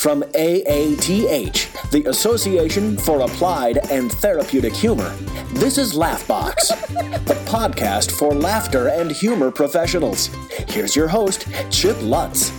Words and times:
From 0.00 0.22
AATH, 0.22 1.90
the 1.90 2.06
Association 2.06 2.96
for 2.96 3.20
Applied 3.20 3.90
and 3.90 4.10
Therapeutic 4.10 4.72
Humor, 4.72 5.14
this 5.52 5.76
is 5.76 5.92
Laughbox, 5.92 6.68
the 7.26 7.34
podcast 7.44 8.10
for 8.10 8.32
laughter 8.32 8.88
and 8.88 9.12
humor 9.12 9.50
professionals. 9.50 10.30
Here's 10.68 10.96
your 10.96 11.08
host, 11.08 11.46
Chip 11.70 11.98
Lutz. 12.00 12.50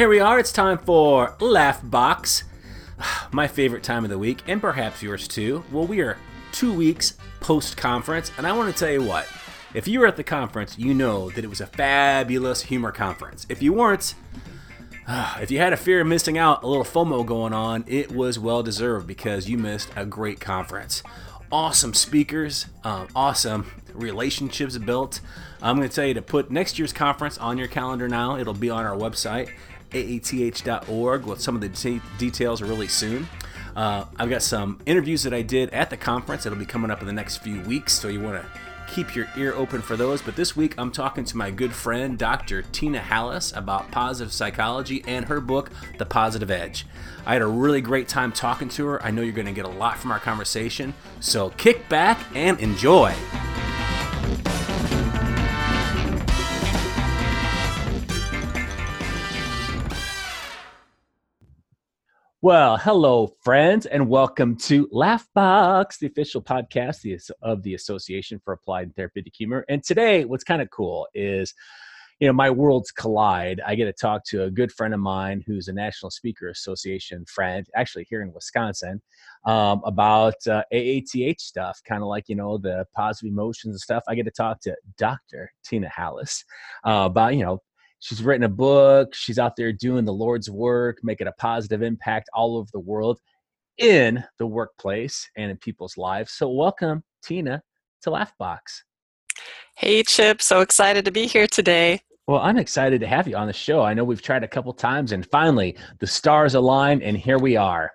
Here 0.00 0.08
we 0.08 0.18
are. 0.18 0.38
It's 0.38 0.50
time 0.50 0.78
for 0.78 1.36
Laugh 1.40 1.82
Box, 1.84 2.44
my 3.32 3.46
favorite 3.46 3.82
time 3.82 4.02
of 4.02 4.08
the 4.08 4.16
week, 4.16 4.40
and 4.46 4.58
perhaps 4.58 5.02
yours 5.02 5.28
too. 5.28 5.62
Well, 5.70 5.86
we 5.86 6.00
are 6.00 6.16
two 6.52 6.72
weeks 6.72 7.18
post 7.40 7.76
conference, 7.76 8.32
and 8.38 8.46
I 8.46 8.52
want 8.54 8.74
to 8.74 8.80
tell 8.80 8.90
you 8.90 9.02
what. 9.02 9.28
If 9.74 9.86
you 9.86 10.00
were 10.00 10.06
at 10.06 10.16
the 10.16 10.24
conference, 10.24 10.78
you 10.78 10.94
know 10.94 11.28
that 11.28 11.44
it 11.44 11.48
was 11.48 11.60
a 11.60 11.66
fabulous 11.66 12.62
humor 12.62 12.92
conference. 12.92 13.44
If 13.50 13.60
you 13.60 13.74
weren't, 13.74 14.14
if 15.38 15.50
you 15.50 15.58
had 15.58 15.74
a 15.74 15.76
fear 15.76 16.00
of 16.00 16.06
missing 16.06 16.38
out, 16.38 16.62
a 16.62 16.66
little 16.66 16.82
FOMO 16.82 17.26
going 17.26 17.52
on, 17.52 17.84
it 17.86 18.10
was 18.10 18.38
well 18.38 18.62
deserved 18.62 19.06
because 19.06 19.50
you 19.50 19.58
missed 19.58 19.90
a 19.96 20.06
great 20.06 20.40
conference. 20.40 21.02
Awesome 21.52 21.92
speakers, 21.92 22.68
um, 22.84 23.08
awesome 23.14 23.70
relationships 23.92 24.78
built. 24.78 25.20
I'm 25.60 25.76
going 25.76 25.86
to 25.86 25.94
tell 25.94 26.06
you 26.06 26.14
to 26.14 26.22
put 26.22 26.50
next 26.50 26.78
year's 26.78 26.94
conference 26.94 27.36
on 27.36 27.58
your 27.58 27.68
calendar 27.68 28.08
now. 28.08 28.38
It'll 28.38 28.54
be 28.54 28.70
on 28.70 28.86
our 28.86 28.96
website 28.96 29.50
aath.org 29.90 31.24
with 31.24 31.40
some 31.40 31.54
of 31.54 31.60
the 31.60 31.68
de- 31.68 32.00
details 32.18 32.62
really 32.62 32.88
soon. 32.88 33.28
Uh, 33.76 34.04
I've 34.16 34.30
got 34.30 34.42
some 34.42 34.80
interviews 34.86 35.22
that 35.22 35.32
I 35.32 35.42
did 35.42 35.70
at 35.70 35.90
the 35.90 35.96
conference 35.96 36.44
that'll 36.44 36.58
be 36.58 36.66
coming 36.66 36.90
up 36.90 37.00
in 37.00 37.06
the 37.06 37.12
next 37.12 37.38
few 37.38 37.60
weeks, 37.62 37.92
so 37.92 38.08
you 38.08 38.20
want 38.20 38.42
to 38.42 38.48
keep 38.90 39.14
your 39.14 39.28
ear 39.36 39.54
open 39.54 39.80
for 39.80 39.96
those. 39.96 40.20
But 40.20 40.36
this 40.36 40.56
week, 40.56 40.74
I'm 40.76 40.90
talking 40.90 41.24
to 41.24 41.36
my 41.36 41.50
good 41.50 41.72
friend, 41.72 42.18
Dr. 42.18 42.62
Tina 42.62 42.98
Hallis, 42.98 43.56
about 43.56 43.90
positive 43.90 44.32
psychology 44.32 45.02
and 45.06 45.26
her 45.26 45.40
book, 45.40 45.70
The 45.98 46.06
Positive 46.06 46.50
Edge. 46.50 46.86
I 47.24 47.34
had 47.34 47.42
a 47.42 47.46
really 47.46 47.80
great 47.80 48.08
time 48.08 48.32
talking 48.32 48.68
to 48.70 48.86
her. 48.86 49.02
I 49.02 49.10
know 49.10 49.22
you're 49.22 49.32
going 49.32 49.46
to 49.46 49.52
get 49.52 49.64
a 49.64 49.68
lot 49.68 49.98
from 49.98 50.10
our 50.10 50.18
conversation, 50.18 50.94
so 51.20 51.50
kick 51.50 51.88
back 51.88 52.18
and 52.34 52.58
enjoy. 52.58 53.14
Well, 62.42 62.78
hello, 62.78 63.34
friends, 63.42 63.84
and 63.84 64.08
welcome 64.08 64.56
to 64.60 64.88
Laughbox, 64.88 65.98
the 65.98 66.06
official 66.06 66.40
podcast 66.40 67.04
of 67.42 67.62
the 67.62 67.74
Association 67.74 68.40
for 68.42 68.54
Applied 68.54 68.84
and 68.84 68.96
Therapeutic 68.96 69.34
Humor. 69.36 69.66
And 69.68 69.84
today, 69.84 70.24
what's 70.24 70.42
kind 70.42 70.62
of 70.62 70.70
cool 70.70 71.06
is, 71.14 71.52
you 72.18 72.26
know, 72.26 72.32
my 72.32 72.48
worlds 72.48 72.92
collide. 72.92 73.60
I 73.66 73.74
get 73.74 73.84
to 73.84 73.92
talk 73.92 74.24
to 74.28 74.44
a 74.44 74.50
good 74.50 74.72
friend 74.72 74.94
of 74.94 75.00
mine 75.00 75.44
who's 75.46 75.68
a 75.68 75.74
National 75.74 76.08
Speaker 76.08 76.48
Association 76.48 77.26
friend, 77.26 77.66
actually 77.76 78.06
here 78.08 78.22
in 78.22 78.32
Wisconsin, 78.32 79.02
um, 79.44 79.82
about 79.84 80.36
uh, 80.46 80.62
AATH 80.72 81.40
stuff, 81.40 81.78
kind 81.86 82.02
of 82.02 82.08
like, 82.08 82.24
you 82.28 82.36
know, 82.36 82.56
the 82.56 82.86
positive 82.96 83.30
emotions 83.30 83.74
and 83.74 83.80
stuff. 83.80 84.02
I 84.08 84.14
get 84.14 84.24
to 84.24 84.30
talk 84.30 84.62
to 84.62 84.74
Dr. 84.96 85.52
Tina 85.62 85.90
Hallis 85.94 86.44
uh, 86.86 87.04
about, 87.04 87.34
you 87.34 87.44
know, 87.44 87.60
She's 88.00 88.22
written 88.22 88.44
a 88.44 88.48
book. 88.48 89.14
She's 89.14 89.38
out 89.38 89.56
there 89.56 89.72
doing 89.72 90.04
the 90.04 90.12
Lord's 90.12 90.50
work, 90.50 90.98
making 91.02 91.26
a 91.26 91.32
positive 91.32 91.82
impact 91.82 92.30
all 92.34 92.56
over 92.56 92.68
the 92.72 92.80
world 92.80 93.20
in 93.78 94.24
the 94.38 94.46
workplace 94.46 95.28
and 95.36 95.50
in 95.50 95.58
people's 95.58 95.96
lives. 95.96 96.32
So, 96.32 96.48
welcome, 96.48 97.04
Tina, 97.22 97.62
to 98.02 98.10
Laughbox. 98.10 98.58
Hey, 99.76 100.02
Chip. 100.02 100.42
So 100.42 100.60
excited 100.60 101.04
to 101.04 101.10
be 101.10 101.26
here 101.26 101.46
today. 101.46 102.00
Well, 102.26 102.40
I'm 102.40 102.58
excited 102.58 103.00
to 103.00 103.06
have 103.06 103.26
you 103.28 103.36
on 103.36 103.46
the 103.46 103.52
show. 103.52 103.82
I 103.82 103.92
know 103.92 104.04
we've 104.04 104.22
tried 104.22 104.44
a 104.44 104.48
couple 104.48 104.72
times, 104.72 105.12
and 105.12 105.26
finally, 105.30 105.76
the 105.98 106.06
stars 106.06 106.54
align 106.54 107.02
and 107.02 107.16
here 107.16 107.38
we 107.38 107.56
are. 107.56 107.90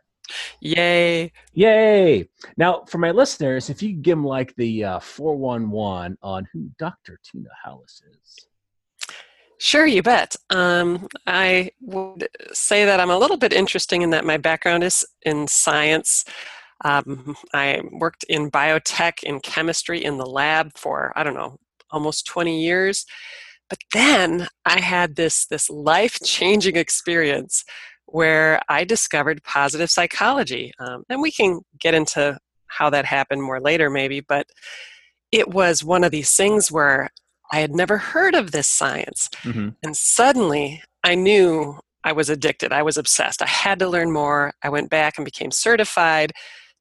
Yay. 0.62 1.32
Yay. 1.54 2.28
Now, 2.58 2.84
for 2.88 2.98
my 2.98 3.12
listeners, 3.12 3.70
if 3.70 3.82
you 3.82 3.94
give 3.94 4.18
them 4.18 4.26
like 4.26 4.56
the 4.56 4.84
uh, 4.84 5.00
411 5.00 6.18
on 6.22 6.48
who 6.52 6.70
Dr. 6.78 7.20
Tina 7.24 7.50
Hallis 7.66 8.02
is. 8.12 8.48
Sure, 9.58 9.86
you 9.86 10.04
bet. 10.04 10.36
Um, 10.50 11.08
I 11.26 11.72
would 11.82 12.28
say 12.52 12.86
that 12.86 13.00
I'm 13.00 13.10
a 13.10 13.18
little 13.18 13.38
bit 13.38 13.54
interesting 13.54 14.02
in 14.02 14.10
that 14.10 14.26
my 14.26 14.38
background 14.38 14.84
is 14.84 15.06
in 15.22 15.48
science. 15.48 16.26
Um, 16.84 17.36
I 17.54 17.82
worked 17.92 18.26
in 18.26 18.52
biotech, 18.52 19.24
in 19.24 19.40
chemistry, 19.40 20.04
in 20.04 20.18
the 20.18 20.26
lab 20.26 20.72
for, 20.78 21.14
I 21.16 21.24
don't 21.24 21.36
know, 21.36 21.58
almost 21.90 22.28
20 22.28 22.62
years. 22.62 23.06
But 23.70 23.80
then 23.94 24.48
I 24.66 24.82
had 24.82 25.16
this, 25.16 25.46
this 25.46 25.70
life 25.70 26.20
changing 26.24 26.76
experience 26.76 27.64
where 28.06 28.60
I 28.70 28.84
discovered 28.84 29.44
positive 29.44 29.90
psychology. 29.90 30.74
Um, 30.80 31.04
and 31.10 31.22
we 31.22 31.32
can 31.32 31.62
get 31.80 31.94
into 31.94 32.38
how 32.68 32.90
that 32.90 33.06
happened 33.06 33.42
more 33.42 33.62
later, 33.62 33.90
maybe, 33.90 34.20
but 34.20 34.48
it 35.32 35.48
was 35.48 35.84
one 35.84 36.04
of 36.04 36.12
these 36.12 36.36
things 36.36 36.72
where 36.72 37.10
I 37.52 37.60
had 37.60 37.76
never 37.76 37.98
heard 37.98 38.36
of 38.36 38.52
this 38.52 38.68
science. 38.68 39.30
Mm-hmm. 39.44 39.70
And 39.84 39.96
suddenly 39.96 40.82
I 41.04 41.16
knew 41.16 41.80
I 42.04 42.12
was 42.12 42.30
addicted. 42.30 42.72
I 42.72 42.84
was 42.84 42.98
obsessed. 42.98 43.42
I 43.42 43.48
had 43.48 43.80
to 43.80 43.90
learn 43.90 44.12
more. 44.12 44.54
I 44.64 44.70
went 44.70 44.90
back 44.90 45.18
and 45.18 45.26
became 45.26 45.52
certified, 45.52 46.32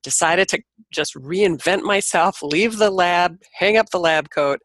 decided 0.02 0.48
to 0.48 0.60
just 0.92 1.14
reinvent 1.14 1.82
myself, 1.82 2.42
leave 2.42 2.76
the 2.76 2.90
lab, 2.90 3.38
hang 3.52 3.76
up 3.76 3.90
the 3.90 4.00
lab 4.00 4.30
coat, 4.30 4.60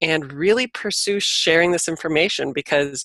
and 0.00 0.32
really 0.32 0.66
pursue 0.66 1.18
sharing 1.18 1.72
this 1.72 1.88
information 1.88 2.52
because 2.52 3.04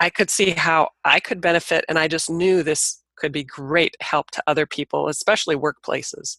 I 0.00 0.10
could 0.10 0.30
see 0.30 0.50
how 0.50 0.88
I 1.04 1.20
could 1.20 1.40
benefit. 1.40 1.84
And 1.88 1.98
I 1.98 2.08
just 2.08 2.28
knew 2.28 2.62
this 2.62 3.02
could 3.16 3.32
be 3.32 3.44
great 3.44 3.96
help 4.00 4.30
to 4.32 4.42
other 4.46 4.66
people, 4.66 5.08
especially 5.08 5.56
workplaces. 5.56 6.36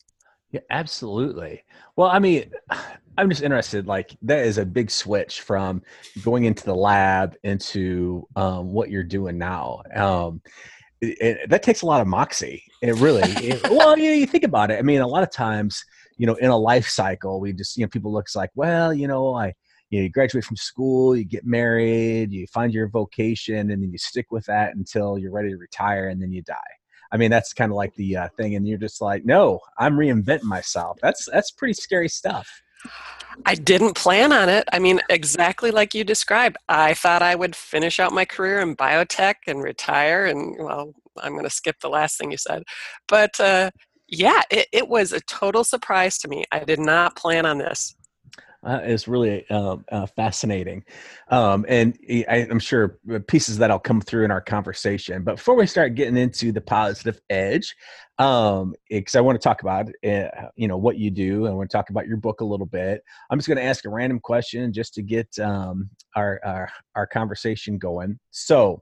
Yeah, 0.54 0.62
absolutely. 0.70 1.64
Well, 1.96 2.10
I 2.10 2.20
mean, 2.20 2.52
I'm 3.18 3.30
just 3.30 3.44
interested. 3.44 3.86
Like, 3.86 4.16
that 4.24 4.40
is 4.40 4.58
a 4.58 4.66
big 4.66 4.90
switch 4.90 5.42
from 5.42 5.84
going 6.24 6.46
into 6.46 6.64
the 6.64 6.76
lab 6.76 7.36
into 7.44 8.28
um, 8.36 8.72
what 8.72 8.90
you're 8.90 9.04
doing 9.04 9.38
now. 9.38 9.84
Um, 9.94 10.42
it, 11.02 11.18
it, 11.22 11.50
that 11.50 11.62
takes 11.62 11.82
a 11.82 11.86
lot 11.86 12.02
of 12.02 12.08
moxie. 12.08 12.64
It 12.82 12.96
really. 12.96 13.22
it, 13.24 13.62
well, 13.70 13.98
you, 13.98 14.12
you 14.12 14.26
think 14.26 14.44
about 14.44 14.72
it. 14.72 14.80
I 14.80 14.82
mean, 14.84 15.02
a 15.02 15.08
lot 15.08 15.22
of 15.22 15.32
times, 15.32 15.84
you 16.18 16.26
know, 16.26 16.36
in 16.36 16.50
a 16.50 16.58
life 16.58 16.88
cycle, 16.88 17.40
we 17.40 17.54
just, 17.54 17.78
you 17.78 17.84
know, 17.84 17.90
people 17.90 18.14
looks 18.14 18.36
like, 18.36 18.52
well, 18.56 18.94
you 18.94 19.08
know, 19.08 19.36
I, 19.36 19.54
you, 19.90 20.00
know, 20.00 20.04
you 20.04 20.10
graduate 20.10 20.46
from 20.46 20.58
school, 20.58 21.16
you 21.16 21.26
get 21.26 21.46
married, 21.46 22.32
you 22.32 22.48
find 22.48 22.74
your 22.74 22.90
vocation, 22.90 23.72
and 23.72 23.84
then 23.84 23.92
you 23.92 23.98
stick 23.98 24.32
with 24.32 24.46
that 24.46 24.76
until 24.76 25.20
you're 25.20 25.32
ready 25.32 25.50
to 25.50 25.58
retire, 25.58 26.10
and 26.10 26.22
then 26.22 26.32
you 26.32 26.42
die. 26.42 26.56
I 27.14 27.18
mean, 27.18 27.30
that's 27.30 27.54
kind 27.54 27.72
of 27.72 27.76
like 27.76 27.94
the 27.96 28.18
uh, 28.18 28.28
thing, 28.38 28.56
and 28.56 28.68
you're 28.68 28.80
just 28.80 29.00
like, 29.00 29.24
no, 29.24 29.60
I'm 29.78 29.96
reinventing 29.96 30.44
myself. 30.44 30.98
That's 31.02 31.30
that's 31.32 31.52
pretty 31.52 31.74
scary 31.74 32.10
stuff. 32.10 32.50
I 33.46 33.56
didn't 33.56 33.96
plan 33.96 34.34
on 34.34 34.50
it. 34.50 34.68
I 34.74 34.80
mean, 34.80 35.00
exactly 35.10 35.72
like 35.72 35.94
you 35.94 36.04
described. 36.04 36.58
I 36.68 36.96
thought 36.96 37.22
I 37.22 37.36
would 37.36 37.56
finish 37.56 38.00
out 38.00 38.14
my 38.14 38.26
career 38.26 38.60
in 38.60 38.76
biotech 38.76 39.36
and 39.48 39.64
retire. 39.64 40.26
And 40.26 40.56
well, 40.60 40.94
I'm 41.22 41.34
going 41.34 41.46
to 41.46 41.50
skip 41.50 41.78
the 41.82 41.90
last 41.90 42.18
thing 42.18 42.32
you 42.32 42.38
said, 42.38 42.64
but 43.08 43.40
uh, 43.40 43.70
yeah, 44.08 44.42
it, 44.52 44.68
it 44.72 44.88
was 44.90 45.14
a 45.14 45.22
total 45.22 45.64
surprise 45.64 46.18
to 46.20 46.28
me. 46.28 46.44
I 46.52 46.60
did 46.60 46.80
not 46.80 47.16
plan 47.16 47.46
on 47.46 47.60
this 47.60 47.96
uh, 48.66 48.82
is 48.86 49.08
really 49.08 49.46
uh, 49.50 49.78
uh, 49.92 50.06
fascinating. 50.06 50.84
Um, 51.30 51.66
and 51.68 51.98
I, 52.10 52.48
am 52.50 52.60
sure 52.60 53.00
pieces 53.28 53.58
that'll 53.58 53.80
come 53.80 54.02
through 54.02 54.26
in 54.26 54.32
our 54.32 54.42
conversation. 54.42 55.24
But 55.24 55.36
before 55.36 55.56
we 55.56 55.68
start 55.68 55.96
getting 55.96 56.18
into 56.18 56.52
the 56.52 56.62
positive 56.62 57.20
edge, 57.30 57.76
because 58.18 58.62
um, 58.62 58.76
I 59.16 59.22
want 59.22 59.40
to 59.40 59.44
talk 59.44 59.62
about 59.62 59.90
uh, 60.06 60.50
you 60.56 60.68
know 60.68 60.78
what 60.78 60.98
you 60.98 61.12
do, 61.12 61.46
and 61.46 61.54
I 61.54 61.56
want 61.56 61.70
to 61.70 61.78
talk 61.78 61.90
about 61.90 62.08
your 62.08 62.18
book 62.18 62.42
a 62.42 62.46
little 62.46 62.66
bit. 62.66 63.02
I'm 63.30 63.38
just 63.38 63.48
going 63.48 63.58
to 63.58 63.64
ask 63.64 63.86
a 63.86 63.90
random 63.90 64.20
question 64.20 64.72
just 64.72 64.94
to 64.96 65.02
get 65.02 65.28
um, 65.40 65.90
our, 66.16 66.40
our 66.46 66.70
our 66.96 67.08
conversation 67.08 67.78
going. 67.78 68.20
So, 68.32 68.82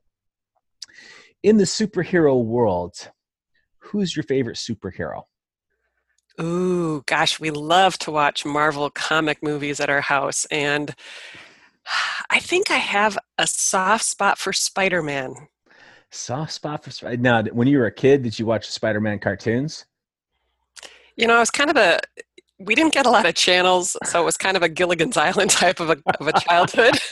in 1.44 1.58
the 1.58 1.64
superhero 1.64 2.44
world, 2.44 3.10
who's 3.80 4.16
your 4.16 4.24
favorite 4.24 4.58
superhero? 4.58 5.24
Ooh, 6.40 7.04
gosh, 7.06 7.40
we 7.40 7.52
love 7.52 7.98
to 8.00 8.12
watch 8.12 8.46
Marvel 8.46 8.90
comic 8.90 9.44
movies 9.44 9.80
at 9.80 9.90
our 9.90 10.02
house. 10.02 10.46
And 10.46 10.94
I 12.30 12.40
think 12.40 12.72
I 12.72 12.78
have 12.78 13.18
a 13.38 13.48
soft 13.48 14.06
spot 14.06 14.38
for 14.38 14.54
Spider 14.54 15.02
Man. 15.04 15.36
Soft 16.12 16.52
spot 16.52 16.84
for 16.84 16.92
Spider 16.92 17.18
Now, 17.18 17.44
when 17.44 17.68
you 17.68 17.80
were 17.80 17.86
a 17.86 17.92
kid, 17.92 18.24
did 18.24 18.38
you 18.38 18.46
watch 18.46 18.70
Spider 18.70 19.00
Man 19.02 19.20
cartoons? 19.20 19.86
You 21.16 21.28
know, 21.28 21.36
I 21.36 21.40
was 21.40 21.52
kind 21.52 21.70
of 21.70 21.78
a, 21.78 22.00
we 22.60 22.76
didn't 22.76 22.94
get 22.94 23.06
a 23.06 23.10
lot 23.10 23.26
of 23.26 23.36
channels, 23.36 23.98
so 24.06 24.22
it 24.22 24.26
was 24.26 24.38
kind 24.38 24.56
of 24.56 24.64
a 24.64 24.70
Gilligan's 24.70 25.18
Island 25.18 25.52
type 25.52 25.80
of 25.80 25.90
a, 25.90 25.98
of 26.20 26.28
a 26.28 26.34
childhood. 26.40 27.00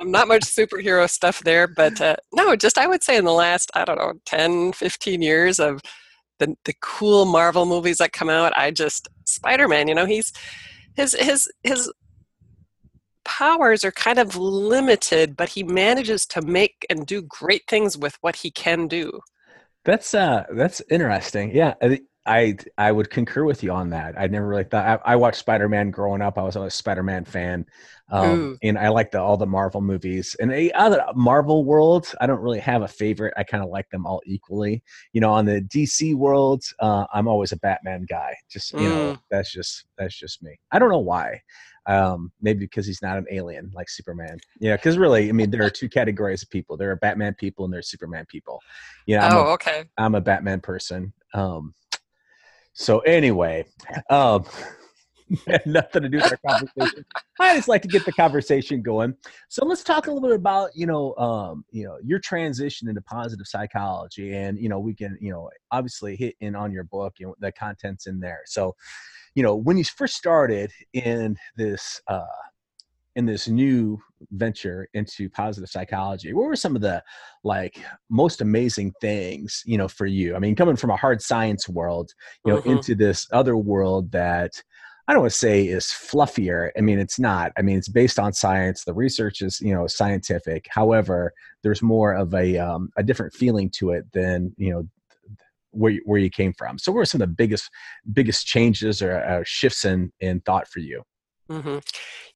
not 0.00 0.28
much 0.28 0.42
superhero 0.42 1.08
stuff 1.08 1.42
there, 1.44 1.66
but 1.66 2.00
uh, 2.00 2.16
no, 2.32 2.56
just 2.56 2.78
I 2.78 2.86
would 2.86 3.02
say 3.02 3.16
in 3.16 3.24
the 3.24 3.32
last, 3.32 3.70
I 3.74 3.84
don't 3.84 3.98
know, 3.98 4.14
10, 4.26 4.72
15 4.72 5.22
years 5.22 5.58
of 5.58 5.80
the, 6.40 6.56
the 6.64 6.74
cool 6.80 7.24
Marvel 7.24 7.64
movies 7.64 7.98
that 7.98 8.12
come 8.12 8.28
out, 8.28 8.52
I 8.56 8.72
just, 8.72 9.06
Spider 9.24 9.68
Man, 9.68 9.86
you 9.86 9.94
know, 9.94 10.06
he's, 10.06 10.32
his, 10.96 11.14
his, 11.14 11.48
his 11.62 11.92
powers 13.24 13.84
are 13.84 13.92
kind 13.92 14.18
of 14.18 14.36
limited, 14.36 15.36
but 15.36 15.50
he 15.50 15.62
manages 15.62 16.26
to 16.26 16.42
make 16.42 16.84
and 16.90 17.06
do 17.06 17.22
great 17.22 17.62
things 17.68 17.96
with 17.96 18.16
what 18.22 18.34
he 18.34 18.50
can 18.50 18.88
do. 18.88 19.20
That's 19.84 20.12
uh 20.12 20.44
that's 20.52 20.82
interesting. 20.90 21.54
Yeah, 21.54 21.74
I 22.26 22.56
I 22.76 22.92
would 22.92 23.10
concur 23.10 23.44
with 23.44 23.62
you 23.62 23.72
on 23.72 23.90
that. 23.90 24.14
I 24.18 24.26
never 24.26 24.46
really 24.46 24.64
thought 24.64 25.00
I, 25.06 25.12
I 25.12 25.16
watched 25.16 25.38
Spider 25.38 25.68
Man 25.68 25.90
growing 25.90 26.20
up. 26.20 26.38
I 26.38 26.42
was 26.42 26.56
a 26.56 26.70
Spider 26.70 27.02
Man 27.02 27.24
fan, 27.24 27.64
um, 28.10 28.58
and 28.62 28.78
I 28.78 28.88
like 28.88 29.10
the 29.10 29.20
all 29.20 29.38
the 29.38 29.46
Marvel 29.46 29.80
movies. 29.80 30.36
And 30.38 30.50
the 30.50 30.72
other 30.74 31.02
Marvel 31.14 31.64
world, 31.64 32.12
I 32.20 32.26
don't 32.26 32.40
really 32.40 32.60
have 32.60 32.82
a 32.82 32.88
favorite. 32.88 33.32
I 33.36 33.44
kind 33.44 33.64
of 33.64 33.70
like 33.70 33.88
them 33.90 34.06
all 34.06 34.20
equally. 34.26 34.82
You 35.12 35.22
know, 35.22 35.30
on 35.30 35.46
the 35.46 35.62
DC 35.62 36.14
world, 36.14 36.62
uh, 36.80 37.06
I'm 37.14 37.26
always 37.26 37.52
a 37.52 37.56
Batman 37.56 38.04
guy. 38.08 38.34
Just 38.50 38.72
you 38.72 38.80
mm. 38.80 38.90
know, 38.90 39.18
that's 39.30 39.50
just 39.50 39.86
that's 39.96 40.16
just 40.16 40.42
me. 40.42 40.58
I 40.72 40.78
don't 40.78 40.90
know 40.90 40.98
why. 40.98 41.40
Um, 41.86 42.30
maybe 42.42 42.60
because 42.60 42.86
he's 42.86 43.02
not 43.02 43.16
an 43.16 43.26
alien 43.30 43.70
like 43.74 43.88
Superman. 43.88 44.38
Yeah, 44.60 44.76
because 44.76 44.98
really, 44.98 45.28
I 45.30 45.32
mean, 45.32 45.50
there 45.50 45.64
are 45.64 45.70
two 45.70 45.88
categories 45.88 46.42
of 46.42 46.50
people. 46.50 46.76
There 46.76 46.90
are 46.90 46.96
Batman 46.96 47.34
people 47.34 47.64
and 47.64 47.72
there 47.72 47.80
are 47.80 47.82
Superman 47.82 48.26
people. 48.28 48.60
Yeah. 49.06 49.24
You 49.24 49.34
know, 49.34 49.40
oh, 49.40 49.48
a, 49.48 49.52
okay. 49.54 49.84
I'm 49.96 50.14
a 50.14 50.20
Batman 50.20 50.60
person. 50.60 51.12
Um, 51.32 51.74
so 52.72 53.00
anyway, 53.00 53.64
um, 54.08 54.44
nothing 55.66 56.02
to 56.02 56.08
do 56.08 56.18
with 56.18 56.32
our 56.32 56.50
conversation. 56.52 57.04
I 57.38 57.54
just 57.54 57.68
like 57.68 57.82
to 57.82 57.88
get 57.88 58.04
the 58.04 58.12
conversation 58.12 58.82
going. 58.82 59.14
So 59.48 59.64
let's 59.64 59.84
talk 59.84 60.06
a 60.06 60.12
little 60.12 60.28
bit 60.28 60.36
about 60.36 60.70
you 60.74 60.86
know 60.86 61.14
um, 61.16 61.64
you 61.70 61.84
know 61.84 61.98
your 62.04 62.18
transition 62.18 62.88
into 62.88 63.00
positive 63.02 63.46
psychology, 63.46 64.34
and 64.34 64.58
you 64.58 64.68
know 64.68 64.78
we 64.78 64.94
can 64.94 65.16
you 65.20 65.32
know 65.32 65.50
obviously 65.70 66.16
hit 66.16 66.34
in 66.40 66.54
on 66.54 66.72
your 66.72 66.84
book 66.84 67.14
and 67.20 67.34
the 67.40 67.52
contents 67.52 68.06
in 68.06 68.20
there. 68.20 68.40
So 68.46 68.74
you 69.34 69.42
know 69.42 69.54
when 69.54 69.76
you 69.76 69.84
first 69.84 70.16
started 70.16 70.72
in 70.92 71.36
this 71.56 72.00
uh, 72.08 72.24
in 73.16 73.26
this 73.26 73.48
new 73.48 73.98
venture 74.32 74.88
into 74.94 75.28
positive 75.30 75.68
psychology? 75.68 76.32
What 76.32 76.46
were 76.46 76.56
some 76.56 76.76
of 76.76 76.82
the 76.82 77.02
like 77.44 77.82
most 78.08 78.40
amazing 78.40 78.92
things 79.00 79.62
you 79.66 79.78
know 79.78 79.88
for 79.88 80.06
you? 80.06 80.36
I 80.36 80.38
mean 80.38 80.54
coming 80.54 80.76
from 80.76 80.90
a 80.90 80.96
hard 80.96 81.22
science 81.22 81.68
world 81.68 82.12
you 82.44 82.52
know 82.52 82.60
mm-hmm. 82.60 82.70
into 82.70 82.94
this 82.94 83.26
other 83.32 83.56
world 83.56 84.12
that 84.12 84.52
i 85.08 85.12
don't 85.12 85.22
want 85.22 85.32
to 85.32 85.38
say 85.38 85.66
is 85.66 85.86
fluffier 85.86 86.70
i 86.76 86.80
mean 86.80 86.98
it's 86.98 87.18
not. 87.18 87.52
I 87.58 87.62
mean 87.62 87.78
it's 87.78 87.88
based 87.88 88.18
on 88.18 88.32
science 88.32 88.84
the 88.84 88.94
research 88.94 89.42
is 89.42 89.60
you 89.60 89.74
know 89.74 89.86
scientific. 89.86 90.66
However 90.70 91.32
there's 91.62 91.82
more 91.82 92.14
of 92.14 92.34
a 92.34 92.58
um, 92.58 92.90
a 92.96 93.02
different 93.02 93.34
feeling 93.34 93.70
to 93.78 93.90
it 93.90 94.04
than 94.12 94.54
you 94.56 94.72
know 94.72 94.88
where 95.72 95.92
you, 95.92 96.02
where 96.04 96.18
you 96.18 96.30
came 96.30 96.52
from. 96.52 96.78
So 96.78 96.90
what 96.90 96.98
were 96.98 97.04
some 97.04 97.22
of 97.22 97.28
the 97.28 97.34
biggest 97.34 97.70
biggest 98.12 98.46
changes 98.46 99.02
or 99.02 99.22
uh, 99.22 99.42
shifts 99.44 99.84
in 99.84 100.12
in 100.20 100.40
thought 100.40 100.68
for 100.68 100.80
you 100.80 101.02
Mm-hmm. 101.50 101.78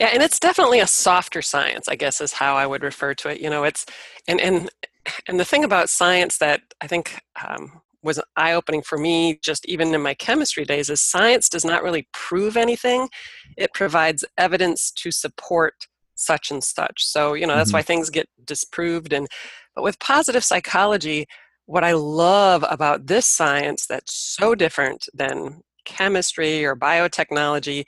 Yeah, 0.00 0.08
and 0.12 0.22
it's 0.22 0.40
definitely 0.40 0.81
a 0.81 0.87
softer 0.87 1.40
science, 1.40 1.87
I 1.88 1.94
guess, 1.94 2.20
is 2.20 2.32
how 2.32 2.56
I 2.56 2.66
would 2.66 2.82
refer 2.82 3.14
to 3.14 3.28
it. 3.28 3.40
You 3.40 3.49
know, 3.49 3.64
it's 3.64 3.87
and 4.26 4.40
and 4.40 4.70
and 5.28 5.38
the 5.38 5.44
thing 5.44 5.64
about 5.64 5.88
science 5.88 6.38
that 6.38 6.62
I 6.81 6.87
think 6.88 7.20
um, 7.46 7.81
was 8.02 8.20
eye 8.37 8.52
opening 8.52 8.82
for 8.82 8.99
me, 8.99 9.38
just 9.43 9.66
even 9.66 9.94
in 9.94 10.02
my 10.02 10.14
chemistry 10.14 10.64
days, 10.64 10.90
is 10.90 11.00
science 11.00 11.49
does 11.49 11.64
not 11.64 11.82
really 11.82 12.08
prove 12.12 12.56
anything. 12.56 13.08
It 13.56 13.72
provides 13.72 14.25
evidence 14.37 14.90
to 14.96 15.11
support 15.12 15.75
such 16.17 16.50
and 16.50 16.62
such. 16.62 17.05
So 17.05 17.34
you 17.34 17.46
know 17.46 17.55
that's 17.55 17.70
mm-hmm. 17.70 17.78
why 17.78 17.82
things 17.82 18.10
get 18.10 18.28
disproved. 18.44 19.12
And 19.12 19.28
but 19.76 19.84
with 19.84 20.00
positive 20.00 20.44
psychology, 20.44 21.26
what 21.67 21.84
I 21.84 21.93
love 21.93 22.64
about 22.69 23.06
this 23.06 23.26
science 23.26 23.87
that's 23.87 24.12
so 24.12 24.56
different 24.56 25.08
than 25.14 25.62
chemistry 25.84 26.64
or 26.64 26.75
biotechnology 26.75 27.84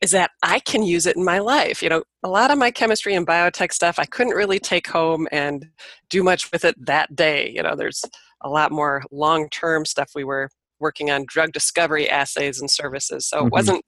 is 0.00 0.12
that 0.12 0.30
I 0.42 0.60
can 0.60 0.82
use 0.82 1.06
it 1.06 1.16
in 1.16 1.24
my 1.24 1.38
life. 1.40 1.82
You 1.82 1.90
know, 1.90 2.02
a 2.22 2.28
lot 2.28 2.50
of 2.50 2.58
my 2.58 2.70
chemistry 2.70 3.14
and 3.14 3.26
biotech 3.26 3.72
stuff 3.72 3.98
I 3.98 4.06
couldn't 4.06 4.34
really 4.34 4.58
take 4.58 4.88
home 4.88 5.28
and 5.30 5.66
do 6.08 6.22
much 6.22 6.50
with 6.52 6.64
it 6.64 6.74
that 6.86 7.14
day. 7.14 7.50
You 7.50 7.62
know, 7.62 7.76
there's 7.76 8.04
a 8.40 8.48
lot 8.48 8.72
more 8.72 9.02
long 9.10 9.48
term 9.50 9.84
stuff 9.84 10.12
we 10.14 10.24
were 10.24 10.48
working 10.78 11.10
on 11.10 11.26
drug 11.26 11.52
discovery 11.52 12.08
assays 12.08 12.60
and 12.60 12.70
services. 12.70 13.26
So 13.26 13.38
mm-hmm. 13.38 13.46
it 13.48 13.52
wasn't 13.52 13.84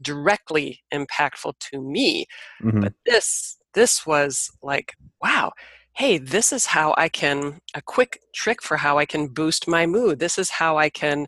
directly 0.00 0.80
impactful 0.94 1.54
to 1.72 1.80
me. 1.80 2.26
Mm-hmm. 2.62 2.80
But 2.80 2.94
this 3.04 3.56
this 3.74 4.06
was 4.06 4.50
like, 4.62 4.94
wow, 5.22 5.52
hey, 5.94 6.18
this 6.18 6.52
is 6.52 6.66
how 6.66 6.94
I 6.96 7.08
can 7.08 7.58
a 7.74 7.82
quick 7.82 8.20
trick 8.34 8.62
for 8.62 8.76
how 8.76 8.98
I 8.98 9.06
can 9.06 9.28
boost 9.28 9.68
my 9.68 9.86
mood. 9.86 10.18
This 10.18 10.38
is 10.38 10.50
how 10.50 10.78
I 10.78 10.90
can, 10.90 11.26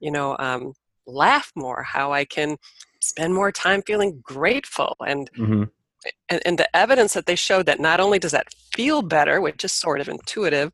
you 0.00 0.10
know, 0.10 0.36
um, 0.38 0.74
laugh 1.06 1.52
more, 1.54 1.82
how 1.82 2.12
I 2.12 2.24
can 2.24 2.56
spend 3.00 3.34
more 3.34 3.52
time 3.52 3.82
feeling 3.82 4.20
grateful 4.22 4.96
and 5.06 5.30
mm-hmm. 5.36 5.64
and, 6.30 6.42
and 6.44 6.58
the 6.58 6.76
evidence 6.76 7.12
that 7.12 7.26
they 7.26 7.34
showed 7.34 7.66
that 7.66 7.78
not 7.78 8.00
only 8.00 8.18
does 8.18 8.32
that 8.32 8.52
feel 8.72 9.02
better 9.02 9.40
which 9.40 9.62
is 9.62 9.72
sort 9.72 10.00
of 10.00 10.08
intuitive 10.08 10.72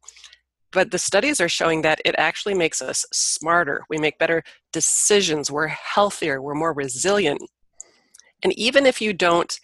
but 0.72 0.92
the 0.92 0.98
studies 0.98 1.40
are 1.40 1.48
showing 1.48 1.82
that 1.82 2.00
it 2.04 2.14
actually 2.16 2.54
makes 2.54 2.80
us 2.80 3.04
smarter. 3.12 3.82
We 3.88 3.98
make 3.98 4.18
better 4.18 4.44
decisions. 4.72 5.50
We're 5.50 5.66
healthier. 5.66 6.40
We're 6.40 6.54
more 6.54 6.72
resilient. 6.72 7.42
And 8.44 8.56
even 8.56 8.86
if 8.86 9.00
you 9.00 9.12
don't 9.12 9.58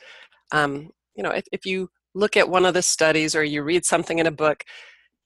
um, 0.53 0.91
you 1.15 1.23
know 1.23 1.31
if, 1.31 1.45
if 1.53 1.65
you 1.65 1.89
look 2.15 2.37
at 2.37 2.49
one 2.49 2.65
of 2.65 2.75
the 2.75 2.83
studies 2.83 3.35
or 3.35 3.45
you 3.45 3.63
read 3.63 3.85
something 3.85 4.19
in 4.19 4.27
a 4.27 4.31
book 4.31 4.65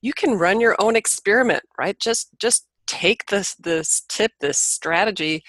you 0.02 0.12
can 0.12 0.38
run 0.38 0.60
your 0.60 0.76
own 0.78 0.96
experiment 0.96 1.62
right? 1.78 1.98
Just 1.98 2.28
just 2.38 2.66
take 2.90 3.26
this 3.26 3.54
this 3.54 4.02
tip 4.08 4.32
this 4.40 4.58
strategy 4.58 5.44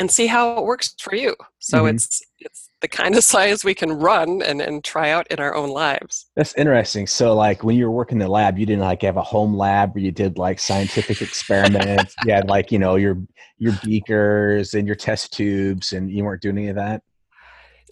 and 0.00 0.10
see 0.10 0.26
how 0.26 0.56
it 0.58 0.64
works 0.64 0.94
for 1.00 1.14
you. 1.14 1.36
So 1.60 1.78
mm-hmm. 1.78 1.94
it's 1.94 2.20
it's 2.40 2.68
the 2.80 2.88
kind 2.88 3.14
of 3.14 3.22
science 3.32 3.64
we 3.64 3.74
can 3.74 3.92
run 3.92 4.42
and, 4.42 4.60
and 4.60 4.82
try 4.82 5.10
out 5.10 5.28
in 5.30 5.38
our 5.38 5.54
own 5.54 5.70
lives. 5.70 6.26
That's 6.34 6.54
interesting. 6.56 7.06
So 7.06 7.34
like 7.34 7.62
when 7.62 7.76
you 7.76 7.86
were 7.86 7.92
working 7.92 8.16
in 8.16 8.26
the 8.26 8.28
lab, 8.28 8.58
you 8.58 8.66
didn't 8.66 8.82
like 8.82 9.02
have 9.02 9.16
a 9.16 9.22
home 9.22 9.56
lab 9.56 9.94
where 9.94 10.02
you 10.02 10.10
did 10.10 10.38
like 10.38 10.58
scientific 10.58 11.22
experiments. 11.22 12.14
you 12.24 12.32
had 12.32 12.48
like, 12.48 12.72
you 12.72 12.78
know, 12.78 12.96
your 12.96 13.22
your 13.58 13.74
beakers 13.84 14.74
and 14.74 14.86
your 14.86 14.96
test 14.96 15.32
tubes 15.32 15.92
and 15.92 16.10
you 16.10 16.24
weren't 16.24 16.42
doing 16.42 16.58
any 16.58 16.68
of 16.68 16.76
that? 16.76 17.02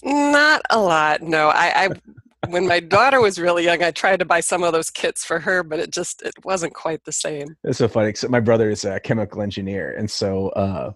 Not 0.02 0.62
a 0.70 0.80
lot. 0.80 1.22
No. 1.22 1.48
I, 1.48 1.84
I 1.84 1.88
when 2.48 2.66
my 2.66 2.80
daughter 2.80 3.20
was 3.20 3.38
really 3.38 3.64
young, 3.64 3.82
I 3.82 3.90
tried 3.90 4.18
to 4.20 4.24
buy 4.24 4.40
some 4.40 4.62
of 4.62 4.72
those 4.72 4.90
kits 4.90 5.24
for 5.24 5.38
her, 5.40 5.62
but 5.62 5.78
it 5.78 5.92
just 5.92 6.22
it 6.22 6.34
wasn't 6.44 6.74
quite 6.74 7.04
the 7.04 7.12
same. 7.12 7.56
It's 7.64 7.78
so 7.78 7.88
funny. 7.88 8.14
So 8.14 8.28
my 8.28 8.40
brother 8.40 8.70
is 8.70 8.84
a 8.84 9.00
chemical 9.00 9.42
engineer, 9.42 9.94
and 9.96 10.10
so 10.10 10.48
uh, 10.50 10.92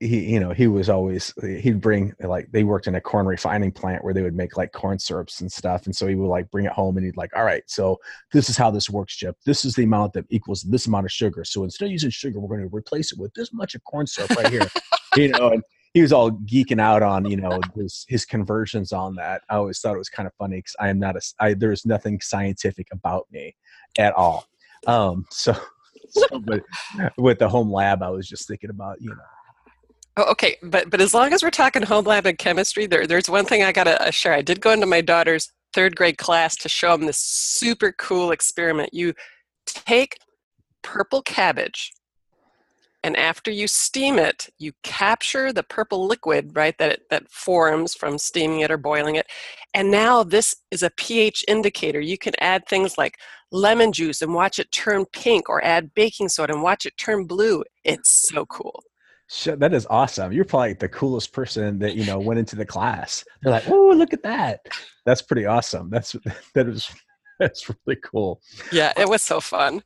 he 0.00 0.32
you 0.32 0.40
know 0.40 0.50
he 0.50 0.66
was 0.66 0.88
always 0.88 1.32
he'd 1.42 1.80
bring 1.80 2.12
like 2.20 2.50
they 2.52 2.64
worked 2.64 2.86
in 2.86 2.94
a 2.94 3.00
corn 3.00 3.26
refining 3.26 3.70
plant 3.70 4.02
where 4.02 4.14
they 4.14 4.22
would 4.22 4.34
make 4.34 4.56
like 4.56 4.72
corn 4.72 4.98
syrups 4.98 5.42
and 5.42 5.52
stuff 5.52 5.84
and 5.84 5.94
so 5.94 6.06
he 6.06 6.14
would 6.14 6.28
like 6.28 6.50
bring 6.50 6.64
it 6.64 6.72
home 6.72 6.96
and 6.96 7.04
he'd 7.04 7.18
like 7.18 7.30
all 7.36 7.44
right 7.44 7.62
so 7.66 7.98
this 8.32 8.48
is 8.48 8.56
how 8.56 8.70
this 8.70 8.88
works 8.88 9.14
chip 9.14 9.36
this 9.44 9.62
is 9.64 9.74
the 9.74 9.84
amount 9.84 10.14
that 10.14 10.24
equals 10.30 10.62
this 10.62 10.86
amount 10.86 11.04
of 11.04 11.12
sugar 11.12 11.44
so 11.44 11.64
instead 11.64 11.84
of 11.84 11.92
using 11.92 12.08
sugar 12.08 12.40
we're 12.40 12.48
going 12.48 12.66
to 12.66 12.74
replace 12.74 13.12
it 13.12 13.18
with 13.18 13.32
this 13.34 13.52
much 13.52 13.74
of 13.74 13.84
corn 13.84 14.06
syrup 14.06 14.30
right 14.30 14.48
here 14.48 14.66
you 15.16 15.28
know 15.28 15.50
and 15.50 15.62
he 15.94 16.02
was 16.02 16.12
all 16.12 16.30
geeking 16.30 16.80
out 16.80 17.02
on 17.02 17.24
you 17.24 17.36
know 17.36 17.60
his 17.74 18.04
his 18.08 18.24
conversions 18.24 18.92
on 18.92 19.14
that 19.14 19.42
i 19.50 19.56
always 19.56 19.78
thought 19.80 19.94
it 19.94 19.98
was 19.98 20.08
kind 20.08 20.26
of 20.26 20.34
funny 20.34 20.56
because 20.56 20.76
i 20.80 20.88
am 20.88 20.98
not 20.98 21.16
a 21.16 21.20
I, 21.38 21.54
there's 21.54 21.84
nothing 21.84 22.20
scientific 22.20 22.88
about 22.92 23.26
me 23.30 23.54
at 23.98 24.12
all 24.14 24.46
um 24.86 25.26
so 25.30 25.54
so 26.10 26.26
but 26.40 26.62
with 27.16 27.38
the 27.38 27.48
home 27.48 27.70
lab 27.70 28.02
i 28.02 28.10
was 28.10 28.28
just 28.28 28.46
thinking 28.48 28.70
about 28.70 29.00
you 29.00 29.10
know 29.10 29.16
Oh, 30.16 30.24
okay, 30.32 30.56
but 30.60 30.90
but 30.90 31.00
as 31.00 31.14
long 31.14 31.32
as 31.32 31.42
we're 31.42 31.50
talking 31.50 31.82
home 31.82 32.04
lab 32.04 32.26
and 32.26 32.36
chemistry, 32.36 32.86
there, 32.86 33.06
there's 33.06 33.30
one 33.30 33.44
thing 33.44 33.62
I 33.62 33.70
gotta 33.70 34.00
uh, 34.02 34.10
share. 34.10 34.32
I 34.32 34.42
did 34.42 34.60
go 34.60 34.72
into 34.72 34.84
my 34.84 35.00
daughter's 35.00 35.52
third 35.72 35.94
grade 35.94 36.18
class 36.18 36.56
to 36.56 36.68
show 36.68 36.96
them 36.96 37.06
this 37.06 37.18
super 37.18 37.92
cool 37.92 38.32
experiment. 38.32 38.92
You 38.92 39.14
take 39.66 40.18
purple 40.82 41.22
cabbage, 41.22 41.92
and 43.02 43.16
after 43.16 43.50
you 43.50 43.66
steam 43.66 44.18
it, 44.18 44.48
you 44.58 44.72
capture 44.82 45.52
the 45.52 45.62
purple 45.62 46.06
liquid, 46.06 46.52
right, 46.54 46.76
that 46.78 46.92
it, 46.92 47.02
that 47.10 47.30
forms 47.30 47.94
from 47.94 48.18
steaming 48.18 48.60
it 48.60 48.70
or 48.70 48.76
boiling 48.76 49.16
it. 49.16 49.26
And 49.72 49.90
now 49.90 50.22
this 50.22 50.54
is 50.70 50.82
a 50.82 50.90
pH 50.90 51.44
indicator. 51.48 52.00
You 52.00 52.18
can 52.18 52.34
add 52.40 52.66
things 52.66 52.98
like 52.98 53.18
lemon 53.52 53.92
juice 53.92 54.20
and 54.20 54.34
watch 54.34 54.58
it 54.58 54.70
turn 54.70 55.06
pink, 55.06 55.48
or 55.48 55.64
add 55.64 55.94
baking 55.94 56.28
soda 56.28 56.52
and 56.52 56.62
watch 56.62 56.84
it 56.84 56.96
turn 56.98 57.24
blue. 57.24 57.64
It's 57.84 58.10
so 58.10 58.44
cool. 58.46 58.82
That 59.46 59.72
is 59.72 59.86
awesome. 59.88 60.32
You're 60.32 60.44
probably 60.44 60.74
the 60.74 60.88
coolest 60.88 61.32
person 61.32 61.78
that 61.78 61.94
you 61.94 62.04
know 62.04 62.18
went 62.18 62.40
into 62.40 62.56
the 62.56 62.66
class. 62.66 63.24
They're 63.42 63.52
like, 63.52 63.68
"Oh, 63.68 63.92
look 63.94 64.12
at 64.12 64.24
that! 64.24 64.66
That's 65.06 65.22
pretty 65.22 65.46
awesome. 65.46 65.88
That's 65.88 66.16
that 66.54 66.66
is 66.66 66.90
that's 67.38 67.68
really 67.68 68.00
cool." 68.02 68.42
Yeah, 68.72 68.92
it 68.96 69.08
was 69.08 69.22
so 69.22 69.40
fun. 69.40 69.82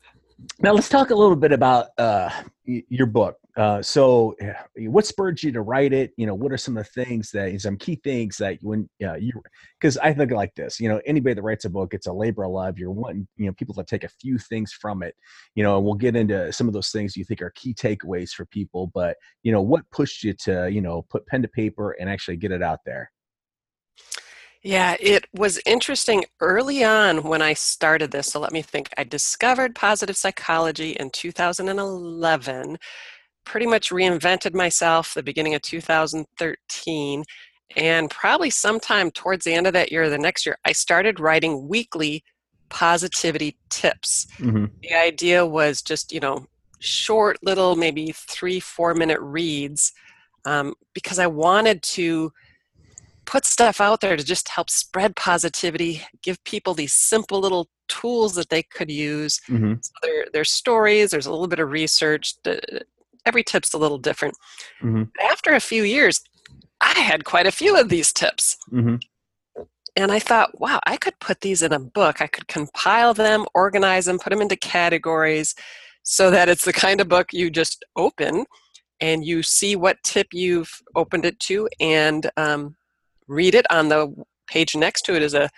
Now 0.60 0.72
let's 0.72 0.88
talk 0.88 1.10
a 1.10 1.14
little 1.14 1.36
bit 1.36 1.52
about 1.52 1.88
uh, 1.98 2.30
your 2.66 3.06
book. 3.06 3.36
uh, 3.56 3.82
so 3.82 4.34
what 4.76 5.06
spurred 5.06 5.42
you 5.42 5.52
to 5.52 5.62
write 5.62 5.92
it? 5.92 6.12
You 6.16 6.26
know, 6.26 6.34
what 6.34 6.52
are 6.52 6.56
some 6.56 6.76
of 6.76 6.84
the 6.84 7.04
things 7.04 7.30
that 7.32 7.60
some 7.60 7.76
key 7.76 8.00
things 8.02 8.36
that 8.38 8.58
when 8.62 8.88
uh, 9.02 9.14
you 9.14 9.32
because 9.80 9.96
I 9.98 10.12
think 10.12 10.30
like 10.32 10.54
this, 10.54 10.80
you 10.80 10.88
know, 10.88 11.00
anybody 11.06 11.34
that 11.34 11.42
writes 11.42 11.64
a 11.64 11.70
book, 11.70 11.94
it's 11.94 12.06
a 12.06 12.12
labor 12.12 12.44
of 12.44 12.52
love. 12.52 12.78
You're 12.78 12.90
wanting 12.90 13.28
you 13.36 13.46
know 13.46 13.52
people 13.52 13.74
to 13.76 13.84
take 13.84 14.04
a 14.04 14.08
few 14.08 14.38
things 14.38 14.72
from 14.72 15.02
it. 15.02 15.14
You 15.54 15.62
know, 15.62 15.76
and 15.76 15.84
we'll 15.84 15.94
get 15.94 16.16
into 16.16 16.52
some 16.52 16.66
of 16.68 16.74
those 16.74 16.90
things 16.90 17.16
you 17.16 17.24
think 17.24 17.42
are 17.42 17.52
key 17.54 17.74
takeaways 17.74 18.30
for 18.30 18.46
people. 18.46 18.90
But 18.94 19.16
you 19.42 19.52
know, 19.52 19.62
what 19.62 19.88
pushed 19.90 20.24
you 20.24 20.32
to 20.44 20.70
you 20.70 20.80
know 20.80 21.02
put 21.10 21.26
pen 21.26 21.42
to 21.42 21.48
paper 21.48 21.92
and 21.92 22.08
actually 22.08 22.36
get 22.36 22.52
it 22.52 22.62
out 22.62 22.80
there? 22.86 23.10
Yeah, 24.64 24.96
it 24.98 25.26
was 25.34 25.60
interesting 25.66 26.24
early 26.40 26.82
on 26.82 27.22
when 27.22 27.42
I 27.42 27.52
started 27.52 28.10
this. 28.10 28.28
So 28.28 28.40
let 28.40 28.50
me 28.50 28.62
think. 28.62 28.88
I 28.96 29.04
discovered 29.04 29.74
positive 29.74 30.16
psychology 30.16 30.92
in 30.92 31.10
2011, 31.10 32.78
pretty 33.44 33.66
much 33.66 33.90
reinvented 33.90 34.54
myself 34.54 35.12
the 35.12 35.22
beginning 35.22 35.54
of 35.54 35.60
2013. 35.60 37.24
And 37.76 38.10
probably 38.10 38.48
sometime 38.48 39.10
towards 39.10 39.44
the 39.44 39.52
end 39.52 39.66
of 39.66 39.74
that 39.74 39.92
year 39.92 40.04
or 40.04 40.08
the 40.08 40.16
next 40.16 40.46
year, 40.46 40.56
I 40.64 40.72
started 40.72 41.20
writing 41.20 41.68
weekly 41.68 42.24
positivity 42.70 43.58
tips. 43.68 44.26
Mm-hmm. 44.38 44.64
The 44.82 44.94
idea 44.94 45.44
was 45.44 45.82
just, 45.82 46.10
you 46.10 46.20
know, 46.20 46.46
short 46.78 47.36
little, 47.42 47.76
maybe 47.76 48.12
three, 48.14 48.60
four 48.60 48.94
minute 48.94 49.20
reads 49.20 49.92
um, 50.46 50.72
because 50.94 51.18
I 51.18 51.26
wanted 51.26 51.82
to 51.82 52.32
put 53.26 53.44
stuff 53.44 53.80
out 53.80 54.00
there 54.00 54.16
to 54.16 54.24
just 54.24 54.48
help 54.48 54.70
spread 54.70 55.16
positivity, 55.16 56.02
give 56.22 56.42
people 56.44 56.74
these 56.74 56.94
simple 56.94 57.40
little 57.40 57.68
tools 57.88 58.34
that 58.34 58.50
they 58.50 58.62
could 58.62 58.90
use. 58.90 59.40
Mm-hmm. 59.48 59.74
So 59.80 59.92
there, 60.02 60.26
there's 60.32 60.50
stories, 60.50 61.10
there's 61.10 61.26
a 61.26 61.30
little 61.30 61.48
bit 61.48 61.58
of 61.58 61.70
research. 61.70 62.34
Every 63.26 63.42
tip's 63.42 63.74
a 63.74 63.78
little 63.78 63.98
different. 63.98 64.36
Mm-hmm. 64.82 65.04
After 65.20 65.54
a 65.54 65.60
few 65.60 65.82
years, 65.82 66.20
I 66.80 66.98
had 67.00 67.24
quite 67.24 67.46
a 67.46 67.52
few 67.52 67.78
of 67.78 67.88
these 67.88 68.12
tips. 68.12 68.56
Mm-hmm. 68.72 68.96
And 69.96 70.10
I 70.10 70.18
thought, 70.18 70.60
wow, 70.60 70.80
I 70.86 70.96
could 70.96 71.18
put 71.20 71.40
these 71.40 71.62
in 71.62 71.72
a 71.72 71.78
book. 71.78 72.20
I 72.20 72.26
could 72.26 72.48
compile 72.48 73.14
them, 73.14 73.46
organize 73.54 74.06
them, 74.06 74.18
put 74.18 74.30
them 74.30 74.42
into 74.42 74.56
categories 74.56 75.54
so 76.02 76.30
that 76.30 76.48
it's 76.48 76.64
the 76.64 76.72
kind 76.72 77.00
of 77.00 77.08
book 77.08 77.32
you 77.32 77.48
just 77.48 77.84
open 77.96 78.44
and 79.00 79.24
you 79.24 79.42
see 79.42 79.76
what 79.76 80.02
tip 80.04 80.28
you've 80.32 80.82
opened 80.94 81.24
it 81.24 81.38
to 81.40 81.68
and 81.80 82.30
um, 82.36 82.76
read 83.28 83.54
it. 83.54 83.66
On 83.70 83.88
the 83.88 84.14
page 84.46 84.76
next 84.76 85.02
to 85.02 85.14
it 85.14 85.22
is 85.22 85.34
a 85.34 85.50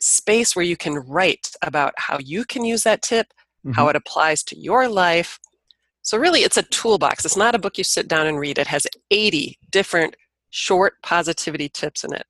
space 0.00 0.54
where 0.54 0.64
you 0.64 0.76
can 0.76 0.94
write 0.94 1.50
about 1.62 1.94
how 1.96 2.18
you 2.18 2.44
can 2.44 2.64
use 2.64 2.82
that 2.82 3.02
tip, 3.02 3.28
mm-hmm. 3.64 3.72
how 3.72 3.88
it 3.88 3.96
applies 3.96 4.42
to 4.44 4.58
your 4.58 4.88
life. 4.88 5.38
So, 6.02 6.18
really, 6.18 6.40
it's 6.40 6.58
a 6.58 6.62
toolbox. 6.62 7.24
It's 7.24 7.36
not 7.36 7.54
a 7.54 7.58
book 7.58 7.78
you 7.78 7.84
sit 7.84 8.08
down 8.08 8.26
and 8.26 8.38
read. 8.38 8.58
It 8.58 8.66
has 8.66 8.86
80 9.10 9.58
different 9.70 10.16
short 10.50 10.94
positivity 11.02 11.68
tips 11.68 12.04
in 12.04 12.12
it. 12.12 12.26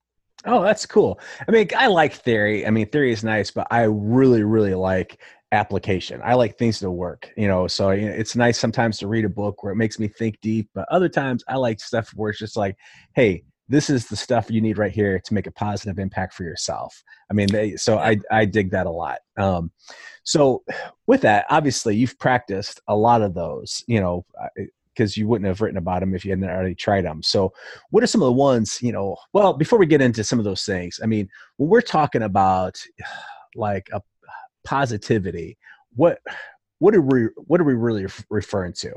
Oh, 0.46 0.62
that's 0.62 0.86
cool. 0.86 1.18
I 1.46 1.50
mean, 1.50 1.68
I 1.76 1.86
like 1.86 2.14
theory. 2.14 2.66
I 2.66 2.70
mean, 2.70 2.88
theory 2.88 3.12
is 3.12 3.24
nice, 3.24 3.50
but 3.50 3.66
I 3.70 3.82
really, 3.82 4.44
really 4.44 4.74
like 4.74 5.20
application. 5.52 6.20
I 6.22 6.34
like 6.34 6.58
things 6.58 6.80
to 6.80 6.90
work, 6.90 7.30
you 7.36 7.48
know. 7.48 7.66
So 7.66 7.90
it's 7.90 8.36
nice 8.36 8.58
sometimes 8.58 8.98
to 8.98 9.08
read 9.08 9.24
a 9.24 9.30
book 9.30 9.62
where 9.62 9.72
it 9.72 9.76
makes 9.76 9.98
me 9.98 10.08
think 10.08 10.40
deep, 10.42 10.68
but 10.74 10.86
other 10.90 11.08
times 11.08 11.42
I 11.48 11.56
like 11.56 11.80
stuff 11.80 12.10
where 12.14 12.30
it's 12.30 12.38
just 12.38 12.56
like, 12.56 12.76
hey, 13.14 13.44
this 13.68 13.88
is 13.88 14.06
the 14.06 14.16
stuff 14.16 14.50
you 14.50 14.60
need 14.60 14.78
right 14.78 14.92
here 14.92 15.20
to 15.24 15.34
make 15.34 15.46
a 15.46 15.52
positive 15.52 15.98
impact 15.98 16.34
for 16.34 16.44
yourself. 16.44 17.02
I 17.30 17.34
mean, 17.34 17.48
they, 17.48 17.76
so 17.76 17.98
I, 17.98 18.18
I 18.30 18.44
dig 18.44 18.70
that 18.72 18.86
a 18.86 18.90
lot. 18.90 19.20
Um, 19.38 19.70
so 20.22 20.62
with 21.06 21.22
that, 21.22 21.46
obviously 21.48 21.96
you've 21.96 22.18
practiced 22.18 22.80
a 22.88 22.96
lot 22.96 23.22
of 23.22 23.34
those, 23.34 23.82
you 23.86 24.00
know, 24.00 24.26
because 24.94 25.16
you 25.16 25.26
wouldn't 25.26 25.48
have 25.48 25.60
written 25.60 25.78
about 25.78 26.00
them 26.00 26.14
if 26.14 26.24
you 26.24 26.30
hadn't 26.30 26.48
already 26.48 26.74
tried 26.74 27.04
them. 27.04 27.22
So 27.22 27.52
what 27.90 28.02
are 28.02 28.06
some 28.06 28.22
of 28.22 28.26
the 28.26 28.32
ones, 28.32 28.78
you 28.82 28.92
know, 28.92 29.16
well, 29.32 29.54
before 29.54 29.78
we 29.78 29.86
get 29.86 30.02
into 30.02 30.24
some 30.24 30.38
of 30.38 30.44
those 30.44 30.64
things, 30.64 31.00
I 31.02 31.06
mean, 31.06 31.28
when 31.56 31.70
we're 31.70 31.80
talking 31.80 32.22
about 32.22 32.80
like 33.56 33.88
a 33.92 34.02
positivity, 34.64 35.56
what, 35.94 36.18
what 36.80 36.94
are 36.94 37.00
we, 37.00 37.28
what 37.36 37.60
are 37.60 37.64
we 37.64 37.74
really 37.74 38.06
referring 38.28 38.74
to? 38.74 38.94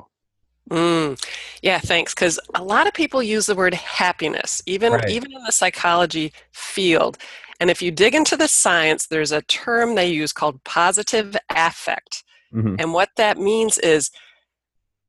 Mm, 0.70 1.26
yeah, 1.62 1.80
thanks. 1.80 2.14
Because 2.14 2.40
a 2.56 2.64
lot 2.64 2.88
of 2.88 2.94
people 2.94 3.22
use 3.22 3.46
the 3.46 3.56
word 3.56 3.74
happiness, 3.74 4.62
even 4.66 4.94
right. 4.94 5.10
even 5.10 5.32
in 5.32 5.44
the 5.44 5.52
psychology 5.52 6.34
field. 6.54 7.18
And 7.60 7.70
if 7.70 7.82
you 7.82 7.92
dig 7.92 8.14
into 8.14 8.38
the 8.38 8.48
science, 8.48 9.08
there's 9.08 9.32
a 9.32 9.42
term 9.44 9.96
they 9.96 10.08
use 10.08 10.32
called 10.32 10.64
positive 10.64 11.36
affect. 11.50 12.24
Mm-hmm. 12.54 12.76
And 12.80 12.94
what 12.94 13.10
that 13.18 13.38
means 13.38 13.78
is 13.80 14.12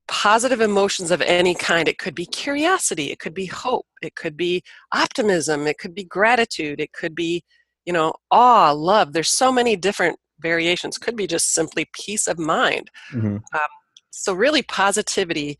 positive 0.08 0.60
emotions 0.60 1.10
of 1.10 1.20
any 1.22 1.54
kind. 1.54 1.86
It 1.88 1.98
could 1.98 2.14
be 2.14 2.26
curiosity, 2.26 3.10
it 3.10 3.18
could 3.18 3.34
be 3.34 3.46
hope, 3.46 3.86
it 4.02 4.14
could 4.14 4.36
be 4.36 4.62
optimism, 4.92 5.66
it 5.66 5.78
could 5.78 5.94
be 5.94 6.04
gratitude, 6.04 6.80
it 6.80 6.92
could 6.92 7.14
be, 7.14 7.44
you 7.84 7.92
know, 7.92 8.14
awe, 8.30 8.72
love. 8.72 9.12
There's 9.12 9.28
so 9.28 9.52
many 9.52 9.76
different 9.76 10.18
variations. 10.40 10.98
Could 10.98 11.16
be 11.16 11.26
just 11.26 11.52
simply 11.52 11.86
peace 11.92 12.26
of 12.26 12.38
mind. 12.38 12.90
Mm-hmm. 13.12 13.36
Um, 13.36 13.68
so, 14.10 14.32
really, 14.32 14.62
positivity 14.62 15.58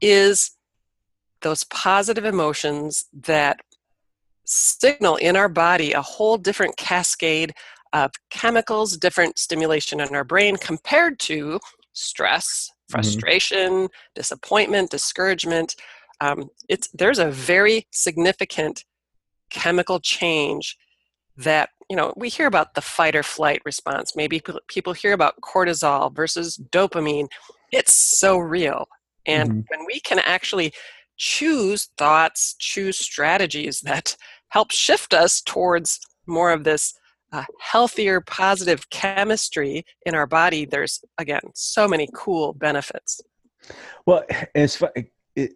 is 0.00 0.52
those 1.42 1.64
positive 1.64 2.24
emotions 2.24 3.06
that 3.12 3.60
signal 4.44 5.16
in 5.16 5.36
our 5.36 5.48
body 5.48 5.92
a 5.92 6.02
whole 6.02 6.38
different 6.38 6.76
cascade 6.76 7.52
of 7.92 8.10
chemicals, 8.30 8.96
different 8.96 9.38
stimulation 9.38 10.00
in 10.00 10.14
our 10.14 10.24
brain 10.24 10.56
compared 10.56 11.18
to 11.18 11.58
stress, 11.92 12.70
mm-hmm. 12.70 12.92
frustration, 12.92 13.72
mm-hmm. 13.72 13.86
disappointment, 14.14 14.90
discouragement. 14.90 15.76
Um, 16.20 16.50
it's 16.68 16.88
there's 16.92 17.18
a 17.18 17.30
very 17.30 17.86
significant 17.90 18.84
chemical 19.50 20.00
change 20.00 20.76
that 21.36 21.70
you 21.90 21.96
know 21.96 22.12
we 22.16 22.28
hear 22.28 22.46
about 22.46 22.74
the 22.74 22.80
fight 22.80 23.14
or 23.14 23.22
flight 23.22 23.62
response. 23.64 24.16
Maybe 24.16 24.42
people 24.68 24.92
hear 24.92 25.12
about 25.12 25.40
cortisol 25.42 26.14
versus 26.14 26.58
dopamine 26.70 27.28
it's 27.72 27.94
so 27.94 28.38
real. 28.38 28.88
And 29.26 29.50
mm-hmm. 29.50 29.60
when 29.68 29.86
we 29.86 30.00
can 30.00 30.18
actually 30.20 30.72
choose 31.16 31.88
thoughts, 31.96 32.54
choose 32.58 32.98
strategies 32.98 33.80
that 33.80 34.16
help 34.48 34.70
shift 34.70 35.14
us 35.14 35.40
towards 35.40 36.00
more 36.26 36.52
of 36.52 36.64
this 36.64 36.94
uh, 37.32 37.44
healthier, 37.60 38.20
positive 38.20 38.88
chemistry 38.90 39.84
in 40.04 40.14
our 40.14 40.26
body, 40.26 40.64
there's 40.64 41.02
again 41.18 41.40
so 41.54 41.88
many 41.88 42.08
cool 42.14 42.52
benefits. 42.54 43.20
Well, 44.06 44.24
it's 44.54 44.82
it, 44.94 45.10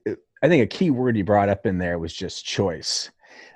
it, 0.05 0.19
I 0.43 0.49
think 0.49 0.63
a 0.65 0.67
key 0.67 0.91
word 0.91 1.17
you 1.17 1.25
brought 1.25 1.49
up 1.49 1.67
in 1.67 1.79
there 1.79 1.99
was 1.99 2.13
just 2.13 2.45
choice. 2.45 3.11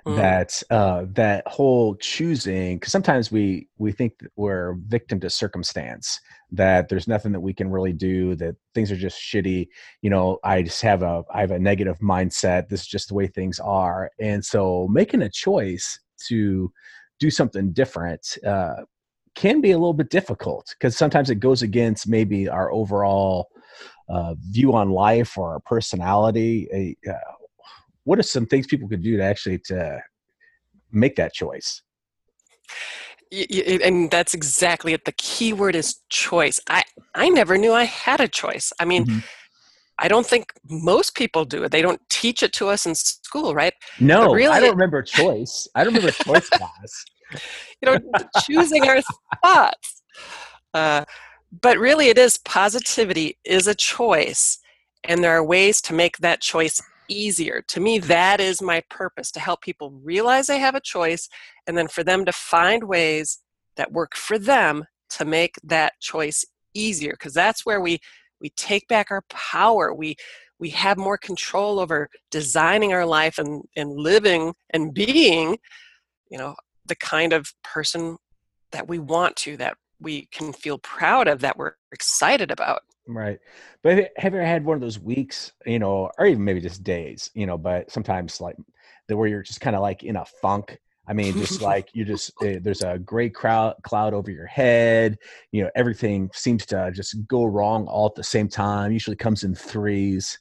Mm. 0.07 0.17
That 0.17 0.63
uh, 0.71 1.07
that 1.13 1.49
whole 1.49 1.95
choosing, 1.97 2.77
because 2.77 2.93
sometimes 2.93 3.33
we 3.33 3.69
we 3.79 3.91
think 3.91 4.13
we're 4.37 4.75
victim 4.87 5.19
to 5.21 5.31
circumstance, 5.31 6.21
that 6.55 6.89
there's 6.89 7.09
nothing 7.09 7.33
that 7.33 7.41
we 7.41 7.53
can 7.53 7.71
really 7.71 7.93
do 7.93 8.35
that 8.37 8.55
things 8.75 8.91
are 8.93 8.97
just 8.97 9.21
shitty 9.21 9.67
you 10.03 10.11
know 10.11 10.39
i 10.45 10.63
just 10.63 10.83
have 10.83 11.03
a 11.03 11.23
i 11.33 11.41
have 11.41 11.51
a 11.51 11.59
negative 11.59 11.99
mindset 11.99 12.69
this 12.69 12.83
is 12.83 12.87
just 12.87 13.09
the 13.09 13.15
way 13.15 13.27
things 13.27 13.59
are 13.61 14.11
and 14.21 14.45
so 14.45 14.87
making 14.91 15.23
a 15.23 15.29
choice 15.29 15.99
to 16.29 16.73
do 17.19 17.31
something 17.31 17.73
different 17.73 18.39
uh, 18.47 18.77
can 19.35 19.61
be 19.61 19.73
a 19.73 19.79
little 19.79 19.95
bit 19.95 20.11
difficult 20.11 20.75
because 20.79 20.97
sometimes 20.97 21.29
it 21.29 21.37
goes 21.37 21.63
against 21.63 22.09
maybe 22.09 22.49
our 22.49 22.73
overall 22.73 23.49
uh, 24.09 24.35
view 24.51 24.75
on 24.75 24.91
life 24.91 25.37
or 25.37 25.55
our 25.55 25.61
personality 25.61 26.97
uh, 27.09 27.13
what 28.05 28.19
are 28.19 28.23
some 28.23 28.47
things 28.47 28.67
people 28.67 28.89
could 28.89 29.03
do 29.03 29.17
to 29.17 29.23
actually 29.23 29.59
to 29.67 30.01
make 30.93 31.17
that 31.17 31.33
choice? 31.33 31.83
And 33.83 34.11
that's 34.11 34.35
exactly 34.35 34.93
it. 34.93 35.05
The 35.05 35.13
key 35.13 35.53
word 35.53 35.75
is 35.75 35.97
choice. 36.09 36.61
I 36.69 36.85
i 37.15 37.29
never 37.29 37.59
knew 37.59 37.73
i 37.73 37.85
had 37.85 38.21
a 38.21 38.29
choice. 38.29 38.73
I 38.79 38.85
mean 38.85 39.07
mm-hmm. 39.07 39.19
i 39.99 40.07
don't 40.09 40.27
think 40.27 40.53
most 40.69 41.15
people 41.17 41.45
do 41.45 41.65
it. 41.65 41.73
They 41.73 41.83
don't 41.83 42.01
teach 42.11 42.43
it 42.43 42.53
to 42.55 42.69
us 42.69 42.87
in 42.87 42.95
school 42.95 43.55
right? 43.55 43.75
No 43.99 44.33
really, 44.33 44.55
i 44.55 44.61
don't 44.61 44.71
remember 44.71 45.03
choice. 45.03 45.67
I 45.75 45.83
don't 45.83 45.95
remember 45.95 46.13
choice 46.13 46.49
class. 46.49 47.05
You 47.83 47.91
know 47.91 47.99
choosing 48.45 48.87
our 48.89 49.01
thoughts. 49.43 50.03
Uh, 50.73 51.05
but 51.61 51.79
really 51.79 52.09
it 52.09 52.19
is 52.19 52.39
positivity 52.39 53.39
is 53.45 53.67
a 53.67 53.75
choice 53.75 54.59
and 55.05 55.23
there 55.23 55.33
are 55.33 55.45
ways 55.45 55.81
to 55.83 55.93
make 55.93 56.19
that 56.19 56.41
choice 56.41 56.81
easier. 57.09 57.63
To 57.69 57.81
me, 57.81 57.99
that 57.99 58.41
is 58.41 58.63
my 58.63 58.83
purpose 58.91 59.31
to 59.33 59.41
help 59.41 59.63
people 59.63 59.91
realize 60.03 60.47
they 60.47 60.59
have 60.59 60.75
a 60.75 60.81
choice 60.81 61.29
and 61.67 61.77
then 61.77 61.89
for 61.89 62.05
them 62.05 62.25
to 62.25 62.33
find 62.33 62.85
ways 62.85 63.41
that 63.77 63.93
work 63.93 64.17
for 64.17 64.39
them 64.39 64.85
to 65.11 65.25
make 65.25 65.57
that 65.63 65.95
choice 66.01 66.45
easier 66.75 67.13
because 67.13 67.35
that's 67.35 67.65
where 67.65 67.81
we 67.81 67.99
we 68.41 68.51
take 68.51 68.87
back 68.89 69.11
our 69.11 69.23
power 69.29 69.95
we 69.95 70.17
we 70.59 70.71
have 70.71 70.99
more 70.99 71.17
control 71.17 71.79
over 71.79 72.09
designing 72.31 72.93
our 72.93 73.07
life 73.07 73.39
and 73.39 73.63
and 73.77 73.93
living 73.93 74.53
and 74.71 74.93
being 74.93 75.57
you 76.31 76.39
know 76.39 76.55
the 76.87 76.97
kind 76.97 77.33
of 77.33 77.53
person 77.63 78.17
that 78.73 78.89
we 78.89 78.99
want 78.99 79.37
to 79.37 79.57
that 79.57 79.77
we 80.01 80.27
can 80.33 80.53
feel 80.53 80.79
proud 80.79 81.29
of 81.29 81.41
that 81.41 81.57
we're 81.57 81.75
excited 81.93 82.51
about 82.51 82.83
Right. 83.07 83.39
But 83.83 84.11
have 84.17 84.33
you 84.33 84.39
ever 84.39 84.47
had 84.47 84.65
one 84.65 84.77
of 84.77 84.81
those 84.81 84.99
weeks, 84.99 85.53
you 85.67 85.79
know, 85.79 86.11
or 86.19 86.27
even 86.27 86.45
maybe 86.45 86.61
just 86.61 86.83
days, 86.83 87.31
you 87.35 87.47
know, 87.47 87.59
but 87.59 87.91
sometimes 87.91 88.41
like 88.41 88.57
the 89.09 89.17
where 89.17 89.29
you're 89.29 89.43
just 89.43 89.61
kind 89.61 89.77
of 89.77 89.83
like 89.83 90.03
in 90.03 90.17
a 90.17 90.25
funk. 90.25 90.79
I 91.07 91.13
mean, 91.13 91.35
just 91.35 91.61
like 91.63 91.91
you 91.93 92.05
just 92.05 92.31
uh, 92.43 92.57
there's 92.63 92.83
a 92.83 92.99
gray 92.99 93.29
crowd 93.29 93.75
cloud 93.83 94.15
over 94.15 94.31
your 94.31 94.47
head. 94.47 95.19
You 95.53 95.65
know, 95.65 95.71
everything 95.75 96.31
seems 96.33 96.65
to 96.67 96.91
just 96.95 97.17
go 97.27 97.45
wrong 97.45 97.87
all 97.87 98.07
at 98.07 98.15
the 98.15 98.25
same 98.25 98.49
time. 98.49 98.93
Usually 98.93 99.17
comes 99.17 99.45
in 99.45 99.55
threes. 99.55 100.39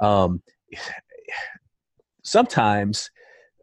Um, 0.00 0.42
sometimes 2.24 3.10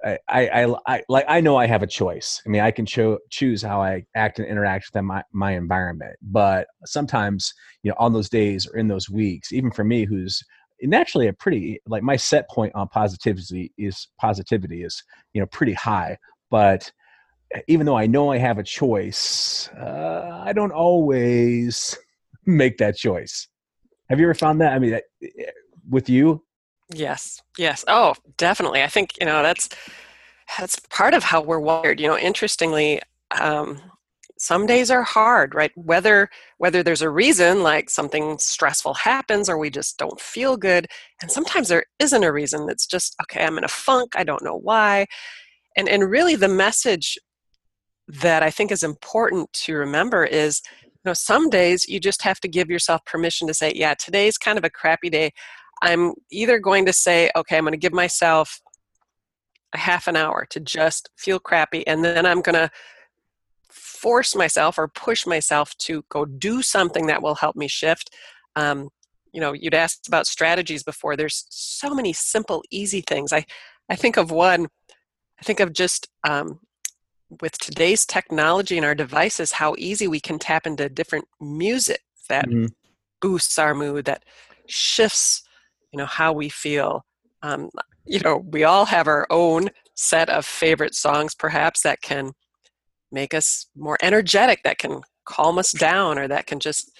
I, 0.05 0.19
I, 0.29 0.75
I, 0.85 1.03
like 1.09 1.25
I 1.27 1.41
know 1.41 1.57
I 1.57 1.65
have 1.67 1.83
a 1.83 1.87
choice. 1.87 2.41
I 2.45 2.49
mean, 2.49 2.61
I 2.61 2.71
can 2.71 2.85
cho- 2.85 3.19
choose 3.29 3.61
how 3.61 3.81
I 3.81 4.03
act 4.15 4.39
and 4.39 4.47
interact 4.47 4.89
with 4.93 5.03
my, 5.03 5.23
my 5.33 5.53
environment. 5.53 6.15
But 6.21 6.67
sometimes, 6.85 7.51
you 7.83 7.89
know, 7.89 7.95
on 7.99 8.13
those 8.13 8.29
days 8.29 8.67
or 8.67 8.77
in 8.77 8.87
those 8.87 9.09
weeks, 9.09 9.51
even 9.51 9.71
for 9.71 9.83
me, 9.83 10.05
who's 10.05 10.43
naturally 10.81 11.27
a 11.27 11.33
pretty 11.33 11.79
like 11.87 12.03
my 12.03 12.15
set 12.15 12.49
point 12.49 12.73
on 12.75 12.87
positivity 12.89 13.73
is 13.77 14.07
positivity 14.19 14.83
is 14.83 15.01
you 15.33 15.41
know 15.41 15.47
pretty 15.47 15.73
high. 15.73 16.17
But 16.51 16.91
eh, 17.53 17.61
even 17.67 17.85
though 17.85 17.97
I 17.97 18.07
know 18.07 18.31
I 18.31 18.37
have 18.37 18.57
a 18.57 18.63
choice, 18.63 19.69
uh, 19.69 20.41
I 20.45 20.53
don't 20.53 20.71
always 20.71 21.97
make 22.45 22.77
that 22.77 22.95
choice. 22.95 23.47
Have 24.09 24.19
you 24.19 24.25
ever 24.25 24.33
found 24.33 24.61
that? 24.61 24.73
I 24.73 24.79
mean, 24.79 24.93
eh, 24.93 25.01
eh, 25.23 25.51
with 25.89 26.09
you, 26.09 26.43
Yes. 26.93 27.41
Yes. 27.57 27.83
Oh, 27.87 28.13
definitely. 28.37 28.81
I 28.83 28.87
think 28.87 29.11
you 29.19 29.25
know 29.25 29.43
that's 29.43 29.69
that's 30.57 30.79
part 30.89 31.13
of 31.13 31.23
how 31.23 31.41
we're 31.41 31.59
wired. 31.59 31.99
You 31.99 32.07
know, 32.07 32.17
interestingly, 32.17 33.01
um, 33.39 33.81
some 34.39 34.65
days 34.65 34.89
are 34.91 35.03
hard, 35.03 35.53
right? 35.55 35.71
Whether 35.75 36.29
whether 36.59 36.83
there's 36.83 37.01
a 37.01 37.09
reason, 37.09 37.63
like 37.63 37.89
something 37.89 38.37
stressful 38.39 38.93
happens, 38.95 39.49
or 39.49 39.57
we 39.57 39.69
just 39.69 39.97
don't 39.97 40.19
feel 40.21 40.55
good, 40.57 40.87
and 41.21 41.31
sometimes 41.31 41.67
there 41.69 41.85
isn't 41.99 42.23
a 42.23 42.31
reason. 42.31 42.69
It's 42.69 42.87
just 42.87 43.15
okay. 43.23 43.43
I'm 43.43 43.57
in 43.57 43.63
a 43.65 43.69
funk. 43.69 44.13
I 44.15 44.23
don't 44.23 44.43
know 44.43 44.57
why, 44.57 45.07
and 45.75 45.89
and 45.89 46.09
really 46.09 46.35
the 46.35 46.47
message 46.47 47.17
that 48.07 48.43
I 48.43 48.51
think 48.51 48.71
is 48.71 48.83
important 48.83 49.51
to 49.53 49.75
remember 49.75 50.23
is 50.25 50.61
you 50.83 50.91
know 51.05 51.13
some 51.13 51.49
days 51.49 51.87
you 51.87 51.99
just 51.99 52.21
have 52.23 52.39
to 52.41 52.47
give 52.47 52.69
yourself 52.69 53.03
permission 53.05 53.47
to 53.47 53.53
say 53.53 53.73
yeah 53.75 53.93
today's 53.95 54.37
kind 54.37 54.57
of 54.57 54.63
a 54.63 54.69
crappy 54.69 55.09
day 55.09 55.31
I'm 55.81 56.13
either 56.31 56.59
going 56.59 56.85
to 56.85 56.93
say, 56.93 57.29
okay, 57.35 57.57
I'm 57.57 57.63
going 57.63 57.73
to 57.73 57.77
give 57.77 57.93
myself 57.93 58.61
a 59.73 59.77
half 59.77 60.07
an 60.07 60.15
hour 60.15 60.45
to 60.49 60.59
just 60.59 61.09
feel 61.17 61.39
crappy, 61.39 61.85
and 61.85 62.03
then 62.03 62.25
I'm 62.25 62.41
going 62.41 62.55
to 62.55 62.71
force 63.69 64.35
myself 64.35 64.77
or 64.77 64.87
push 64.87 65.25
myself 65.25 65.75
to 65.77 66.03
go 66.09 66.25
do 66.25 66.61
something 66.61 67.07
that 67.07 67.21
will 67.21 67.35
help 67.35 67.55
me 67.55 67.67
shift. 67.67 68.13
Um, 68.55 68.89
you 69.33 69.41
know, 69.41 69.53
you'd 69.53 69.73
asked 69.73 70.07
about 70.07 70.27
strategies 70.27 70.83
before. 70.83 71.15
There's 71.15 71.45
so 71.49 71.93
many 71.93 72.13
simple, 72.13 72.63
easy 72.71 73.01
things. 73.01 73.33
I, 73.33 73.45
I 73.89 73.95
think 73.95 74.17
of 74.17 74.31
one. 74.31 74.67
I 75.39 75.43
think 75.43 75.59
of 75.59 75.73
just 75.73 76.09
um, 76.27 76.59
with 77.41 77.57
today's 77.59 78.05
technology 78.05 78.77
and 78.77 78.85
our 78.85 78.95
devices, 78.95 79.53
how 79.53 79.75
easy 79.77 80.07
we 80.07 80.19
can 80.19 80.39
tap 80.39 80.65
into 80.65 80.89
different 80.89 81.25
music 81.39 82.01
that 82.29 82.47
mm-hmm. 82.47 82.67
boosts 83.21 83.59
our 83.59 83.75
mood, 83.75 84.05
that 84.05 84.23
shifts 84.67 85.43
you 85.97 86.03
know 86.03 86.05
how 86.05 86.31
we 86.31 86.47
feel 86.47 87.03
um, 87.41 87.71
you 88.05 88.19
know 88.19 88.43
we 88.51 88.63
all 88.63 88.85
have 88.85 89.07
our 89.07 89.25
own 89.31 89.67
set 89.95 90.29
of 90.29 90.45
favorite 90.45 90.93
songs 90.93 91.33
perhaps 91.33 91.81
that 91.81 91.99
can 92.03 92.33
make 93.11 93.33
us 93.33 93.65
more 93.75 93.97
energetic 94.03 94.61
that 94.63 94.77
can 94.77 95.01
calm 95.25 95.57
us 95.57 95.71
down 95.71 96.19
or 96.19 96.27
that 96.27 96.45
can 96.45 96.59
just 96.59 96.91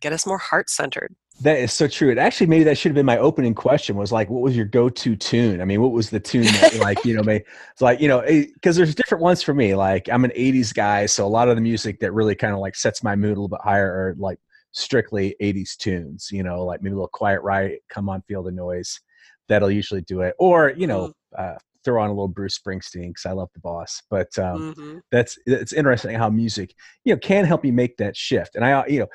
get 0.00 0.12
us 0.12 0.26
more 0.26 0.38
heart 0.38 0.68
centered 0.68 1.14
that 1.40 1.58
is 1.58 1.72
so 1.72 1.88
true. 1.88 2.12
It 2.12 2.16
actually 2.16 2.46
maybe 2.46 2.62
that 2.62 2.78
should 2.78 2.90
have 2.90 2.94
been 2.94 3.04
my 3.04 3.18
opening 3.18 3.54
question 3.54 3.96
was 3.96 4.12
like, 4.12 4.30
what 4.30 4.40
was 4.40 4.56
your 4.56 4.66
go-to 4.66 5.16
tune? 5.16 5.60
I 5.60 5.64
mean, 5.64 5.82
what 5.82 5.90
was 5.90 6.08
the 6.08 6.20
tune 6.20 6.44
that 6.44 6.76
like, 6.78 7.04
you 7.04 7.12
know, 7.12 7.28
it's 7.28 7.80
like, 7.80 8.00
you 8.00 8.06
know, 8.06 8.20
because 8.20 8.78
eh, 8.78 8.84
there's 8.84 8.94
different 8.94 9.20
ones 9.20 9.42
for 9.42 9.52
me. 9.52 9.74
Like 9.74 10.08
I'm 10.08 10.24
an 10.24 10.30
80s 10.30 10.72
guy, 10.72 11.06
so 11.06 11.26
a 11.26 11.28
lot 11.28 11.48
of 11.48 11.56
the 11.56 11.60
music 11.60 11.98
that 12.00 12.12
really 12.12 12.36
kind 12.36 12.54
of 12.54 12.60
like 12.60 12.76
sets 12.76 13.02
my 13.02 13.16
mood 13.16 13.36
a 13.36 13.40
little 13.40 13.48
bit 13.48 13.58
higher 13.64 13.84
are 13.84 14.14
like 14.16 14.38
strictly 14.74 15.34
80s 15.40 15.76
tunes, 15.76 16.28
you 16.30 16.42
know, 16.42 16.64
like 16.64 16.82
maybe 16.82 16.92
a 16.92 16.96
little 16.96 17.08
Quiet 17.08 17.40
Riot, 17.42 17.80
Come 17.88 18.08
On 18.08 18.20
Feel 18.28 18.42
the 18.42 18.52
Noise. 18.52 19.00
That'll 19.48 19.70
usually 19.70 20.02
do 20.02 20.20
it. 20.22 20.34
Or, 20.38 20.72
you 20.76 20.86
know, 20.86 21.08
mm-hmm. 21.08 21.54
uh, 21.54 21.58
throw 21.84 22.02
on 22.02 22.08
a 22.08 22.12
little 22.12 22.28
Bruce 22.28 22.58
Springsteen 22.58 23.08
because 23.08 23.26
I 23.26 23.32
love 23.32 23.50
the 23.54 23.60
boss. 23.60 24.02
But 24.10 24.36
um, 24.38 24.74
mm-hmm. 24.74 24.98
that's 25.12 25.38
it's 25.46 25.72
interesting 25.72 26.16
how 26.16 26.28
music, 26.28 26.74
you 27.04 27.14
know, 27.14 27.18
can 27.18 27.44
help 27.44 27.64
you 27.64 27.72
make 27.72 27.96
that 27.98 28.16
shift. 28.16 28.56
And 28.56 28.64
I, 28.64 28.86
you 28.86 29.00
know, 29.00 29.08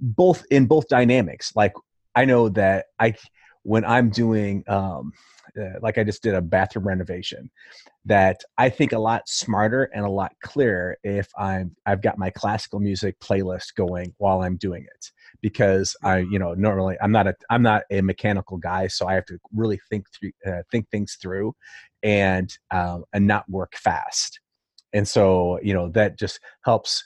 both 0.00 0.44
in 0.50 0.66
both 0.66 0.86
dynamics. 0.88 1.52
Like 1.56 1.72
I 2.14 2.24
know 2.24 2.48
that 2.50 2.86
I 2.98 3.14
when 3.62 3.84
I'm 3.84 4.10
doing 4.10 4.64
um, 4.68 5.12
uh, 5.58 5.78
like 5.80 5.98
I 5.98 6.04
just 6.04 6.22
did 6.22 6.34
a 6.34 6.42
bathroom 6.42 6.86
renovation 6.86 7.50
that 8.04 8.40
I 8.58 8.68
think 8.70 8.92
a 8.92 8.98
lot 8.98 9.28
smarter 9.28 9.90
and 9.94 10.04
a 10.04 10.10
lot 10.10 10.32
clearer 10.42 10.96
if 11.04 11.28
I'm 11.38 11.74
I've 11.86 12.02
got 12.02 12.18
my 12.18 12.30
classical 12.30 12.80
music 12.80 13.18
playlist 13.20 13.74
going 13.76 14.14
while 14.18 14.42
I'm 14.42 14.56
doing 14.56 14.84
it. 14.84 15.10
Because 15.42 15.96
I 16.02 16.18
you 16.18 16.38
know 16.38 16.54
normally 16.54 16.96
I'm 17.02 17.12
not 17.12 17.26
a 17.26 17.34
I'm 17.50 17.62
not 17.62 17.82
a 17.90 18.00
mechanical 18.00 18.58
guy 18.58 18.88
so 18.88 19.06
I 19.06 19.14
have 19.14 19.26
to 19.26 19.38
really 19.54 19.80
think 19.88 20.06
through 20.12 20.32
uh, 20.46 20.62
think 20.70 20.88
things 20.90 21.16
through 21.20 21.54
and 22.02 22.56
um, 22.70 23.04
and 23.12 23.26
not 23.26 23.48
work 23.48 23.74
fast. 23.76 24.40
And 24.92 25.06
so 25.06 25.58
you 25.62 25.74
know 25.74 25.88
that 25.90 26.18
just 26.18 26.40
helps 26.64 27.04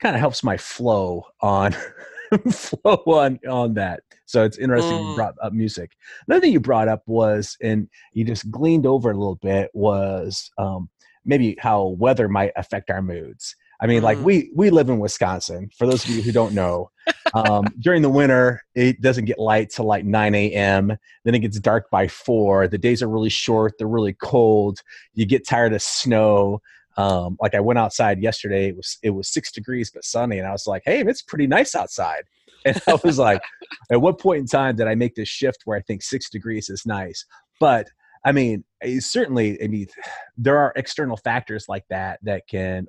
kind 0.00 0.16
of 0.16 0.20
helps 0.20 0.42
my 0.42 0.56
flow 0.56 1.24
on 1.40 1.76
flow 2.50 3.02
on 3.06 3.38
on 3.48 3.74
that. 3.74 4.00
So 4.26 4.44
it's 4.44 4.58
interesting 4.58 4.92
mm. 4.92 5.10
you 5.10 5.16
brought 5.16 5.34
up 5.42 5.52
music. 5.52 5.92
Another 6.26 6.40
thing 6.40 6.52
you 6.52 6.60
brought 6.60 6.88
up 6.88 7.02
was, 7.06 7.56
and 7.62 7.88
you 8.12 8.24
just 8.24 8.50
gleaned 8.50 8.86
over 8.86 9.10
a 9.10 9.16
little 9.16 9.36
bit, 9.36 9.70
was 9.74 10.50
um, 10.58 10.88
maybe 11.24 11.56
how 11.58 11.88
weather 11.98 12.28
might 12.28 12.52
affect 12.56 12.90
our 12.90 13.02
moods. 13.02 13.54
I 13.80 13.86
mean, 13.86 14.00
mm. 14.00 14.04
like 14.04 14.18
we 14.18 14.50
we 14.54 14.70
live 14.70 14.88
in 14.88 15.00
Wisconsin. 15.00 15.68
For 15.76 15.86
those 15.86 16.04
of 16.04 16.10
you 16.10 16.22
who 16.22 16.32
don't 16.32 16.54
know, 16.54 16.90
um, 17.34 17.66
during 17.80 18.00
the 18.00 18.08
winter 18.08 18.62
it 18.74 19.00
doesn't 19.00 19.24
get 19.24 19.38
light 19.38 19.70
till 19.70 19.86
like 19.86 20.04
9 20.04 20.34
a.m. 20.34 20.96
Then 21.24 21.34
it 21.34 21.40
gets 21.40 21.58
dark 21.58 21.90
by 21.90 22.08
four. 22.08 22.68
The 22.68 22.78
days 22.78 23.02
are 23.02 23.08
really 23.08 23.28
short. 23.28 23.74
They're 23.78 23.88
really 23.88 24.14
cold. 24.14 24.80
You 25.14 25.26
get 25.26 25.46
tired 25.46 25.72
of 25.72 25.82
snow. 25.82 26.62
Um, 26.96 27.36
like 27.40 27.54
I 27.54 27.60
went 27.60 27.78
outside 27.78 28.20
yesterday. 28.20 28.68
It 28.68 28.76
was 28.76 28.98
it 29.02 29.10
was 29.10 29.32
six 29.32 29.50
degrees 29.52 29.90
but 29.90 30.04
sunny, 30.04 30.38
and 30.38 30.46
I 30.46 30.52
was 30.52 30.66
like, 30.66 30.82
"Hey, 30.84 31.00
it's 31.00 31.22
pretty 31.22 31.46
nice 31.46 31.74
outside." 31.74 32.24
And 32.64 32.80
I 32.86 32.96
was 33.02 33.18
like, 33.18 33.42
"At 33.90 34.00
what 34.00 34.20
point 34.20 34.38
in 34.38 34.46
time 34.46 34.76
did 34.76 34.86
I 34.86 34.94
make 34.94 35.16
this 35.16 35.28
shift 35.28 35.62
where 35.64 35.76
I 35.76 35.82
think 35.82 36.00
six 36.00 36.30
degrees 36.30 36.68
is 36.70 36.86
nice?" 36.86 37.24
But 37.58 37.88
I 38.24 38.30
mean, 38.30 38.62
certainly, 39.00 39.60
I 39.62 39.66
mean, 39.66 39.88
there 40.36 40.58
are 40.58 40.72
external 40.76 41.16
factors 41.16 41.66
like 41.68 41.84
that 41.90 42.20
that 42.22 42.46
can 42.48 42.86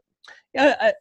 uh, 0.57 0.91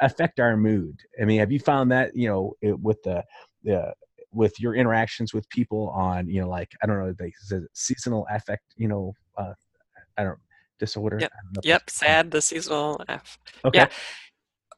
affect 0.00 0.40
our 0.40 0.56
mood. 0.56 0.98
I 1.20 1.24
mean, 1.24 1.38
have 1.38 1.52
you 1.52 1.58
found 1.58 1.90
that 1.92 2.14
you 2.14 2.28
know 2.28 2.54
it, 2.60 2.78
with 2.78 3.02
the 3.02 3.24
the 3.64 3.94
with 4.32 4.60
your 4.60 4.74
interactions 4.74 5.32
with 5.32 5.48
people 5.48 5.88
on 5.90 6.28
you 6.28 6.40
know 6.40 6.48
like 6.48 6.70
I 6.82 6.86
don't 6.86 6.98
know 6.98 7.12
the 7.12 7.66
seasonal 7.72 8.26
affect 8.30 8.62
you 8.76 8.88
know 8.88 9.14
uh, 9.36 9.54
I 10.16 10.24
don't 10.24 10.38
disorder. 10.78 11.18
Yep. 11.20 11.32
Yep. 11.64 11.90
SAD, 11.90 12.30
the 12.30 12.42
seasonal 12.42 13.02
F. 13.08 13.38
Okay. 13.64 13.78
Yeah. 13.78 13.88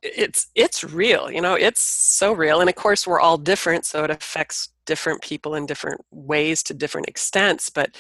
It's 0.03 0.47
it's 0.55 0.83
real, 0.83 1.31
you 1.31 1.43
know, 1.43 1.55
it's 1.55 1.83
so 1.83 2.33
real. 2.33 2.61
And 2.61 2.71
of 2.71 2.77
course 2.77 3.07
we're 3.07 3.21
all 3.21 3.37
different, 3.37 3.85
so 3.85 4.03
it 4.03 4.11
affects 4.11 4.71
different 4.87 5.21
people 5.21 5.55
in 5.55 5.67
different 5.67 6.01
ways 6.11 6.63
to 6.65 6.75
different 6.75 7.07
extents. 7.07 7.69
But 7.69 7.97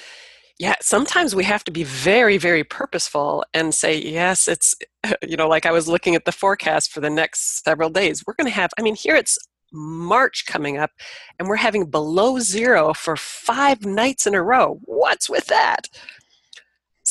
yeah, 0.58 0.76
sometimes 0.80 1.34
we 1.34 1.44
have 1.44 1.62
to 1.64 1.70
be 1.70 1.84
very, 1.84 2.38
very 2.38 2.64
purposeful 2.64 3.44
and 3.52 3.74
say, 3.74 3.98
yes, 3.98 4.48
it's 4.48 4.74
you 5.26 5.36
know, 5.36 5.48
like 5.48 5.66
I 5.66 5.72
was 5.72 5.88
looking 5.88 6.14
at 6.14 6.24
the 6.24 6.32
forecast 6.32 6.90
for 6.90 7.00
the 7.00 7.10
next 7.10 7.62
several 7.64 7.90
days. 7.90 8.24
We're 8.26 8.34
gonna 8.34 8.50
have 8.50 8.70
I 8.78 8.82
mean, 8.82 8.94
here 8.94 9.14
it's 9.14 9.38
March 9.72 10.46
coming 10.46 10.78
up, 10.78 10.90
and 11.38 11.48
we're 11.48 11.56
having 11.56 11.86
below 11.86 12.38
zero 12.38 12.92
for 12.92 13.16
five 13.16 13.84
nights 13.84 14.26
in 14.26 14.34
a 14.34 14.42
row. 14.42 14.80
What's 14.84 15.30
with 15.30 15.46
that? 15.46 15.88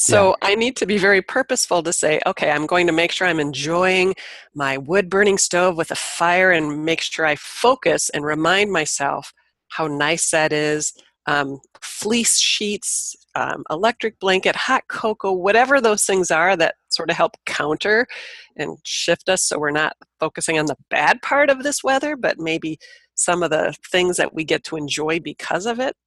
So 0.01 0.37
yeah. 0.41 0.47
I 0.49 0.55
need 0.55 0.77
to 0.77 0.85
be 0.85 0.97
very 0.97 1.21
purposeful 1.21 1.83
to 1.83 1.91
say, 1.91 2.21
okay, 2.25 2.51
I'm 2.51 2.65
going 2.65 2.87
to 2.87 2.93
make 2.93 3.11
sure 3.11 3.27
I'm 3.27 3.39
enjoying 3.39 4.15
my 4.55 4.77
wood 4.77 5.09
burning 5.09 5.37
stove 5.37 5.75
with 5.75 5.91
a 5.91 5.95
fire 5.95 6.51
and 6.51 6.85
make 6.85 7.01
sure 7.01 7.25
I 7.25 7.35
focus 7.35 8.09
and 8.09 8.23
remind 8.23 8.71
myself 8.71 9.33
how 9.67 9.87
nice 9.87 10.31
that 10.31 10.53
is. 10.53 10.93
Um, 11.25 11.59
fleece 11.81 12.39
sheets, 12.39 13.13
um, 13.35 13.63
electric 13.69 14.19
blanket, 14.21 14.55
hot 14.55 14.83
cocoa, 14.87 15.33
whatever 15.33 15.81
those 15.81 16.05
things 16.05 16.31
are 16.31 16.55
that 16.55 16.75
sort 16.87 17.09
of 17.09 17.17
help 17.17 17.33
counter 17.45 18.07
and 18.55 18.77
shift 18.83 19.27
us 19.27 19.43
so 19.43 19.59
we're 19.59 19.69
not 19.69 19.97
focusing 20.21 20.57
on 20.57 20.65
the 20.65 20.77
bad 20.89 21.21
part 21.21 21.49
of 21.49 21.61
this 21.61 21.83
weather, 21.83 22.15
but 22.15 22.39
maybe 22.39 22.79
some 23.15 23.43
of 23.43 23.49
the 23.49 23.75
things 23.91 24.15
that 24.15 24.33
we 24.33 24.45
get 24.45 24.63
to 24.63 24.77
enjoy 24.77 25.19
because 25.19 25.65
of 25.65 25.81
it 25.81 25.97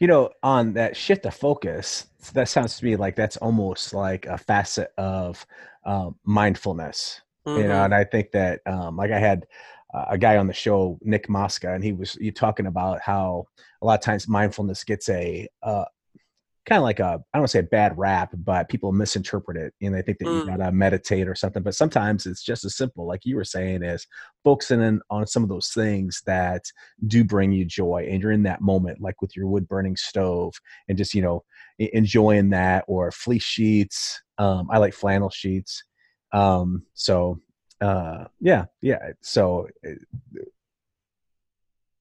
you 0.00 0.06
know, 0.06 0.30
on 0.42 0.72
that 0.72 0.96
shift 0.96 1.26
of 1.26 1.34
focus, 1.34 2.06
that 2.34 2.48
sounds 2.48 2.78
to 2.78 2.84
me 2.84 2.96
like 2.96 3.16
that's 3.16 3.36
almost 3.38 3.94
like 3.94 4.26
a 4.26 4.38
facet 4.38 4.92
of 4.98 5.44
um, 5.84 6.16
mindfulness. 6.24 7.20
Mm-hmm. 7.46 7.58
You 7.62 7.68
know, 7.68 7.74
mm-hmm. 7.74 7.84
and 7.84 7.94
I 7.94 8.04
think 8.04 8.32
that 8.32 8.60
um, 8.66 8.96
like 8.96 9.10
I 9.10 9.18
had 9.18 9.46
uh, 9.94 10.06
a 10.10 10.18
guy 10.18 10.36
on 10.36 10.46
the 10.46 10.52
show, 10.52 10.98
Nick 11.02 11.28
Mosca, 11.28 11.72
and 11.74 11.82
he 11.82 11.92
was 11.92 12.16
you 12.20 12.32
talking 12.32 12.66
about 12.66 13.00
how 13.00 13.46
a 13.82 13.86
lot 13.86 13.98
of 13.98 14.04
times 14.04 14.28
mindfulness 14.28 14.84
gets 14.84 15.08
a 15.08 15.48
uh, 15.62 15.84
kind 16.66 16.78
of 16.78 16.84
like 16.84 17.00
a 17.00 17.04
I 17.04 17.38
don't 17.38 17.40
want 17.40 17.48
to 17.48 17.52
say 17.52 17.58
a 17.60 17.64
bad 17.64 17.96
rap, 17.96 18.30
but 18.34 18.68
people 18.68 18.92
misinterpret 18.92 19.56
it 19.56 19.74
and 19.80 19.94
they 19.94 20.02
think 20.02 20.18
that 20.18 20.26
mm. 20.26 20.40
you 20.40 20.46
gotta 20.46 20.70
meditate 20.70 21.26
or 21.26 21.34
something. 21.34 21.62
But 21.62 21.74
sometimes 21.74 22.26
it's 22.26 22.44
just 22.44 22.64
as 22.64 22.76
simple, 22.76 23.06
like 23.06 23.24
you 23.24 23.36
were 23.36 23.44
saying, 23.44 23.82
is 23.82 24.06
focusing 24.44 24.82
in 24.82 25.00
on 25.10 25.26
some 25.26 25.42
of 25.42 25.48
those 25.48 25.68
things 25.74 26.22
that 26.26 26.62
do 27.06 27.24
bring 27.24 27.52
you 27.52 27.64
joy, 27.64 28.06
and 28.08 28.20
you're 28.22 28.32
in 28.32 28.42
that 28.44 28.60
moment, 28.60 29.00
like 29.00 29.20
with 29.22 29.34
your 29.36 29.46
wood 29.46 29.66
burning 29.66 29.96
stove, 29.96 30.54
and 30.88 30.98
just 30.98 31.14
you 31.14 31.22
know 31.22 31.42
enjoying 31.92 32.50
that, 32.50 32.84
or 32.86 33.10
fleece 33.10 33.42
sheets. 33.42 34.20
Um, 34.38 34.68
I 34.70 34.78
like 34.78 34.94
flannel 34.94 35.30
sheets. 35.30 35.82
Um, 36.32 36.84
so 36.94 37.40
uh, 37.80 38.24
yeah, 38.40 38.66
yeah. 38.82 38.98
So 39.22 39.68
eh, 39.84 39.94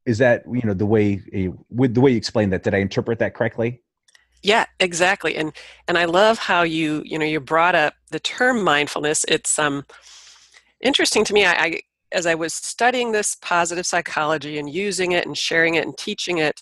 is 0.06 0.18
that 0.18 0.44
you 0.52 0.62
know 0.64 0.74
the 0.74 0.86
way 0.86 1.22
eh, 1.34 1.50
with 1.70 1.94
the 1.94 2.02
way 2.02 2.12
you 2.12 2.18
explained 2.18 2.54
that? 2.54 2.64
Did 2.64 2.74
I 2.74 2.80
interpret 2.80 3.20
that 3.20 3.34
correctly? 3.34 3.82
Yeah, 4.42 4.66
exactly. 4.80 5.36
And 5.36 5.54
and 5.88 5.98
I 5.98 6.06
love 6.06 6.38
how 6.38 6.64
you 6.64 7.02
you 7.06 7.18
know 7.18 7.26
you 7.26 7.40
brought 7.40 7.76
up 7.76 7.94
the 8.12 8.20
term 8.20 8.64
mindfulness. 8.64 9.26
It's 9.28 9.58
um 9.58 9.86
interesting 10.82 11.24
to 11.26 11.34
me. 11.34 11.46
I, 11.46 11.54
I 11.54 11.82
as 12.12 12.26
I 12.26 12.36
was 12.36 12.54
studying 12.54 13.12
this 13.12 13.38
positive 13.42 13.86
psychology 13.86 14.58
and 14.58 14.70
using 14.70 15.12
it 15.12 15.26
and 15.26 15.38
sharing 15.38 15.76
it 15.76 15.86
and 15.86 15.96
teaching 15.98 16.40
it, 16.40 16.62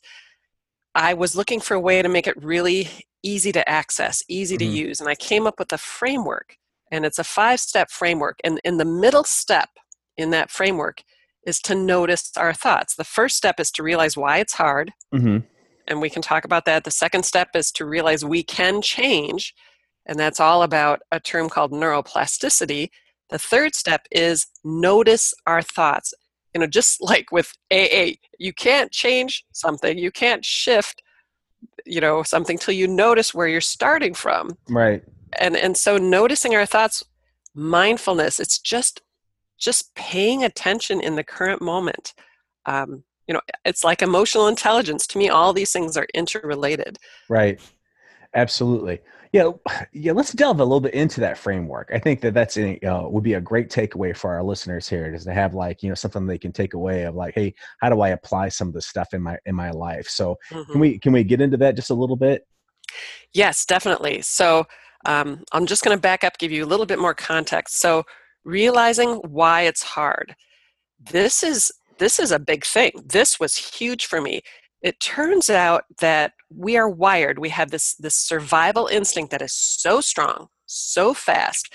I 0.94 1.14
was 1.14 1.36
looking 1.36 1.60
for 1.60 1.74
a 1.74 1.80
way 1.80 2.02
to 2.02 2.10
make 2.10 2.28
it 2.28 2.44
really 2.44 2.90
easy 3.24 3.52
to 3.52 3.68
access, 3.68 4.24
easy 4.28 4.58
mm-hmm. 4.58 4.72
to 4.72 4.78
use, 4.78 5.00
and 5.00 5.10
I 5.10 5.16
came 5.16 5.48
up 5.48 5.60
with 5.60 5.72
a 5.74 5.78
framework 5.78 6.58
and 6.92 7.06
it's 7.06 7.20
a 7.20 7.24
five 7.24 7.60
step 7.60 7.90
framework. 7.90 8.40
And 8.44 8.60
in 8.64 8.78
the 8.78 8.86
middle 8.86 9.24
step 9.24 9.70
in 10.16 10.32
that 10.32 10.52
framework 10.52 11.02
is 11.46 11.60
to 11.62 11.76
notice 11.76 12.32
our 12.38 12.54
thoughts. 12.54 12.96
The 12.96 13.04
first 13.04 13.38
step 13.38 13.60
is 13.60 13.72
to 13.72 13.84
realize 13.84 14.18
why 14.18 14.38
it's 14.38 14.54
hard. 14.54 14.92
Mm-hmm. 15.14 15.40
And 15.88 16.02
we 16.02 16.10
can 16.10 16.22
talk 16.22 16.44
about 16.44 16.66
that. 16.66 16.84
The 16.84 16.92
second 16.92 17.24
step 17.24 17.50
is 17.56 17.72
to 17.74 17.86
realize 17.86 18.26
we 18.26 18.44
can 18.44 18.82
change. 18.82 19.54
And 20.06 20.20
that's 20.20 20.40
all 20.40 20.64
about 20.64 21.00
a 21.12 21.20
term 21.20 21.50
called 21.50 21.72
neuroplasticity. 21.72 22.90
The 23.30 23.40
third 23.40 23.76
step 23.76 24.08
is 24.12 24.48
notice 24.64 25.34
our 25.46 25.62
thoughts. 25.62 26.14
You 26.54 26.62
know, 26.62 26.68
just 26.68 26.98
like 27.02 27.32
with 27.32 27.54
AA, 27.72 28.12
you 28.40 28.54
can't 28.54 28.92
change 28.92 29.46
something, 29.54 29.98
you 29.98 30.12
can't 30.12 30.44
shift, 30.44 31.02
you 31.86 32.02
know, 32.02 32.24
something 32.24 32.58
till 32.58 32.74
you 32.74 32.88
notice 32.88 33.34
where 33.34 33.48
you're 33.48 33.62
starting 33.62 34.14
from. 34.14 34.58
Right. 34.70 35.04
And 35.40 35.56
and 35.56 35.76
so 35.76 35.98
noticing 35.98 36.56
our 36.56 36.66
thoughts 36.66 37.04
mindfulness 37.54 38.40
it's 38.40 38.60
just 38.60 39.02
just 39.58 39.96
paying 39.96 40.44
attention 40.44 41.02
in 41.02 41.16
the 41.16 41.24
current 41.24 41.62
moment. 41.62 42.14
Um, 42.66 43.04
you 43.28 43.34
know 43.34 43.42
it's 43.66 43.84
like 43.84 44.02
emotional 44.02 44.48
intelligence. 44.48 45.08
To 45.08 45.18
me 45.18 45.30
all 45.30 45.54
these 45.54 45.72
things 45.72 45.98
are 45.98 46.08
interrelated. 46.14 46.98
Right. 47.30 47.60
Absolutely 48.34 49.00
yeah 49.38 49.76
yeah 49.94 50.12
let's 50.12 50.34
delve 50.34 50.60
a 50.60 50.64
little 50.64 50.82
bit 50.82 50.94
into 50.94 51.20
that 51.20 51.38
framework 51.38 51.90
i 51.94 52.00
think 52.00 52.22
that 52.22 52.34
that's 52.34 52.58
a, 52.58 52.80
uh, 52.80 53.08
would 53.08 53.24
be 53.24 53.34
a 53.34 53.42
great 53.42 53.70
takeaway 53.70 54.16
for 54.16 54.34
our 54.34 54.44
listeners 54.44 54.88
here 54.88 55.14
is 55.14 55.24
to 55.24 55.34
have 55.34 55.54
like 55.54 55.82
you 55.84 55.90
know 55.90 55.96
something 55.96 56.26
they 56.26 56.38
can 56.38 56.52
take 56.52 56.74
away 56.74 57.04
of 57.04 57.16
like 57.16 57.34
hey 57.36 57.54
how 57.80 57.90
do 57.90 58.02
i 58.02 58.10
apply 58.10 58.50
some 58.50 58.68
of 58.68 58.74
this 58.74 58.88
stuff 58.88 59.14
in 59.14 59.22
my 59.22 59.38
in 59.46 59.56
my 59.56 59.72
life 59.72 60.08
so 60.08 60.38
mm-hmm. 60.52 60.72
can 60.72 60.82
we 60.82 61.00
can 61.00 61.14
we 61.14 61.24
get 61.24 61.42
into 61.42 61.58
that 61.58 61.76
just 61.76 61.90
a 61.90 61.96
little 61.96 62.18
bit 62.18 62.48
yes 63.34 63.66
definitely 63.66 64.22
so 64.22 64.66
um, 65.06 65.44
I'm 65.52 65.66
just 65.66 65.84
going 65.84 65.96
to 65.96 66.02
back 66.02 66.24
up, 66.24 66.38
give 66.38 66.52
you 66.52 66.64
a 66.64 66.68
little 66.68 66.86
bit 66.86 67.00
more 67.00 67.14
context. 67.14 67.80
So, 67.80 68.04
realizing 68.44 69.16
why 69.28 69.62
it's 69.62 69.84
hard. 69.84 70.36
This 71.12 71.44
is 71.44 71.72
this 72.00 72.20
is 72.20 72.32
a 72.32 72.40
big 72.40 72.66
thing. 72.66 72.92
This 73.06 73.40
was 73.40 73.58
huge 73.58 74.06
for 74.06 74.22
me. 74.22 74.42
It 74.82 75.00
turns 75.00 75.50
out 75.50 75.86
that 76.00 76.34
we 76.50 76.78
are 76.78 76.90
wired. 76.90 77.40
We 77.40 77.50
have 77.50 77.72
this 77.72 77.96
this 77.96 78.16
survival 78.16 78.88
instinct 78.88 79.32
that 79.32 79.42
is 79.42 79.54
so 79.54 80.02
strong, 80.02 80.48
so 80.66 81.14
fast, 81.14 81.74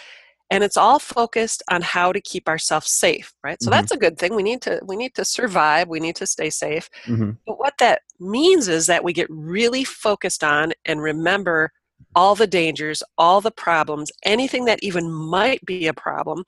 and 0.50 0.62
it's 0.64 0.76
all 0.76 0.98
focused 0.98 1.62
on 1.70 1.82
how 1.82 2.12
to 2.12 2.20
keep 2.20 2.46
ourselves 2.46 2.90
safe 2.90 3.32
right 3.42 3.62
so 3.62 3.70
mm-hmm. 3.70 3.78
that's 3.78 3.90
a 3.90 3.96
good 3.96 4.18
thing 4.18 4.34
we 4.34 4.42
need 4.42 4.60
to 4.60 4.82
we 4.86 4.96
need 4.96 5.14
to 5.14 5.24
survive 5.24 5.88
we 5.88 5.98
need 5.98 6.14
to 6.14 6.26
stay 6.26 6.50
safe 6.50 6.90
mm-hmm. 7.06 7.30
but 7.46 7.58
what 7.58 7.72
that 7.78 8.02
means 8.20 8.68
is 8.68 8.86
that 8.86 9.02
we 9.02 9.14
get 9.14 9.26
really 9.30 9.82
focused 9.82 10.44
on 10.44 10.72
and 10.84 11.00
remember 11.00 11.72
all 12.14 12.34
the 12.34 12.46
dangers, 12.46 13.02
all 13.18 13.40
the 13.40 13.50
problems, 13.50 14.10
anything 14.24 14.64
that 14.66 14.82
even 14.82 15.10
might 15.10 15.64
be 15.64 15.86
a 15.86 15.94
problem, 15.94 16.44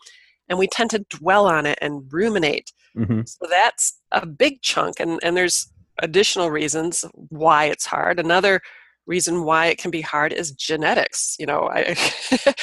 and 0.49 0.59
we 0.59 0.67
tend 0.67 0.91
to 0.91 1.05
dwell 1.11 1.47
on 1.47 1.67
it 1.67 1.79
and 1.81 2.13
ruminate. 2.13 2.73
Mm-hmm. 2.97 3.23
So 3.27 3.47
that's 3.49 3.99
a 4.13 4.27
big 4.27 4.63
chunk, 4.63 5.01
and, 5.01 5.19
and 5.23 5.37
there's 5.37 5.71
additional 5.99 6.51
reasons 6.51 7.05
why 7.13 7.67
it's 7.67 7.87
hard. 7.87 8.19
Another 8.19 8.61
reason 9.07 9.45
why 9.45 9.67
it 9.67 9.79
can 9.79 9.91
be 9.91 10.01
hard 10.01 10.33
is 10.33 10.53
genetics. 10.53 11.37
You 11.39 11.47
know, 11.47 11.71
I, 11.73 11.97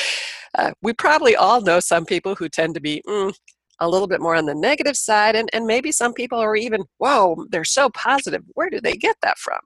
uh, 0.55 0.71
we 0.81 0.93
probably 0.93 1.35
all 1.35 1.61
know 1.61 1.79
some 1.79 2.05
people 2.05 2.35
who 2.35 2.49
tend 2.49 2.75
to 2.75 2.81
be 2.81 3.01
mm, 3.07 3.33
a 3.79 3.89
little 3.89 4.07
bit 4.07 4.21
more 4.21 4.35
on 4.35 4.45
the 4.45 4.55
negative 4.55 4.95
side, 4.95 5.35
and, 5.35 5.49
and 5.53 5.65
maybe 5.65 5.91
some 5.91 6.13
people 6.13 6.39
are 6.39 6.55
even, 6.55 6.83
whoa, 6.97 7.45
they're 7.49 7.63
so 7.63 7.89
positive. 7.89 8.43
Where 8.53 8.69
do 8.69 8.79
they 8.81 8.93
get 8.93 9.15
that 9.21 9.37
from? 9.37 9.59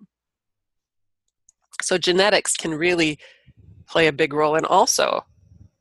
So 1.82 1.98
genetics 1.98 2.56
can 2.56 2.74
really 2.74 3.20
play 3.88 4.08
a 4.08 4.14
big 4.14 4.34
role 4.34 4.56
in 4.56 4.66
also 4.66 5.26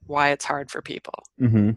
why 0.07 0.31
it's 0.31 0.44
hard 0.44 0.70
for 0.70 0.83
people. 0.83 1.14
Mm-hmm. 1.40 1.70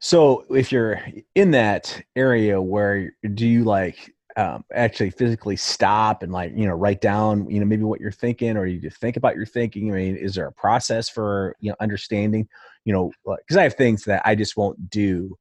So 0.00 0.44
if 0.50 0.70
you're 0.70 1.00
in 1.34 1.52
that 1.52 2.02
area 2.14 2.60
where 2.60 3.12
do 3.34 3.46
you 3.46 3.64
like 3.64 4.12
um, 4.36 4.64
actually 4.72 5.10
physically 5.10 5.56
stop 5.56 6.22
and 6.22 6.32
like 6.32 6.52
you 6.54 6.66
know 6.66 6.74
write 6.74 7.00
down 7.00 7.48
you 7.50 7.58
know 7.58 7.66
maybe 7.66 7.82
what 7.82 8.00
you're 8.00 8.12
thinking 8.12 8.56
or 8.56 8.66
you 8.66 8.90
think 8.90 9.16
about 9.16 9.36
your 9.36 9.46
thinking 9.46 9.90
i 9.92 9.96
mean 9.96 10.16
is 10.16 10.34
there 10.34 10.46
a 10.46 10.52
process 10.52 11.08
for 11.08 11.56
you 11.60 11.70
know 11.70 11.76
understanding 11.80 12.46
you 12.84 12.92
know 12.92 13.10
because 13.24 13.56
i 13.56 13.62
have 13.62 13.74
things 13.74 14.04
that 14.04 14.22
i 14.24 14.34
just 14.34 14.56
won't 14.56 14.90
do 14.90 15.36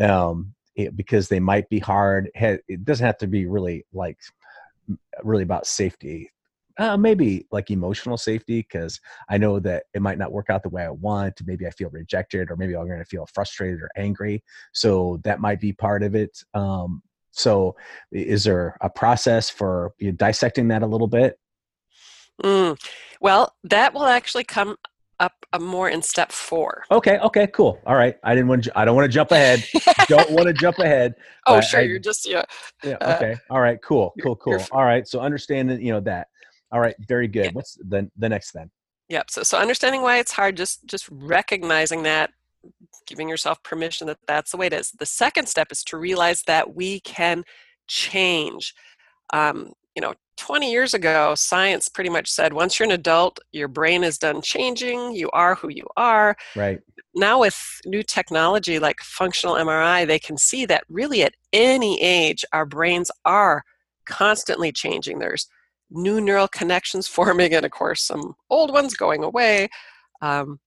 um, 0.00 0.54
it, 0.76 0.96
because 0.96 1.28
they 1.28 1.40
might 1.40 1.68
be 1.68 1.78
hard 1.78 2.30
it 2.34 2.84
doesn't 2.84 3.06
have 3.06 3.18
to 3.18 3.26
be 3.26 3.46
really 3.46 3.84
like 3.92 4.18
really 5.22 5.42
about 5.42 5.66
safety 5.66 6.30
uh, 6.78 6.96
maybe 6.96 7.46
like 7.52 7.70
emotional 7.70 8.16
safety 8.16 8.60
because 8.60 9.00
I 9.28 9.36
know 9.36 9.60
that 9.60 9.84
it 9.92 10.00
might 10.00 10.16
not 10.16 10.32
work 10.32 10.48
out 10.48 10.62
the 10.62 10.70
way 10.70 10.82
I 10.82 10.90
want. 10.90 11.38
Maybe 11.44 11.66
I 11.66 11.70
feel 11.70 11.90
rejected, 11.90 12.50
or 12.50 12.56
maybe 12.56 12.74
I'm 12.74 12.86
going 12.86 13.00
to 13.00 13.04
feel 13.04 13.26
frustrated 13.34 13.82
or 13.82 13.90
angry. 13.96 14.42
So 14.72 15.20
that 15.24 15.40
might 15.40 15.60
be 15.60 15.74
part 15.74 16.02
of 16.02 16.14
it. 16.14 16.42
Um, 16.54 17.02
so, 17.32 17.76
is 18.12 18.44
there 18.44 18.76
a 18.80 18.90
process 18.90 19.50
for 19.50 19.92
you 19.98 20.12
dissecting 20.12 20.68
that 20.68 20.82
a 20.82 20.86
little 20.86 21.06
bit? 21.06 21.38
Mm. 22.42 22.80
Well, 23.20 23.54
that 23.64 23.94
will 23.94 24.06
actually 24.06 24.44
come 24.44 24.76
up 25.20 25.34
more 25.60 25.88
in 25.88 26.00
step 26.00 26.32
four. 26.32 26.84
Okay. 26.90 27.18
Okay. 27.18 27.46
Cool. 27.48 27.78
All 27.86 27.94
right. 27.94 28.16
I 28.24 28.34
didn't 28.34 28.48
want. 28.48 28.64
To, 28.64 28.78
I 28.78 28.84
don't 28.84 28.96
want 28.96 29.04
to 29.04 29.14
jump 29.14 29.30
ahead. 29.32 29.64
don't 30.08 30.30
want 30.30 30.46
to 30.46 30.54
jump 30.54 30.78
ahead. 30.78 31.14
Oh, 31.46 31.60
sure. 31.60 31.80
I, 31.80 31.82
you're 31.82 31.98
just 31.98 32.28
yeah. 32.28 32.44
Yeah. 32.82 32.96
Uh, 33.00 33.14
okay. 33.16 33.32
Uh, 33.32 33.54
All 33.54 33.60
right. 33.60 33.78
Cool. 33.82 34.14
Cool. 34.22 34.36
Cool. 34.36 34.58
All 34.72 34.84
right. 34.84 35.06
So 35.06 35.20
understanding, 35.20 35.80
you 35.82 35.92
know 35.92 36.00
that. 36.00 36.28
All 36.72 36.80
right, 36.80 36.94
very 37.08 37.28
good. 37.28 37.46
Yeah. 37.46 37.50
What's 37.52 37.74
the 37.74 38.10
the 38.16 38.28
next 38.28 38.52
then? 38.52 38.70
Yep. 39.08 39.30
So 39.30 39.42
so 39.42 39.58
understanding 39.58 40.02
why 40.02 40.18
it's 40.18 40.32
hard, 40.32 40.56
just 40.56 40.86
just 40.86 41.08
recognizing 41.10 42.04
that, 42.04 42.30
giving 43.06 43.28
yourself 43.28 43.62
permission 43.62 44.06
that 44.06 44.18
that's 44.26 44.52
the 44.52 44.56
way 44.56 44.66
it 44.66 44.72
is. 44.72 44.92
The 44.92 45.06
second 45.06 45.46
step 45.46 45.72
is 45.72 45.82
to 45.84 45.96
realize 45.96 46.42
that 46.44 46.74
we 46.74 47.00
can 47.00 47.44
change. 47.86 48.74
Um, 49.32 49.72
you 49.94 50.02
know, 50.02 50.14
20 50.36 50.70
years 50.70 50.94
ago, 50.94 51.34
science 51.34 51.88
pretty 51.88 52.08
much 52.08 52.30
said 52.30 52.52
once 52.52 52.78
you're 52.78 52.86
an 52.88 52.94
adult, 52.94 53.40
your 53.52 53.68
brain 53.68 54.02
is 54.02 54.16
done 54.16 54.40
changing. 54.40 55.12
You 55.12 55.28
are 55.32 55.54
who 55.54 55.68
you 55.68 55.86
are. 55.96 56.36
Right. 56.56 56.80
Now, 57.14 57.40
with 57.40 57.58
new 57.84 58.02
technology 58.02 58.78
like 58.78 59.00
functional 59.00 59.56
MRI, 59.56 60.06
they 60.06 60.18
can 60.18 60.38
see 60.38 60.64
that 60.66 60.84
really 60.88 61.22
at 61.22 61.34
any 61.52 62.00
age, 62.00 62.44
our 62.52 62.64
brains 62.64 63.10
are 63.24 63.64
constantly 64.06 64.72
changing. 64.72 65.18
There's 65.18 65.48
new 65.90 66.20
neural 66.20 66.48
connections 66.48 67.08
forming, 67.16 67.52
and 67.54 67.66
of 67.66 67.72
course, 67.72 68.02
some 68.02 68.34
old 68.48 68.72
ones 68.72 68.94
going 68.94 69.24
away. 69.24 69.68
Um, 70.22 70.60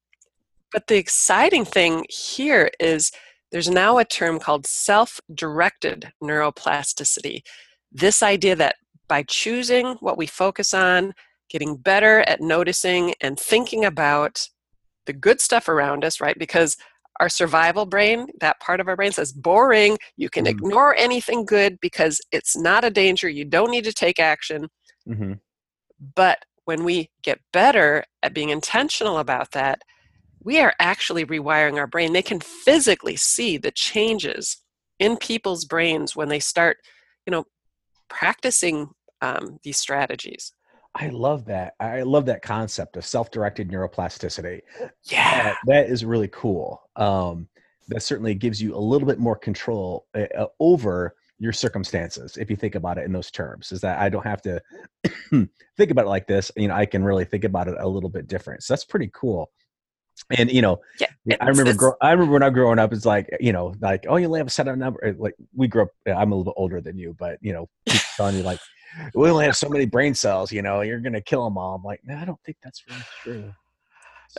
but 0.73 0.87
the 0.87 0.97
exciting 0.97 1.63
thing 1.63 2.05
here 2.09 2.69
is 2.79 3.11
there's 3.51 3.69
now 3.69 3.99
a 3.99 4.05
term 4.05 4.39
called 4.39 4.65
self 4.65 5.21
directed 5.33 6.11
neuroplasticity. 6.21 7.43
This 7.91 8.23
idea 8.23 8.55
that 8.55 8.75
by 9.07 9.23
choosing 9.23 9.93
what 9.99 10.17
we 10.17 10.25
focus 10.25 10.73
on, 10.73 11.13
getting 11.49 11.77
better 11.77 12.21
at 12.21 12.41
noticing 12.41 13.13
and 13.21 13.39
thinking 13.39 13.85
about 13.85 14.49
the 15.05 15.13
good 15.13 15.39
stuff 15.39 15.69
around 15.69 16.03
us, 16.03 16.19
right? 16.19 16.37
Because 16.39 16.75
our 17.19 17.29
survival 17.29 17.85
brain, 17.85 18.27
that 18.39 18.59
part 18.59 18.79
of 18.79 18.87
our 18.87 18.95
brain 18.95 19.11
says, 19.11 19.31
boring, 19.31 19.97
you 20.17 20.29
can 20.29 20.45
mm. 20.45 20.49
ignore 20.49 20.95
anything 20.95 21.45
good 21.45 21.77
because 21.79 22.19
it's 22.31 22.57
not 22.57 22.83
a 22.83 22.89
danger, 22.89 23.29
you 23.29 23.45
don't 23.45 23.69
need 23.69 23.83
to 23.83 23.93
take 23.93 24.19
action. 24.19 24.67
Mm-hmm. 25.07 25.33
But 26.15 26.39
when 26.65 26.83
we 26.83 27.11
get 27.21 27.39
better 27.51 28.03
at 28.23 28.33
being 28.33 28.49
intentional 28.49 29.19
about 29.19 29.51
that, 29.51 29.83
we 30.43 30.59
are 30.59 30.73
actually 30.79 31.25
rewiring 31.25 31.77
our 31.77 31.87
brain. 31.87 32.13
They 32.13 32.21
can 32.21 32.39
physically 32.39 33.15
see 33.15 33.57
the 33.57 33.71
changes 33.71 34.61
in 34.99 35.17
people's 35.17 35.65
brains 35.65 36.15
when 36.15 36.29
they 36.29 36.39
start, 36.39 36.77
you 37.25 37.31
know, 37.31 37.45
practicing 38.09 38.89
um, 39.21 39.59
these 39.63 39.77
strategies. 39.77 40.53
I 40.95 41.07
love 41.07 41.45
that. 41.45 41.73
I 41.79 42.03
love 42.03 42.25
that 42.27 42.43
concept 42.43 42.97
of 42.97 43.05
self-directed 43.05 43.69
neuroplasticity. 43.69 44.61
Yeah, 45.05 45.43
that, 45.43 45.57
that 45.65 45.89
is 45.89 46.05
really 46.05 46.27
cool. 46.27 46.81
Um, 46.95 47.47
that 47.87 48.03
certainly 48.03 48.35
gives 48.35 48.61
you 48.61 48.75
a 48.75 48.77
little 48.77 49.07
bit 49.07 49.19
more 49.19 49.35
control 49.35 50.05
uh, 50.15 50.45
over 50.59 51.15
your 51.39 51.51
circumstances 51.51 52.37
if 52.37 52.49
you 52.49 52.55
think 52.55 52.75
about 52.75 52.97
it 52.97 53.03
in 53.03 53.11
those 53.11 53.31
terms 53.31 53.71
is 53.71 53.81
that 53.81 53.99
i 53.99 54.07
don't 54.07 54.25
have 54.25 54.41
to 54.41 54.61
think 55.77 55.91
about 55.91 56.05
it 56.05 56.09
like 56.09 56.27
this 56.27 56.51
you 56.55 56.67
know 56.67 56.75
i 56.75 56.85
can 56.85 57.03
really 57.03 57.25
think 57.25 57.43
about 57.43 57.67
it 57.67 57.75
a 57.79 57.87
little 57.87 58.09
bit 58.09 58.27
different 58.27 58.63
so 58.63 58.73
that's 58.73 58.85
pretty 58.85 59.09
cool 59.13 59.51
and 60.31 60.51
you 60.51 60.61
know 60.61 60.79
yeah, 60.99 61.35
i 61.41 61.47
remember 61.47 61.73
grow, 61.73 61.93
i 62.01 62.11
remember 62.11 62.33
when 62.33 62.43
i 62.43 62.47
was 62.47 62.53
growing 62.53 62.79
up 62.79 62.93
it's 62.93 63.05
like 63.05 63.29
you 63.39 63.53
know 63.53 63.73
like 63.81 64.05
oh 64.07 64.17
you 64.17 64.25
only 64.25 64.39
have 64.39 64.47
a 64.47 64.51
set 64.51 64.67
of 64.67 64.77
number 64.77 65.15
like 65.17 65.35
we 65.55 65.67
grew 65.67 65.83
up 65.83 65.89
i'm 66.07 66.31
a 66.31 66.35
little 66.35 66.43
bit 66.43 66.53
older 66.57 66.81
than 66.81 66.97
you 66.97 67.15
but 67.17 67.37
you 67.41 67.53
know 67.53 67.69
telling 68.17 68.35
you 68.35 68.43
like 68.43 68.59
we 69.15 69.29
only 69.29 69.45
have 69.45 69.57
so 69.57 69.69
many 69.69 69.85
brain 69.85 70.13
cells 70.13 70.51
you 70.51 70.61
know 70.61 70.81
you're 70.81 70.99
gonna 70.99 71.21
kill 71.21 71.43
them 71.43 71.57
all 71.57 71.75
i'm 71.75 71.83
like 71.83 72.01
no 72.03 72.15
i 72.17 72.25
don't 72.25 72.39
think 72.43 72.57
that's 72.63 72.83
really 72.87 73.03
true 73.23 73.53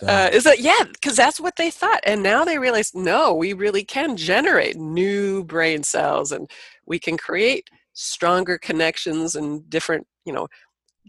so. 0.00 0.06
Uh, 0.08 0.28
is 0.32 0.42
that 0.42 0.58
yeah? 0.58 0.82
Because 0.92 1.14
that's 1.14 1.38
what 1.38 1.54
they 1.54 1.70
thought, 1.70 2.00
and 2.02 2.20
now 2.20 2.44
they 2.44 2.58
realize 2.58 2.92
no, 2.94 3.32
we 3.32 3.52
really 3.52 3.84
can 3.84 4.16
generate 4.16 4.76
new 4.76 5.44
brain 5.44 5.84
cells, 5.84 6.32
and 6.32 6.50
we 6.84 6.98
can 6.98 7.16
create 7.16 7.68
stronger 7.92 8.58
connections 8.58 9.36
and 9.36 9.70
different, 9.70 10.04
you 10.24 10.32
know, 10.32 10.48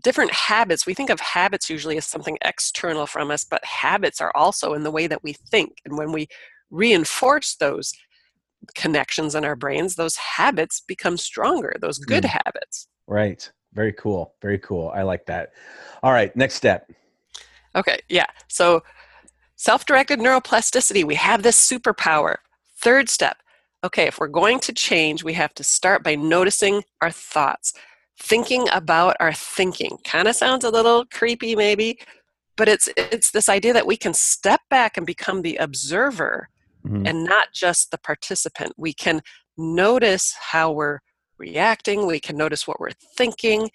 different 0.04 0.32
habits. 0.32 0.86
We 0.86 0.94
think 0.94 1.10
of 1.10 1.20
habits 1.20 1.70
usually 1.70 1.98
as 1.98 2.06
something 2.06 2.38
external 2.44 3.08
from 3.08 3.32
us, 3.32 3.44
but 3.44 3.64
habits 3.64 4.22
are 4.22 4.32
also 4.36 4.74
in 4.74 4.84
the 4.84 4.92
way 4.92 5.08
that 5.08 5.24
we 5.24 5.34
think, 5.34 5.80
and 5.86 5.98
when 5.98 6.12
we 6.12 6.28
reinforce 6.70 7.56
those 7.56 7.94
connections 8.74 9.36
in 9.36 9.46
our 9.46 9.56
brains, 9.56 9.96
those 9.96 10.16
habits 10.16 10.82
become 10.82 11.18
stronger. 11.18 11.76
Those 11.80 12.00
good 12.00 12.24
mm. 12.24 12.40
habits. 12.46 12.88
Right. 13.08 13.50
Very 13.74 13.94
cool. 13.94 14.34
Very 14.42 14.58
cool. 14.60 14.92
I 14.96 15.04
like 15.04 15.26
that. 15.28 15.52
All 16.02 16.12
right. 16.12 16.36
Next 16.36 16.56
step. 16.56 16.90
Okay, 17.76 18.00
yeah. 18.10 18.26
So 18.48 18.84
self 19.58 19.86
directed 19.86 20.20
neuroplasticity, 20.20 21.04
we 21.04 21.16
have 21.16 21.44
this 21.44 21.60
superpower. 21.60 22.38
Third 22.78 23.10
step 23.10 23.38
okay, 23.86 24.08
if 24.08 24.20
we're 24.20 24.28
going 24.28 24.60
to 24.60 24.74
change, 24.74 25.24
we 25.24 25.34
have 25.34 25.54
to 25.54 25.64
start 25.64 26.04
by 26.04 26.16
noticing 26.16 26.84
our 27.02 27.12
thoughts, 27.12 27.74
thinking 28.20 28.68
about 28.72 29.16
our 29.20 29.34
thinking. 29.34 29.98
Kind 30.04 30.28
of 30.28 30.36
sounds 30.36 30.64
a 30.64 30.70
little 30.70 31.06
creepy, 31.12 31.56
maybe, 31.56 32.00
but 32.58 32.68
it's 32.68 32.90
it's 32.98 33.32
this 33.32 33.50
idea 33.50 33.74
that 33.74 33.88
we 33.88 33.98
can 33.98 34.14
step 34.14 34.62
back 34.70 34.98
and 34.98 35.06
become 35.06 35.42
the 35.42 35.58
observer 35.58 36.50
mm-hmm. 36.86 37.06
and 37.06 37.24
not 37.24 37.50
just 37.54 37.92
the 37.92 37.98
participant. 37.98 38.74
We 38.78 38.94
can 38.94 39.22
notice 39.58 40.34
how 40.40 40.72
we're 40.72 41.00
reacting, 41.38 42.08
we 42.08 42.20
can 42.20 42.38
notice 42.38 42.68
what 42.68 42.80
we're 42.80 42.92
thinking, 43.18 43.70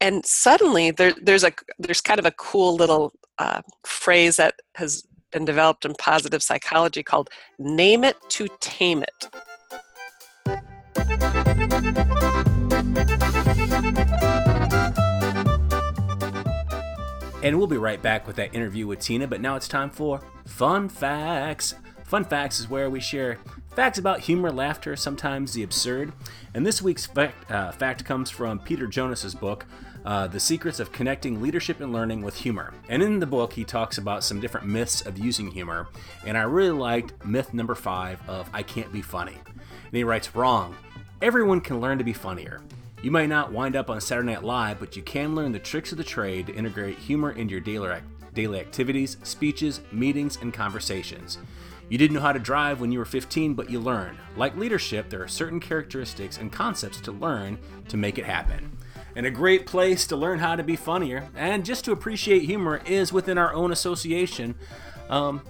and 0.00 0.24
suddenly 0.26 0.90
there, 0.90 1.12
there's 1.22 1.44
a 1.44 1.52
there's 1.78 2.00
kind 2.00 2.18
of 2.18 2.26
a 2.26 2.32
cool 2.32 2.74
little 2.74 3.12
uh, 3.38 3.62
phrase 3.86 4.36
that 4.36 4.54
has 4.76 5.06
been 5.32 5.44
developed 5.44 5.84
in 5.84 5.94
positive 5.94 6.42
psychology 6.42 7.02
called 7.02 7.30
"name 7.58 8.04
it 8.04 8.16
to 8.30 8.48
tame 8.60 9.02
it." 9.02 9.28
And 17.44 17.58
we'll 17.58 17.66
be 17.66 17.76
right 17.76 18.00
back 18.00 18.26
with 18.26 18.36
that 18.36 18.54
interview 18.54 18.86
with 18.86 19.00
Tina, 19.00 19.26
but 19.26 19.42
now 19.42 19.54
it's 19.54 19.68
time 19.68 19.90
for 19.90 20.22
Fun 20.46 20.88
Facts. 20.88 21.74
Fun 22.04 22.24
Facts 22.24 22.58
is 22.58 22.70
where 22.70 22.88
we 22.88 23.00
share 23.00 23.38
facts 23.76 23.98
about 23.98 24.20
humor, 24.20 24.50
laughter, 24.50 24.96
sometimes 24.96 25.52
the 25.52 25.62
absurd. 25.62 26.14
And 26.54 26.64
this 26.64 26.80
week's 26.80 27.04
fact, 27.04 27.50
uh, 27.50 27.70
fact 27.72 28.06
comes 28.06 28.30
from 28.30 28.60
Peter 28.60 28.86
Jonas's 28.86 29.34
book, 29.34 29.66
uh, 30.06 30.26
The 30.26 30.40
Secrets 30.40 30.80
of 30.80 30.90
Connecting 30.90 31.42
Leadership 31.42 31.82
and 31.82 31.92
Learning 31.92 32.22
with 32.22 32.36
Humor. 32.36 32.72
And 32.88 33.02
in 33.02 33.20
the 33.20 33.26
book, 33.26 33.52
he 33.52 33.64
talks 33.64 33.98
about 33.98 34.24
some 34.24 34.40
different 34.40 34.66
myths 34.66 35.02
of 35.04 35.18
using 35.18 35.50
humor. 35.50 35.88
And 36.26 36.38
I 36.38 36.44
really 36.44 36.70
liked 36.70 37.26
myth 37.26 37.52
number 37.52 37.74
five 37.74 38.26
of 38.26 38.48
I 38.54 38.62
can't 38.62 38.90
be 38.90 39.02
funny. 39.02 39.36
And 39.46 39.92
he 39.92 40.02
writes, 40.02 40.34
Wrong. 40.34 40.76
Everyone 41.20 41.60
can 41.60 41.80
learn 41.80 41.98
to 41.98 42.04
be 42.04 42.14
funnier. 42.14 42.62
You 43.04 43.10
might 43.10 43.28
not 43.28 43.52
wind 43.52 43.76
up 43.76 43.90
on 43.90 44.00
Saturday 44.00 44.32
Night 44.32 44.44
Live, 44.44 44.80
but 44.80 44.96
you 44.96 45.02
can 45.02 45.34
learn 45.34 45.52
the 45.52 45.58
tricks 45.58 45.92
of 45.92 45.98
the 45.98 46.04
trade 46.04 46.46
to 46.46 46.54
integrate 46.54 46.96
humor 46.96 47.32
into 47.32 47.52
your 47.52 47.60
daily, 47.60 48.58
activities, 48.58 49.18
speeches, 49.22 49.82
meetings, 49.92 50.38
and 50.40 50.54
conversations. 50.54 51.36
You 51.90 51.98
didn't 51.98 52.14
know 52.14 52.22
how 52.22 52.32
to 52.32 52.38
drive 52.38 52.80
when 52.80 52.90
you 52.90 52.98
were 52.98 53.04
15, 53.04 53.52
but 53.52 53.68
you 53.68 53.78
learn. 53.78 54.16
Like 54.36 54.56
leadership, 54.56 55.10
there 55.10 55.22
are 55.22 55.28
certain 55.28 55.60
characteristics 55.60 56.38
and 56.38 56.50
concepts 56.50 56.98
to 57.02 57.12
learn 57.12 57.58
to 57.88 57.98
make 57.98 58.16
it 58.16 58.24
happen. 58.24 58.74
And 59.14 59.26
a 59.26 59.30
great 59.30 59.66
place 59.66 60.06
to 60.06 60.16
learn 60.16 60.38
how 60.38 60.56
to 60.56 60.62
be 60.62 60.74
funnier 60.74 61.28
and 61.36 61.62
just 61.62 61.84
to 61.84 61.92
appreciate 61.92 62.44
humor 62.44 62.80
is 62.86 63.12
within 63.12 63.36
our 63.36 63.52
own 63.52 63.70
association. 63.70 64.54
Um, 65.10 65.42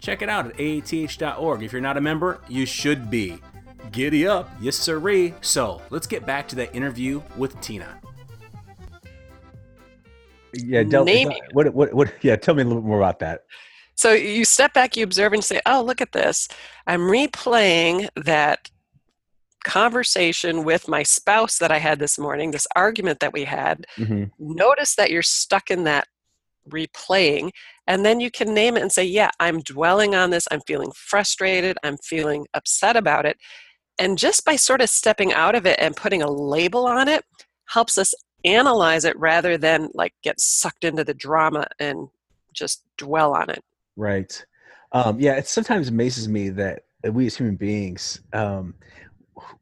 check 0.00 0.22
it 0.22 0.30
out 0.30 0.46
at 0.46 0.56
aath.org. 0.56 1.62
If 1.62 1.72
you're 1.72 1.82
not 1.82 1.98
a 1.98 2.00
member, 2.00 2.40
you 2.48 2.64
should 2.64 3.10
be. 3.10 3.38
Giddy 3.92 4.26
up, 4.26 4.50
yes 4.60 4.76
sirree. 4.76 5.34
So 5.42 5.80
let's 5.90 6.06
get 6.06 6.26
back 6.26 6.48
to 6.48 6.56
that 6.56 6.74
interview 6.74 7.22
with 7.36 7.60
Tina. 7.60 8.00
Yeah, 10.54 10.82
Del- 10.82 11.06
what, 11.52 11.72
what, 11.72 11.94
what, 11.94 12.12
yeah, 12.22 12.36
tell 12.36 12.54
me 12.54 12.62
a 12.62 12.64
little 12.64 12.82
bit 12.82 12.88
more 12.88 12.98
about 12.98 13.20
that. 13.20 13.44
So 13.94 14.12
you 14.12 14.44
step 14.44 14.74
back, 14.74 14.96
you 14.96 15.04
observe, 15.04 15.32
and 15.32 15.44
say, 15.44 15.60
oh, 15.66 15.82
look 15.82 16.00
at 16.00 16.12
this. 16.12 16.48
I'm 16.86 17.02
replaying 17.02 18.08
that 18.16 18.70
conversation 19.64 20.64
with 20.64 20.88
my 20.88 21.02
spouse 21.02 21.58
that 21.58 21.70
I 21.70 21.78
had 21.78 21.98
this 21.98 22.18
morning, 22.18 22.50
this 22.50 22.66
argument 22.74 23.20
that 23.20 23.32
we 23.32 23.44
had. 23.44 23.86
Mm-hmm. 23.96 24.24
Notice 24.38 24.96
that 24.96 25.10
you're 25.10 25.22
stuck 25.22 25.70
in 25.70 25.84
that 25.84 26.08
replaying, 26.68 27.50
and 27.86 28.04
then 28.04 28.20
you 28.20 28.30
can 28.30 28.54
name 28.54 28.76
it 28.76 28.82
and 28.82 28.92
say, 28.92 29.04
yeah, 29.04 29.30
I'm 29.40 29.60
dwelling 29.60 30.14
on 30.14 30.30
this. 30.30 30.48
I'm 30.50 30.62
feeling 30.66 30.92
frustrated. 30.96 31.76
I'm 31.82 31.96
feeling 31.98 32.46
upset 32.54 32.96
about 32.96 33.26
it. 33.26 33.36
And 34.02 34.18
just 34.18 34.44
by 34.44 34.56
sort 34.56 34.80
of 34.80 34.90
stepping 34.90 35.32
out 35.32 35.54
of 35.54 35.64
it 35.64 35.78
and 35.78 35.94
putting 35.94 36.22
a 36.22 36.28
label 36.28 36.86
on 36.88 37.06
it 37.06 37.24
helps 37.66 37.96
us 37.98 38.12
analyze 38.44 39.04
it 39.04 39.16
rather 39.16 39.56
than 39.56 39.90
like 39.94 40.12
get 40.24 40.40
sucked 40.40 40.82
into 40.82 41.04
the 41.04 41.14
drama 41.14 41.68
and 41.78 42.08
just 42.52 42.82
dwell 42.98 43.32
on 43.32 43.48
it. 43.48 43.62
Right. 43.94 44.44
Um, 44.90 45.20
yeah, 45.20 45.36
it 45.36 45.46
sometimes 45.46 45.86
amazes 45.86 46.28
me 46.28 46.48
that 46.48 46.82
we 47.12 47.26
as 47.26 47.36
human 47.36 47.54
beings, 47.54 48.20
um, 48.32 48.74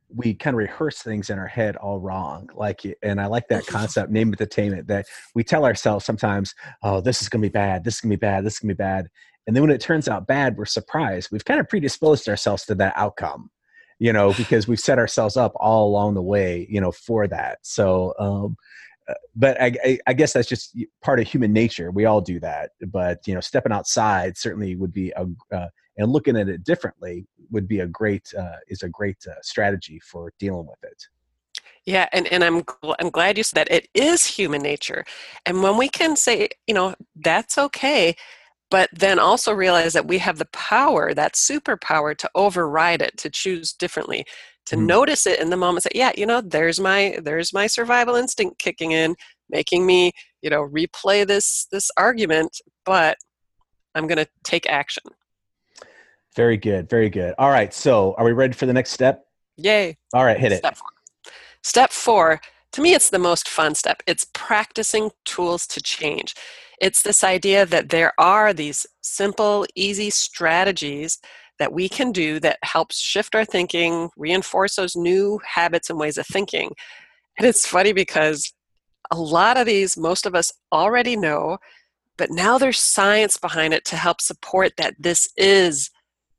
we 0.08 0.32
kind 0.32 0.54
of 0.54 0.58
rehearse 0.58 1.02
things 1.02 1.28
in 1.28 1.38
our 1.38 1.46
head 1.46 1.76
all 1.76 2.00
wrong. 2.00 2.48
Like, 2.54 2.80
and 3.02 3.20
I 3.20 3.26
like 3.26 3.46
that 3.48 3.66
concept, 3.66 4.10
name 4.10 4.32
it 4.32 4.40
it, 4.40 4.86
that 4.86 5.04
we 5.34 5.44
tell 5.44 5.66
ourselves 5.66 6.06
sometimes, 6.06 6.54
oh, 6.82 7.02
this 7.02 7.20
is 7.20 7.28
going 7.28 7.42
to 7.42 7.48
be 7.48 7.52
bad, 7.52 7.84
this 7.84 7.96
is 7.96 8.00
going 8.00 8.12
to 8.12 8.16
be 8.16 8.20
bad, 8.20 8.46
this 8.46 8.54
is 8.54 8.58
going 8.60 8.70
to 8.70 8.74
be 8.74 8.78
bad. 8.78 9.10
And 9.46 9.54
then 9.54 9.62
when 9.62 9.70
it 9.70 9.82
turns 9.82 10.08
out 10.08 10.26
bad, 10.26 10.56
we're 10.56 10.64
surprised. 10.64 11.28
We've 11.30 11.44
kind 11.44 11.60
of 11.60 11.68
predisposed 11.68 12.26
ourselves 12.26 12.64
to 12.64 12.74
that 12.76 12.94
outcome, 12.96 13.50
you 14.00 14.12
know, 14.12 14.32
because 14.32 14.66
we've 14.66 14.80
set 14.80 14.98
ourselves 14.98 15.36
up 15.36 15.52
all 15.56 15.86
along 15.86 16.14
the 16.14 16.22
way, 16.22 16.66
you 16.68 16.80
know, 16.80 16.90
for 16.90 17.28
that. 17.28 17.58
So, 17.62 18.14
um, 18.18 18.56
but 19.36 19.60
I, 19.60 19.98
I, 20.06 20.12
guess 20.14 20.32
that's 20.32 20.48
just 20.48 20.76
part 21.02 21.20
of 21.20 21.26
human 21.26 21.52
nature. 21.52 21.90
We 21.90 22.06
all 22.06 22.20
do 22.20 22.40
that. 22.40 22.70
But 22.88 23.20
you 23.26 23.34
know, 23.34 23.40
stepping 23.40 23.72
outside 23.72 24.38
certainly 24.38 24.74
would 24.76 24.92
be 24.92 25.12
a 25.16 25.26
uh, 25.54 25.68
and 25.96 26.10
looking 26.10 26.36
at 26.36 26.48
it 26.48 26.64
differently 26.64 27.26
would 27.50 27.68
be 27.68 27.80
a 27.80 27.86
great 27.86 28.32
uh, 28.38 28.56
is 28.68 28.82
a 28.82 28.88
great 28.88 29.18
uh, 29.28 29.34
strategy 29.42 30.00
for 30.00 30.32
dealing 30.38 30.66
with 30.66 30.82
it. 30.82 31.04
Yeah, 31.84 32.08
and, 32.12 32.26
and 32.28 32.44
I'm 32.44 32.62
I'm 33.00 33.10
glad 33.10 33.36
you 33.36 33.44
said 33.44 33.56
that 33.66 33.70
it 33.70 33.88
is 33.94 34.24
human 34.24 34.62
nature, 34.62 35.04
and 35.44 35.62
when 35.62 35.76
we 35.76 35.88
can 35.88 36.16
say 36.16 36.48
you 36.66 36.74
know 36.74 36.94
that's 37.16 37.58
okay, 37.58 38.14
but 38.70 38.88
then 38.92 39.18
also 39.18 39.52
realize 39.52 39.92
that 39.92 40.06
we 40.06 40.18
have 40.18 40.38
the 40.38 40.48
power, 40.52 41.12
that 41.12 41.34
superpower, 41.34 42.16
to 42.16 42.30
override 42.34 43.02
it, 43.02 43.16
to 43.18 43.30
choose 43.30 43.72
differently 43.72 44.24
to 44.66 44.76
mm. 44.76 44.86
notice 44.86 45.26
it 45.26 45.40
in 45.40 45.50
the 45.50 45.56
moment 45.56 45.82
say 45.82 45.90
yeah 45.94 46.12
you 46.16 46.24
know 46.24 46.40
there's 46.40 46.80
my 46.80 47.18
there's 47.22 47.52
my 47.52 47.66
survival 47.66 48.14
instinct 48.14 48.58
kicking 48.58 48.92
in 48.92 49.14
making 49.48 49.84
me 49.84 50.12
you 50.42 50.50
know 50.50 50.66
replay 50.68 51.26
this 51.26 51.66
this 51.72 51.90
argument 51.96 52.60
but 52.84 53.16
i'm 53.94 54.06
going 54.06 54.18
to 54.18 54.28
take 54.44 54.68
action. 54.68 55.02
Very 56.36 56.56
good 56.56 56.88
very 56.88 57.10
good. 57.10 57.34
All 57.38 57.50
right 57.50 57.74
so 57.74 58.14
are 58.16 58.24
we 58.24 58.32
ready 58.32 58.52
for 58.52 58.66
the 58.66 58.72
next 58.72 58.92
step? 58.92 59.24
Yay. 59.56 59.98
All 60.14 60.24
right 60.24 60.38
hit 60.38 60.52
step 60.52 60.72
it 60.72 60.78
four. 60.78 61.32
step 61.62 61.90
four 61.90 62.40
to 62.72 62.80
me 62.80 62.94
it's 62.94 63.10
the 63.10 63.18
most 63.18 63.48
fun 63.48 63.74
step. 63.74 64.02
It's 64.06 64.24
practicing 64.32 65.10
tools 65.24 65.66
to 65.68 65.82
change 65.82 66.34
it's 66.80 67.02
this 67.02 67.22
idea 67.22 67.66
that 67.66 67.90
there 67.90 68.12
are 68.18 68.52
these 68.52 68.86
simple 69.02 69.66
easy 69.74 70.10
strategies 70.10 71.18
that 71.58 71.72
we 71.72 71.88
can 71.88 72.10
do 72.10 72.40
that 72.40 72.58
helps 72.62 72.98
shift 72.98 73.34
our 73.34 73.44
thinking, 73.44 74.08
reinforce 74.16 74.76
those 74.76 74.96
new 74.96 75.38
habits 75.46 75.90
and 75.90 75.98
ways 75.98 76.16
of 76.16 76.26
thinking. 76.26 76.72
And 77.38 77.46
it's 77.46 77.66
funny 77.66 77.92
because 77.92 78.52
a 79.10 79.20
lot 79.20 79.58
of 79.58 79.66
these, 79.66 79.96
most 79.96 80.24
of 80.24 80.34
us 80.34 80.52
already 80.72 81.16
know, 81.16 81.58
but 82.16 82.30
now 82.30 82.56
there's 82.56 82.78
science 82.78 83.36
behind 83.36 83.74
it 83.74 83.84
to 83.86 83.96
help 83.96 84.20
support 84.20 84.72
that 84.78 84.94
this 84.98 85.28
is 85.36 85.90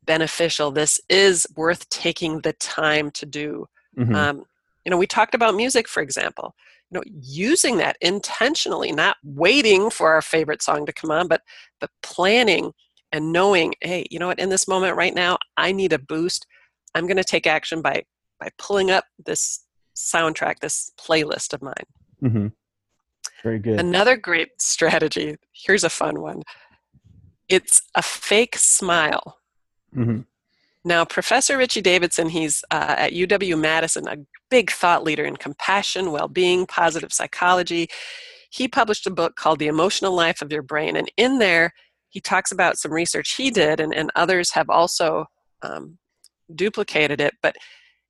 beneficial. 0.05 0.71
This 0.71 0.99
is 1.07 1.45
worth 1.55 1.87
taking 1.89 2.41
the 2.41 2.53
time 2.53 3.11
to 3.11 3.25
do. 3.25 3.67
Mhm. 3.97 4.15
Um, 4.15 4.45
you 4.85 4.89
know, 4.89 4.97
we 4.97 5.07
talked 5.07 5.35
about 5.35 5.53
music, 5.55 5.87
for 5.87 6.01
example. 6.01 6.55
You 6.91 6.99
know, 6.99 7.03
using 7.21 7.77
that 7.77 7.95
intentionally, 8.01 8.91
not 8.91 9.15
waiting 9.23 9.89
for 9.89 10.11
our 10.11 10.21
favorite 10.21 10.61
song 10.61 10.85
to 10.85 10.93
come 10.93 11.09
on, 11.09 11.27
but 11.27 11.41
but 11.79 11.89
planning 12.03 12.73
and 13.13 13.31
knowing, 13.31 13.73
hey, 13.81 14.05
you 14.11 14.19
know 14.19 14.27
what, 14.27 14.39
in 14.39 14.49
this 14.49 14.67
moment 14.67 14.95
right 14.95 15.13
now, 15.15 15.37
I 15.57 15.71
need 15.71 15.93
a 15.93 15.99
boost. 15.99 16.45
I'm 16.93 17.07
going 17.07 17.17
to 17.17 17.23
take 17.23 17.47
action 17.47 17.81
by 17.81 18.03
by 18.39 18.49
pulling 18.57 18.91
up 18.91 19.05
this 19.25 19.65
soundtrack, 19.95 20.59
this 20.59 20.91
playlist 20.99 21.53
of 21.53 21.61
mine. 21.61 21.73
mm-hmm. 22.23 22.47
Very 23.43 23.59
good. 23.59 23.79
Another 23.79 24.17
great 24.17 24.49
strategy. 24.59 25.35
Here's 25.53 25.83
a 25.83 25.89
fun 25.89 26.21
one. 26.21 26.43
It's 27.49 27.81
a 27.95 28.01
fake 28.01 28.55
smile. 28.57 29.37
Mhm. 29.95 30.25
Now, 30.83 31.05
Professor 31.05 31.57
Richie 31.57 31.81
Davidson, 31.81 32.29
he's 32.29 32.63
uh, 32.71 32.95
at 32.97 33.13
UW 33.13 33.59
Madison, 33.59 34.07
a 34.07 34.17
big 34.49 34.71
thought 34.71 35.03
leader 35.03 35.23
in 35.23 35.37
compassion, 35.37 36.11
well 36.11 36.27
being, 36.27 36.65
positive 36.65 37.13
psychology. 37.13 37.87
He 38.49 38.67
published 38.67 39.05
a 39.05 39.11
book 39.11 39.35
called 39.35 39.59
The 39.59 39.67
Emotional 39.67 40.13
Life 40.13 40.41
of 40.41 40.51
Your 40.51 40.63
Brain. 40.63 40.95
And 40.95 41.11
in 41.17 41.37
there, 41.37 41.71
he 42.09 42.19
talks 42.19 42.51
about 42.51 42.77
some 42.77 42.91
research 42.91 43.35
he 43.35 43.51
did, 43.51 43.79
and, 43.79 43.93
and 43.93 44.11
others 44.15 44.51
have 44.51 44.69
also 44.69 45.25
um, 45.61 45.97
duplicated 46.53 47.21
it. 47.21 47.35
But 47.41 47.55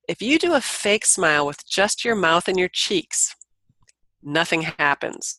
if 0.08 0.20
you 0.20 0.38
do 0.38 0.54
a 0.54 0.60
fake 0.60 1.06
smile 1.06 1.46
with 1.46 1.66
just 1.68 2.04
your 2.04 2.16
mouth 2.16 2.48
and 2.48 2.58
your 2.58 2.70
cheeks, 2.72 3.34
nothing 4.22 4.62
happens. 4.78 5.38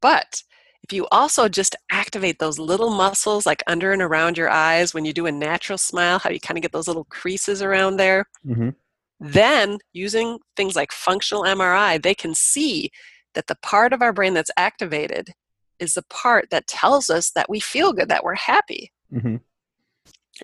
But 0.00 0.42
if 0.84 0.92
you 0.92 1.06
also 1.10 1.48
just 1.48 1.76
activate 1.90 2.38
those 2.38 2.58
little 2.58 2.90
muscles 2.90 3.46
like 3.46 3.62
under 3.66 3.92
and 3.92 4.00
around 4.02 4.38
your 4.38 4.48
eyes 4.48 4.94
when 4.94 5.04
you 5.04 5.12
do 5.12 5.26
a 5.26 5.32
natural 5.32 5.78
smile, 5.78 6.18
how 6.18 6.30
you 6.30 6.40
kind 6.40 6.56
of 6.56 6.62
get 6.62 6.72
those 6.72 6.88
little 6.88 7.04
creases 7.04 7.62
around 7.62 7.96
there, 7.96 8.24
Mhm. 8.46 8.74
then 9.20 9.78
using 9.92 10.38
things 10.56 10.76
like 10.76 10.92
functional 10.92 11.44
MRI, 11.44 11.98
they 11.98 12.14
can 12.14 12.34
see 12.34 12.90
that 13.34 13.46
the 13.48 13.56
part 13.56 13.92
of 13.92 14.02
our 14.02 14.12
brain 14.12 14.34
that's 14.34 14.50
activated 14.56 15.34
is 15.78 15.94
the 15.94 16.04
part 16.08 16.48
that 16.50 16.66
tells 16.66 17.10
us 17.10 17.30
that 17.32 17.48
we 17.50 17.60
feel 17.60 17.92
good, 17.92 18.08
that 18.08 18.24
we're 18.24 18.34
happy. 18.34 18.92
Mhm. 19.12 19.40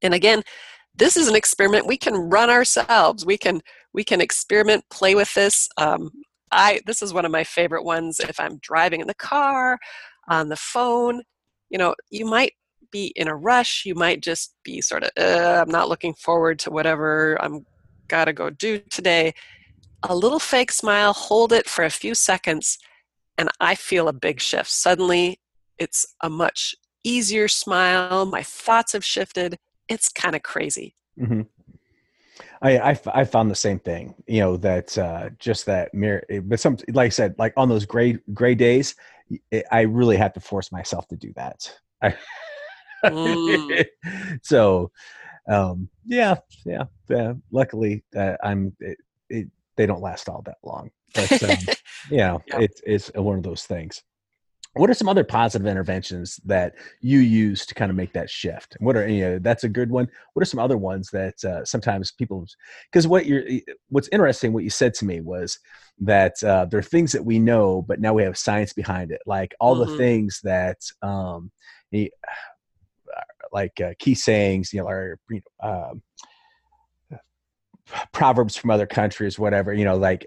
And 0.03 0.15
again, 0.15 0.43
this 0.95 1.17
is 1.17 1.29
an 1.29 1.35
experiment 1.37 1.87
we 1.87 1.97
can 1.97 2.15
run 2.15 2.51
ourselves. 2.51 3.25
We 3.25 3.39
can 3.39 3.63
we 3.93 4.03
can 4.05 4.21
experiment, 4.21 4.85
play 4.91 5.15
with 5.15 5.33
this. 5.35 5.69
Um, 5.77 6.11
I 6.51 6.81
this 6.87 7.01
is 7.03 7.13
one 7.13 7.25
of 7.25 7.31
my 7.33 7.45
favorite 7.45 7.85
ones. 7.85 8.21
If 8.21 8.39
I'm 8.41 8.59
driving 8.59 9.01
in 9.01 9.07
the 9.07 9.15
car, 9.15 9.79
on 10.29 10.49
the 10.49 10.57
phone, 10.57 11.23
you 11.71 11.79
know, 11.79 11.95
you 12.11 12.25
might 12.25 12.53
be 12.91 13.13
in 13.17 13.29
a 13.29 13.35
rush. 13.35 13.85
You 13.85 13.95
might 13.95 14.23
just 14.23 14.55
be 14.65 14.81
sort 14.81 15.05
of, 15.05 15.11
I'm 15.19 15.71
not 15.71 15.89
looking 15.89 16.15
forward 16.15 16.59
to 16.61 16.71
whatever 16.71 17.37
I'm 17.43 17.67
got 18.09 18.27
to 18.27 18.33
go 18.33 18.51
do 18.51 18.79
today. 18.91 19.35
A 20.03 20.15
little 20.15 20.39
fake 20.39 20.71
smile, 20.71 21.13
hold 21.13 21.53
it 21.53 21.69
for 21.69 21.85
a 21.85 21.91
few 21.91 22.15
seconds, 22.15 22.79
and 23.39 23.49
I 23.61 23.75
feel 23.75 24.07
a 24.09 24.13
big 24.13 24.41
shift. 24.41 24.71
Suddenly, 24.71 25.41
it's 25.79 26.07
a 26.23 26.29
much 26.29 26.75
easier 27.03 27.49
smile. 27.49 28.27
My 28.27 28.43
thoughts 28.43 28.93
have 28.93 29.05
shifted. 29.05 29.57
It's 29.89 30.09
kind 30.09 30.37
of 30.37 30.43
crazy. 30.43 30.95
hmm 31.19 31.43
I, 32.63 32.79
I 32.79 33.01
I 33.15 33.25
found 33.25 33.51
the 33.51 33.55
same 33.55 33.79
thing. 33.79 34.15
You 34.27 34.41
know 34.41 34.57
that 34.59 34.97
uh, 34.97 35.31
just 35.39 35.67
that 35.67 35.93
mirror, 35.93 36.25
but 36.43 36.59
some 36.61 36.77
like 36.93 37.07
I 37.07 37.09
said, 37.11 37.35
like 37.39 37.53
on 37.57 37.69
those 37.69 37.85
gray 37.85 38.19
gray 38.33 38.55
days, 38.55 38.95
I 39.71 39.83
really 39.83 40.17
have 40.17 40.33
to 40.35 40.41
force 40.41 40.71
myself 40.73 41.07
to 41.09 41.17
do 41.17 41.33
that. 41.37 41.79
I, 42.03 42.15
Mm. 43.05 43.85
so, 44.43 44.91
um, 45.49 45.89
yeah, 46.07 46.37
yeah. 46.65 46.85
Uh, 47.15 47.35
luckily, 47.51 48.03
uh, 48.17 48.37
I'm. 48.43 48.75
It, 48.81 48.99
it, 49.29 49.49
they 49.77 49.87
don't 49.87 50.03
last 50.03 50.29
all 50.29 50.43
that 50.43 50.59
long, 50.63 50.91
but 51.15 51.43
um, 51.43 51.59
know, 52.11 52.43
Yeah. 52.47 52.61
it's 52.61 52.81
it's 52.87 53.11
one 53.15 53.37
of 53.37 53.43
those 53.43 53.65
things. 53.65 54.03
What 54.75 54.91
are 54.91 54.95
some 54.95 55.09
other 55.09 55.25
positive 55.25 55.67
interventions 55.67 56.41
that 56.45 56.75
you 57.01 57.21
use 57.21 57.65
to 57.67 57.75
kind 57.75 57.91
of 57.91 57.97
make 57.97 58.13
that 58.15 58.29
shift? 58.29 58.77
What 58.81 58.97
are 58.97 59.09
you 59.09 59.21
know 59.23 59.39
that's 59.39 59.65
a 59.65 59.69
good 59.69 59.91
one. 59.91 60.09
What 60.33 60.43
are 60.43 60.47
some 60.47 60.61
other 60.61 60.77
ones 60.77 61.11
that 61.13 61.43
uh, 61.45 61.65
sometimes 61.65 62.11
people 62.11 62.47
because 62.91 63.07
what 63.07 63.27
you're 63.27 63.45
what's 63.89 64.09
interesting 64.09 64.53
what 64.53 64.65
you 64.65 64.71
said 64.71 64.95
to 64.95 65.05
me 65.05 65.21
was 65.21 65.59
that 66.01 66.43
uh, 66.43 66.65
there 66.67 66.81
are 66.81 66.83
things 66.83 67.13
that 67.13 67.25
we 67.25 67.39
know, 67.39 67.83
but 67.83 68.01
now 68.01 68.13
we 68.13 68.25
have 68.25 68.37
science 68.37 68.73
behind 68.73 69.13
it, 69.13 69.21
like 69.27 69.55
all 69.61 69.77
the 69.77 69.87
Mhm. 69.87 69.97
things 69.97 70.41
that 70.43 70.79
um, 71.03 71.53
the- 71.93 72.13
like 73.53 73.81
uh, 73.81 73.93
key 73.99 74.15
sayings, 74.15 74.73
you 74.73 74.81
know, 74.81 74.89
or 74.89 75.19
you 75.31 75.41
know, 75.63 75.91
um, 75.91 76.03
proverbs 78.13 78.57
from 78.57 78.71
other 78.71 78.87
countries, 78.87 79.39
whatever, 79.39 79.73
you 79.73 79.85
know, 79.85 79.97
like 79.97 80.27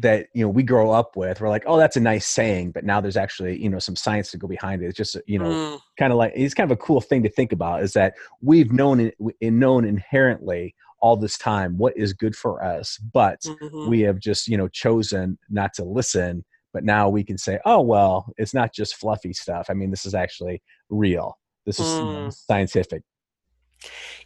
that, 0.00 0.28
you 0.34 0.44
know, 0.44 0.48
we 0.50 0.62
grow 0.62 0.90
up 0.90 1.16
with. 1.16 1.40
We're 1.40 1.48
like, 1.48 1.64
oh, 1.66 1.78
that's 1.78 1.96
a 1.96 2.00
nice 2.00 2.26
saying, 2.26 2.72
but 2.72 2.84
now 2.84 3.00
there's 3.00 3.16
actually, 3.16 3.60
you 3.62 3.70
know, 3.70 3.78
some 3.78 3.96
science 3.96 4.30
to 4.32 4.36
go 4.38 4.46
behind 4.46 4.82
it. 4.82 4.86
It's 4.86 4.96
just, 4.96 5.16
you 5.26 5.38
know, 5.38 5.46
Mm, 5.48 5.80
kind 5.98 6.12
of 6.12 6.18
like 6.18 6.32
it's 6.34 6.54
kind 6.54 6.70
of 6.70 6.76
a 6.76 6.80
cool 6.80 7.00
thing 7.00 7.22
to 7.22 7.30
think 7.30 7.52
about 7.52 7.82
is 7.82 7.94
that 7.94 8.14
we've 8.42 8.70
known 8.72 9.00
it, 9.00 9.16
in 9.40 9.58
known 9.58 9.84
inherently 9.84 10.74
all 11.00 11.16
this 11.16 11.38
time 11.38 11.78
what 11.78 11.96
is 11.96 12.12
good 12.12 12.36
for 12.36 12.62
us, 12.62 12.98
but 12.98 13.40
mhm. 13.42 13.88
we 13.88 14.00
have 14.00 14.18
just, 14.18 14.48
you 14.48 14.56
know, 14.56 14.68
chosen 14.68 15.38
not 15.48 15.72
to 15.74 15.84
listen. 15.84 16.44
But 16.74 16.84
now 16.84 17.08
we 17.08 17.24
can 17.24 17.38
say, 17.38 17.58
oh 17.64 17.80
well, 17.80 18.30
it's 18.36 18.52
not 18.52 18.74
just 18.74 18.96
fluffy 18.96 19.32
stuff. 19.32 19.68
I 19.70 19.74
mean, 19.74 19.90
this 19.90 20.04
is 20.04 20.14
actually 20.14 20.62
real. 20.90 21.38
This 21.64 21.80
is 21.80 21.98
you 21.98 22.04
know, 22.04 22.28
Mm. 22.28 22.32
scientific. 22.34 23.02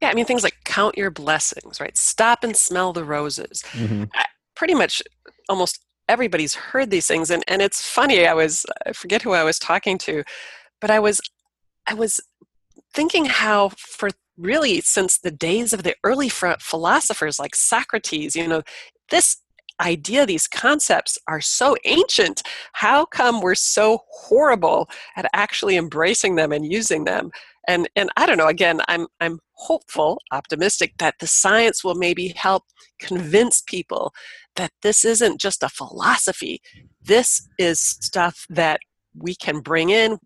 Yeah, 0.01 0.09
I 0.09 0.15
mean, 0.15 0.25
things 0.25 0.43
like 0.43 0.57
count 0.65 0.97
your 0.99 1.11
blessings, 1.11 1.79
right? 1.79 1.97
Stop 1.97 2.43
and 2.43 2.57
smell 2.57 2.93
the 2.93 3.05
roses. 3.05 3.63
Mhm. 3.73 4.09
pretty 4.55 4.75
much 4.75 5.03
almost 5.53 5.85
everybody's 6.09 6.55
heard 6.55 6.91
these 6.91 7.07
things 7.07 7.31
and, 7.31 7.45
and 7.47 7.61
it's 7.61 7.87
funny 7.87 8.27
i 8.27 8.33
was 8.33 8.65
i 8.87 8.93
forget 8.93 9.21
who 9.21 9.33
i 9.33 9.45
was 9.45 9.59
talking 9.59 9.99
to 9.99 10.25
but 10.81 10.91
i 10.91 10.99
was 10.99 11.21
i 11.87 11.93
was 11.93 12.19
thinking 12.95 13.27
how 13.27 13.69
for 13.77 14.09
really 14.39 14.81
since 14.81 15.19
the 15.19 15.31
days 15.31 15.75
of 15.75 15.83
the 15.83 15.95
early 16.05 16.31
philosophers 16.31 17.39
like 17.39 17.55
socrates 17.55 18.35
you 18.35 18.49
know 18.49 18.63
this 19.11 19.37
idea 19.81 20.25
these 20.25 20.49
concepts 20.49 21.19
are 21.29 21.41
so 21.41 21.77
ancient 21.85 22.43
how 22.73 23.05
come 23.05 23.43
we're 23.43 23.55
so 23.55 23.99
horrible 24.11 24.89
at 25.17 25.27
actually 25.35 25.77
embracing 25.77 26.35
them 26.37 26.51
and 26.51 26.73
using 26.73 27.05
them 27.05 27.31
and 27.69 27.89
and 27.97 28.11
i 28.17 28.27
don't 28.27 28.39
know 28.39 28.49
again 28.49 28.81
i'm 28.89 29.07
i'm 29.21 29.39
hopeful 29.63 30.21
optimistic 30.33 30.93
that 30.99 31.15
the 31.21 31.27
science 31.27 31.85
will 31.85 31.95
maybe 31.95 32.29
help 32.29 32.65
convince 32.99 33.63
people 33.63 34.13
that 34.57 34.73
this 34.83 35.05
isn't 35.05 35.41
just 35.41 35.63
a 35.63 35.69
philosophy. 35.69 36.61
This 37.01 37.49
is 37.59 37.81
stuff 37.81 38.47
that 38.51 38.81
we 39.15 39.35
can 39.35 39.61
bring 39.61 39.91
in, 39.91 40.19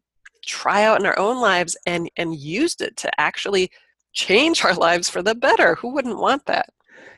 try 0.44 0.84
out 0.84 1.00
in 1.00 1.06
our 1.06 1.18
own 1.18 1.40
lives, 1.40 1.76
and, 1.86 2.10
and 2.16 2.36
use 2.36 2.76
it 2.80 2.96
to 2.98 3.20
actually 3.20 3.70
change 4.12 4.64
our 4.64 4.74
lives 4.74 5.08
for 5.10 5.22
the 5.22 5.34
better. 5.34 5.74
Who 5.76 5.92
wouldn't 5.92 6.18
want 6.18 6.46
that? 6.46 6.70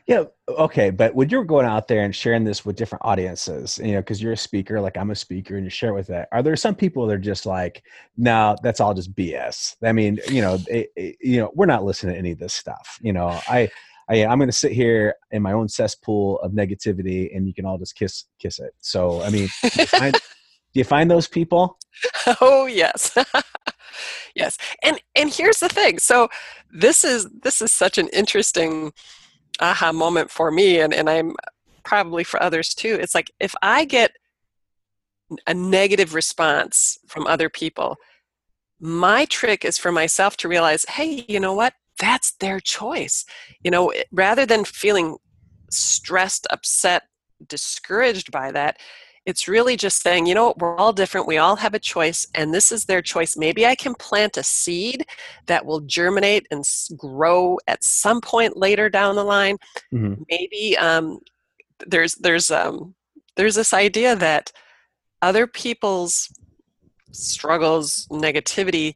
Yeah. 0.09 0.23
Okay. 0.49 0.89
But 0.89 1.13
when 1.13 1.29
you're 1.29 1.43
going 1.43 1.67
out 1.67 1.87
there 1.87 2.01
and 2.01 2.15
sharing 2.15 2.43
this 2.43 2.65
with 2.65 2.75
different 2.75 3.05
audiences, 3.05 3.77
you 3.77 3.91
know, 3.91 3.99
because 3.99 4.19
you're 4.19 4.31
a 4.33 4.37
speaker, 4.37 4.81
like 4.81 4.97
I'm 4.97 5.11
a 5.11 5.15
speaker, 5.15 5.55
and 5.55 5.63
you 5.63 5.69
share 5.69 5.93
with 5.93 6.07
that, 6.07 6.27
are 6.31 6.41
there 6.41 6.55
some 6.55 6.73
people 6.73 7.05
that 7.05 7.13
are 7.13 7.19
just 7.19 7.45
like, 7.45 7.83
no, 8.17 8.55
that's 8.63 8.79
all 8.79 8.95
just 8.95 9.13
BS? 9.13 9.75
I 9.83 9.91
mean, 9.91 10.17
you 10.27 10.41
know, 10.41 10.55
it, 10.67 10.67
it- 10.67 10.89
eh, 10.97 11.11
you 11.21 11.39
know, 11.39 11.51
we're 11.53 11.67
not 11.67 11.83
listening 11.85 12.15
to 12.15 12.19
any 12.19 12.31
of 12.31 12.39
this 12.39 12.55
stuff. 12.55 12.97
You 13.01 13.13
know, 13.13 13.27
I, 13.47 13.69
I 14.09 14.25
I'm 14.25 14.39
going 14.39 14.49
to 14.49 14.51
sit 14.51 14.71
here 14.71 15.13
in 15.29 15.43
my 15.43 15.51
own 15.51 15.69
cesspool 15.69 16.39
of 16.39 16.53
negativity, 16.53 17.29
and 17.37 17.47
you 17.47 17.53
can 17.53 17.65
all 17.67 17.77
just 17.77 17.93
kiss 17.95 18.25
kiss 18.39 18.57
it. 18.57 18.73
So, 18.79 19.21
I 19.21 19.29
mean, 19.29 19.47
do 19.61 19.69
you 19.79 19.85
find, 19.85 20.13
do 20.13 20.19
you 20.73 20.83
find 20.85 21.11
those 21.11 21.27
people? 21.27 21.77
oh 22.41 22.65
yes 22.65 23.15
yes 24.35 24.57
and 24.83 25.01
and 25.15 25.33
here's 25.33 25.59
the 25.59 25.67
thing 25.67 25.97
so 25.99 26.29
this 26.71 27.03
is 27.03 27.27
this 27.43 27.61
is 27.61 27.71
such 27.71 27.97
an 27.97 28.07
interesting 28.09 28.93
aha 29.59 29.91
moment 29.91 30.31
for 30.31 30.51
me 30.51 30.79
and 30.79 30.93
and 30.93 31.09
i'm 31.09 31.35
probably 31.83 32.23
for 32.23 32.41
others 32.43 32.75
too. 32.75 32.97
It's 33.01 33.15
like 33.15 33.31
if 33.39 33.55
i 33.61 33.85
get 33.85 34.11
a 35.47 35.53
negative 35.53 36.13
response 36.13 36.97
from 37.07 37.27
other 37.27 37.49
people 37.49 37.97
my 38.79 39.25
trick 39.25 39.65
is 39.65 39.77
for 39.77 39.91
myself 39.91 40.37
to 40.37 40.47
realize 40.47 40.85
hey 40.85 41.25
you 41.27 41.39
know 41.39 41.53
what? 41.53 41.73
That's 41.99 42.33
their 42.39 42.59
choice. 42.59 43.25
You 43.63 43.71
know 43.71 43.91
rather 44.11 44.45
than 44.45 44.63
feeling 44.65 45.17
stressed 45.69 46.47
upset 46.49 47.03
discouraged 47.47 48.31
by 48.31 48.51
that 48.51 48.77
it's 49.29 49.47
really 49.47 49.77
just 49.77 50.01
saying, 50.01 50.25
you 50.25 50.33
know 50.33 50.47
what, 50.47 50.57
we're 50.57 50.75
all 50.75 50.91
different. 50.91 51.27
We 51.27 51.37
all 51.37 51.55
have 51.55 51.73
a 51.73 51.79
choice, 51.79 52.27
and 52.35 52.53
this 52.53 52.71
is 52.71 52.85
their 52.85 53.01
choice. 53.01 53.37
Maybe 53.37 53.65
I 53.65 53.75
can 53.75 53.93
plant 53.95 54.37
a 54.37 54.43
seed 54.43 55.05
that 55.45 55.65
will 55.65 55.81
germinate 55.81 56.47
and 56.51 56.63
grow 56.97 57.57
at 57.67 57.83
some 57.83 58.19
point 58.19 58.57
later 58.57 58.89
down 58.89 59.15
the 59.15 59.23
line. 59.23 59.57
Mhm. 59.93 60.25
Maybe 60.29 60.77
um, 60.77 61.19
there's 61.87 62.15
there's 62.15 62.51
um, 62.51 62.95
there's 63.35 63.55
this 63.55 63.73
idea 63.73 64.15
that 64.15 64.51
other 65.21 65.47
people's 65.47 66.29
struggles, 67.11 68.07
negativity, 68.11 68.95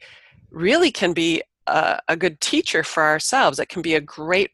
really 0.51 0.91
can 0.91 1.13
be 1.13 1.41
a, 1.67 1.99
a 2.07 2.17
good 2.17 2.41
teacher 2.41 2.83
for 2.83 3.03
ourselves. 3.03 3.59
It 3.59 3.69
can 3.69 3.81
be 3.81 3.95
a 3.95 4.01
great 4.01 4.51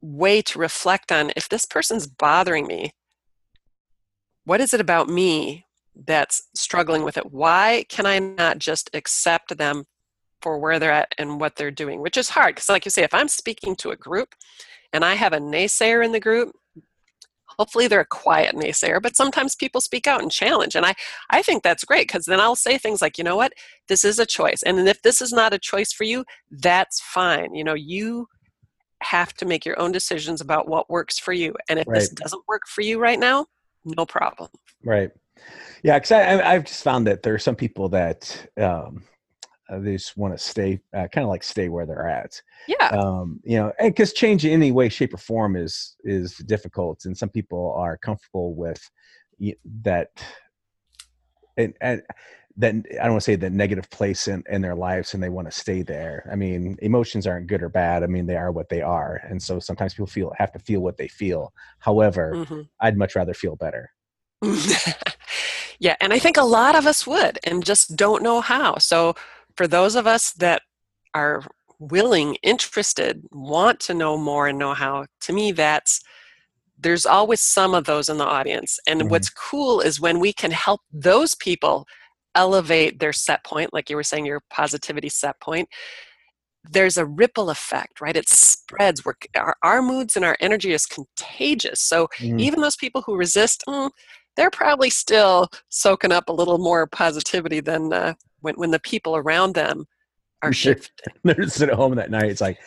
way 0.00 0.42
to 0.42 0.58
reflect 0.58 1.10
on 1.10 1.32
if 1.36 1.48
this 1.48 1.64
person's 1.64 2.06
bothering 2.06 2.66
me, 2.66 2.92
what 4.46 4.60
is 4.60 4.72
it 4.72 4.80
about 4.80 5.08
me 5.08 5.66
that's 6.06 6.48
struggling 6.54 7.02
with 7.02 7.16
it? 7.18 7.32
Why 7.32 7.84
can 7.88 8.06
I 8.06 8.20
not 8.20 8.58
just 8.58 8.88
accept 8.94 9.58
them 9.58 9.84
for 10.40 10.58
where 10.58 10.78
they're 10.78 10.92
at 10.92 11.14
and 11.18 11.40
what 11.40 11.56
they're 11.56 11.72
doing? 11.72 12.00
Which 12.00 12.16
is 12.16 12.30
hard 12.30 12.54
because, 12.54 12.68
like 12.68 12.84
you 12.84 12.90
say, 12.90 13.02
if 13.02 13.12
I'm 13.12 13.28
speaking 13.28 13.74
to 13.76 13.90
a 13.90 13.96
group 13.96 14.34
and 14.92 15.04
I 15.04 15.14
have 15.14 15.32
a 15.32 15.38
naysayer 15.38 16.04
in 16.04 16.12
the 16.12 16.20
group, 16.20 16.54
hopefully 17.58 17.88
they're 17.88 18.00
a 18.00 18.06
quiet 18.06 18.54
naysayer 18.54 19.00
but 19.00 19.16
sometimes 19.16 19.54
people 19.54 19.80
speak 19.80 20.06
out 20.06 20.20
and 20.20 20.30
challenge 20.30 20.74
and 20.74 20.84
i 20.84 20.94
i 21.30 21.40
think 21.40 21.62
that's 21.62 21.84
great 21.84 22.06
because 22.06 22.26
then 22.26 22.38
i'll 22.38 22.56
say 22.56 22.76
things 22.76 23.00
like 23.00 23.16
you 23.16 23.24
know 23.24 23.36
what 23.36 23.52
this 23.88 24.04
is 24.04 24.18
a 24.18 24.26
choice 24.26 24.62
and 24.62 24.78
if 24.88 25.00
this 25.00 25.22
is 25.22 25.32
not 25.32 25.54
a 25.54 25.58
choice 25.58 25.90
for 25.90 26.04
you 26.04 26.22
that's 26.50 27.00
fine 27.00 27.54
you 27.54 27.64
know 27.64 27.72
you 27.72 28.26
have 29.02 29.32
to 29.34 29.46
make 29.46 29.64
your 29.64 29.78
own 29.80 29.92
decisions 29.92 30.40
about 30.40 30.68
what 30.68 30.90
works 30.90 31.18
for 31.18 31.32
you 31.32 31.54
and 31.68 31.78
if 31.78 31.86
right. 31.86 32.00
this 32.00 32.08
doesn't 32.10 32.42
work 32.46 32.66
for 32.66 32.82
you 32.82 32.98
right 32.98 33.18
now 33.18 33.46
no 33.86 34.04
problem. 34.04 34.50
Right. 34.84 35.10
Yeah 35.82 35.98
because 35.98 36.12
i've 36.12 36.64
just 36.64 36.82
found 36.82 37.06
that 37.06 37.22
there 37.22 37.34
are 37.34 37.38
some 37.38 37.56
people 37.56 37.88
that 37.90 38.48
um, 38.58 39.04
uh, 39.68 39.78
they 39.78 39.92
just 39.92 40.16
want 40.16 40.36
to 40.36 40.38
stay 40.38 40.80
uh, 40.94 41.06
kind 41.08 41.24
of 41.24 41.28
like 41.28 41.42
stay 41.42 41.68
where 41.68 41.86
they're 41.86 42.08
at. 42.08 42.40
Yeah. 42.68 42.88
Um 42.88 43.40
you 43.44 43.58
know 43.58 43.72
and 43.78 43.92
because 43.92 44.12
change 44.12 44.44
in 44.44 44.52
any 44.52 44.72
way 44.72 44.88
shape 44.88 45.14
or 45.14 45.18
form 45.18 45.56
is 45.56 45.96
is 46.04 46.36
difficult 46.38 47.04
and 47.04 47.16
some 47.16 47.28
people 47.28 47.74
are 47.76 47.96
comfortable 47.96 48.54
with 48.54 48.82
that 49.82 50.10
and, 51.56 51.74
and 51.80 52.02
then 52.56 52.84
I 52.92 53.04
don't 53.04 53.12
want 53.12 53.22
to 53.22 53.24
say 53.24 53.36
the 53.36 53.50
negative 53.50 53.90
place 53.90 54.28
in, 54.28 54.42
in 54.48 54.62
their 54.62 54.74
lives 54.74 55.12
and 55.12 55.22
they 55.22 55.28
want 55.28 55.50
to 55.50 55.56
stay 55.56 55.82
there. 55.82 56.28
I 56.30 56.36
mean, 56.36 56.76
emotions 56.80 57.26
aren't 57.26 57.48
good 57.48 57.62
or 57.62 57.68
bad. 57.68 58.02
I 58.02 58.06
mean, 58.06 58.26
they 58.26 58.36
are 58.36 58.50
what 58.50 58.70
they 58.70 58.80
are. 58.80 59.20
And 59.28 59.42
so 59.42 59.60
sometimes 59.60 59.92
people 59.92 60.06
feel 60.06 60.32
have 60.38 60.52
to 60.52 60.58
feel 60.58 60.80
what 60.80 60.96
they 60.96 61.08
feel. 61.08 61.52
However, 61.80 62.32
mm-hmm. 62.34 62.62
I'd 62.80 62.96
much 62.96 63.14
rather 63.14 63.34
feel 63.34 63.56
better. 63.56 63.90
yeah, 65.78 65.96
and 66.00 66.12
I 66.12 66.18
think 66.18 66.36
a 66.36 66.44
lot 66.44 66.76
of 66.76 66.86
us 66.86 67.06
would 67.06 67.38
and 67.44 67.64
just 67.64 67.96
don't 67.96 68.22
know 68.22 68.40
how. 68.40 68.78
So 68.78 69.14
for 69.56 69.66
those 69.66 69.94
of 69.94 70.06
us 70.06 70.32
that 70.32 70.62
are 71.14 71.42
willing, 71.78 72.36
interested, 72.42 73.22
want 73.32 73.80
to 73.80 73.94
know 73.94 74.16
more 74.16 74.46
and 74.46 74.58
know 74.58 74.74
how, 74.74 75.06
to 75.22 75.32
me, 75.32 75.52
that's 75.52 76.02
there's 76.78 77.06
always 77.06 77.40
some 77.40 77.74
of 77.74 77.84
those 77.84 78.08
in 78.08 78.18
the 78.18 78.26
audience. 78.26 78.78
And 78.86 79.00
mm-hmm. 79.00 79.08
what's 79.08 79.30
cool 79.30 79.80
is 79.80 80.00
when 80.00 80.20
we 80.20 80.32
can 80.32 80.50
help 80.50 80.82
those 80.92 81.34
people 81.34 81.86
elevate 82.36 83.00
their 83.00 83.12
set 83.12 83.42
point, 83.44 83.72
like 83.72 83.90
you 83.90 83.96
were 83.96 84.02
saying, 84.02 84.26
your 84.26 84.42
positivity 84.50 85.08
set 85.08 85.40
point, 85.40 85.68
there's 86.70 86.98
a 86.98 87.06
ripple 87.06 87.50
effect, 87.50 88.00
right? 88.00 88.16
It 88.16 88.28
spreads. 88.28 89.04
We're, 89.04 89.14
our, 89.36 89.56
our 89.62 89.82
moods 89.82 90.16
and 90.16 90.24
our 90.24 90.36
energy 90.40 90.72
is 90.72 90.86
contagious. 90.86 91.80
So 91.80 92.08
mm-hmm. 92.18 92.38
even 92.40 92.60
those 92.60 92.76
people 92.76 93.02
who 93.02 93.16
resist, 93.16 93.64
mm, 93.68 93.90
they're 94.36 94.50
probably 94.50 94.90
still 94.90 95.48
soaking 95.68 96.12
up 96.12 96.28
a 96.28 96.32
little 96.32 96.58
more 96.58 96.86
positivity 96.86 97.60
than 97.60 97.92
uh, 97.92 98.14
when, 98.40 98.54
when 98.56 98.70
the 98.70 98.80
people 98.80 99.16
around 99.16 99.54
them 99.54 99.86
are 100.42 100.52
shifting. 100.52 101.14
They're 101.24 101.46
sitting 101.48 101.72
at 101.72 101.76
home 101.76 101.94
that 101.96 102.10
night. 102.10 102.30
It's 102.30 102.40
like, 102.40 102.58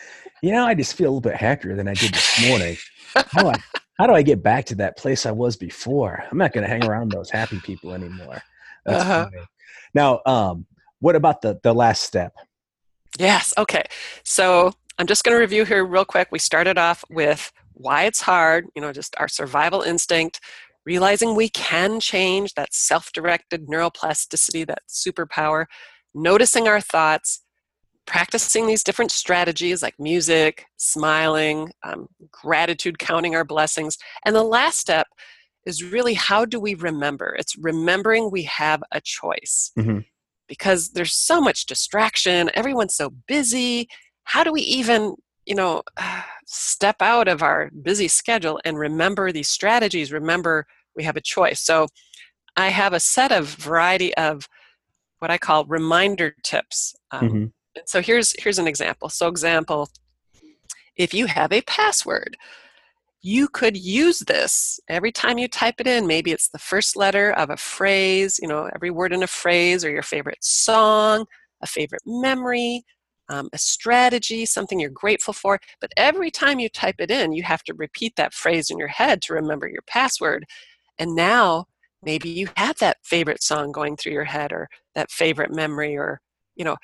you 0.41 0.51
know, 0.51 0.65
I 0.65 0.73
just 0.73 0.95
feel 0.95 1.07
a 1.07 1.11
little 1.11 1.21
bit 1.21 1.35
happier 1.35 1.75
than 1.75 1.87
I 1.87 1.93
did 1.93 2.13
this 2.13 2.47
morning. 2.47 2.77
how, 3.13 3.41
do 3.41 3.47
I, 3.49 3.55
how 3.99 4.07
do 4.07 4.13
I 4.13 4.21
get 4.21 4.41
back 4.41 4.65
to 4.67 4.75
that 4.75 4.97
place 4.97 5.25
I 5.25 5.31
was 5.31 5.55
before? 5.57 6.23
I'm 6.31 6.37
not 6.37 6.53
going 6.53 6.63
to 6.63 6.69
hang 6.69 6.85
around 6.85 7.11
those 7.11 7.29
happy 7.29 7.59
people 7.59 7.93
anymore. 7.93 8.41
That's 8.85 9.03
uh-huh. 9.03 9.25
funny. 9.25 9.45
Now, 9.93 10.21
um, 10.25 10.65
what 10.99 11.15
about 11.15 11.41
the 11.41 11.59
the 11.63 11.73
last 11.73 12.03
step? 12.03 12.33
Yes. 13.17 13.53
Okay. 13.57 13.83
So 14.23 14.73
I'm 14.97 15.07
just 15.07 15.23
going 15.23 15.35
to 15.35 15.39
review 15.39 15.65
here 15.65 15.85
real 15.85 16.05
quick. 16.05 16.27
We 16.31 16.39
started 16.39 16.77
off 16.77 17.03
with 17.09 17.51
why 17.73 18.03
it's 18.03 18.21
hard. 18.21 18.67
You 18.75 18.81
know, 18.81 18.91
just 18.91 19.15
our 19.17 19.27
survival 19.27 19.81
instinct, 19.81 20.39
realizing 20.85 21.35
we 21.35 21.49
can 21.49 21.99
change 21.99 22.53
that 22.53 22.73
self-directed 22.73 23.67
neuroplasticity, 23.67 24.67
that 24.67 24.83
superpower, 24.87 25.65
noticing 26.13 26.67
our 26.67 26.81
thoughts, 26.81 27.41
practicing 28.05 28.67
these 28.67 28.83
different 28.83 29.11
strategies 29.11 29.81
like 29.81 29.95
music, 29.99 30.65
smiling, 30.77 31.71
um, 31.83 32.07
gratitude, 32.31 32.99
counting 32.99 33.35
our 33.35 33.45
blessings, 33.45 33.97
and 34.25 34.35
the 34.35 34.43
last 34.43 34.79
step 34.79 35.07
is 35.65 35.83
really 35.83 36.13
how 36.13 36.45
do 36.45 36.59
we 36.59 36.73
remember? 36.75 37.35
It's 37.37 37.57
remembering 37.57 38.31
we 38.31 38.43
have 38.43 38.83
a 38.91 39.01
choice. 39.01 39.71
Mm-hmm. 39.77 39.99
Because 40.47 40.91
there's 40.91 41.13
so 41.13 41.39
much 41.39 41.67
distraction, 41.67 42.49
everyone's 42.55 42.95
so 42.95 43.11
busy. 43.27 43.87
How 44.23 44.43
do 44.43 44.51
we 44.51 44.61
even, 44.61 45.15
you 45.45 45.55
know, 45.55 45.83
step 46.45 46.97
out 47.01 47.27
of 47.27 47.43
our 47.43 47.69
busy 47.83 48.07
schedule 48.07 48.59
and 48.65 48.79
remember 48.79 49.31
these 49.31 49.47
strategies? 49.47 50.11
Remember 50.11 50.65
we 50.95 51.03
have 51.03 51.15
a 51.15 51.21
choice. 51.21 51.61
So 51.61 51.87
I 52.57 52.69
have 52.69 52.93
a 52.93 52.99
set 52.99 53.31
of 53.31 53.47
variety 53.47 54.15
of 54.15 54.47
what 55.19 55.29
I 55.31 55.37
call 55.37 55.65
reminder 55.65 56.35
tips. 56.43 56.95
Um, 57.11 57.29
mm-hmm. 57.29 57.45
So 57.85 58.01
here's 58.01 58.33
here's 58.41 58.59
an 58.59 58.67
example. 58.67 59.09
So 59.09 59.27
example, 59.27 59.89
if 60.95 61.13
you 61.13 61.27
have 61.27 61.53
a 61.53 61.61
password, 61.61 62.35
you 63.21 63.47
could 63.49 63.75
use 63.75 64.19
this 64.19 64.79
every 64.87 65.11
time 65.11 65.37
you 65.37 65.47
type 65.47 65.75
it 65.79 65.87
in. 65.87 66.07
Maybe 66.07 66.31
it's 66.31 66.49
the 66.49 66.59
first 66.59 66.95
letter 66.95 67.31
of 67.31 67.49
a 67.49 67.57
phrase, 67.57 68.39
you 68.41 68.47
know, 68.47 68.69
every 68.73 68.91
word 68.91 69.11
in 69.11 69.23
a 69.23 69.27
phrase, 69.27 69.83
or 69.83 69.89
your 69.89 70.03
favorite 70.03 70.41
song, 70.41 71.25
a 71.61 71.67
favorite 71.67 72.03
memory, 72.05 72.85
um, 73.27 73.49
a 73.51 73.57
strategy, 73.57 74.45
something 74.45 74.79
you're 74.79 74.89
grateful 74.89 75.33
for. 75.33 75.59
But 75.81 75.91
every 75.97 76.31
time 76.31 76.59
you 76.59 76.69
type 76.69 76.95
it 76.99 77.11
in, 77.11 77.33
you 77.33 77.43
have 77.43 77.63
to 77.63 77.73
repeat 77.73 78.15
that 78.15 78.33
phrase 78.33 78.69
in 78.69 78.77
your 78.77 78.87
head 78.87 79.21
to 79.23 79.33
remember 79.33 79.67
your 79.67 79.83
password. 79.85 80.45
And 80.97 81.13
now 81.13 81.65
maybe 82.01 82.29
you 82.29 82.47
have 82.55 82.77
that 82.79 82.97
favorite 83.03 83.43
song 83.43 83.71
going 83.71 83.97
through 83.97 84.13
your 84.13 84.23
head 84.23 84.53
or 84.53 84.69
that 84.95 85.11
favorite 85.11 85.53
memory, 85.53 85.97
or, 85.97 86.21
you 86.55 86.63
know, 86.63 86.77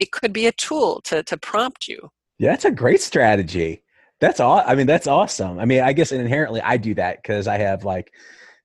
it 0.00 0.10
could 0.10 0.32
be 0.32 0.46
a 0.46 0.52
tool 0.52 1.00
to, 1.04 1.22
to 1.22 1.36
prompt 1.36 1.86
you. 1.86 2.10
Yeah, 2.38 2.50
that's 2.50 2.64
a 2.64 2.70
great 2.70 3.00
strategy. 3.00 3.82
That's 4.20 4.40
all. 4.40 4.62
I 4.64 4.74
mean, 4.74 4.86
that's 4.86 5.06
awesome. 5.06 5.58
I 5.58 5.64
mean, 5.66 5.82
I 5.82 5.92
guess 5.92 6.12
inherently 6.12 6.60
I 6.62 6.76
do 6.76 6.94
that 6.94 7.22
because 7.22 7.46
I 7.46 7.58
have 7.58 7.84
like 7.84 8.12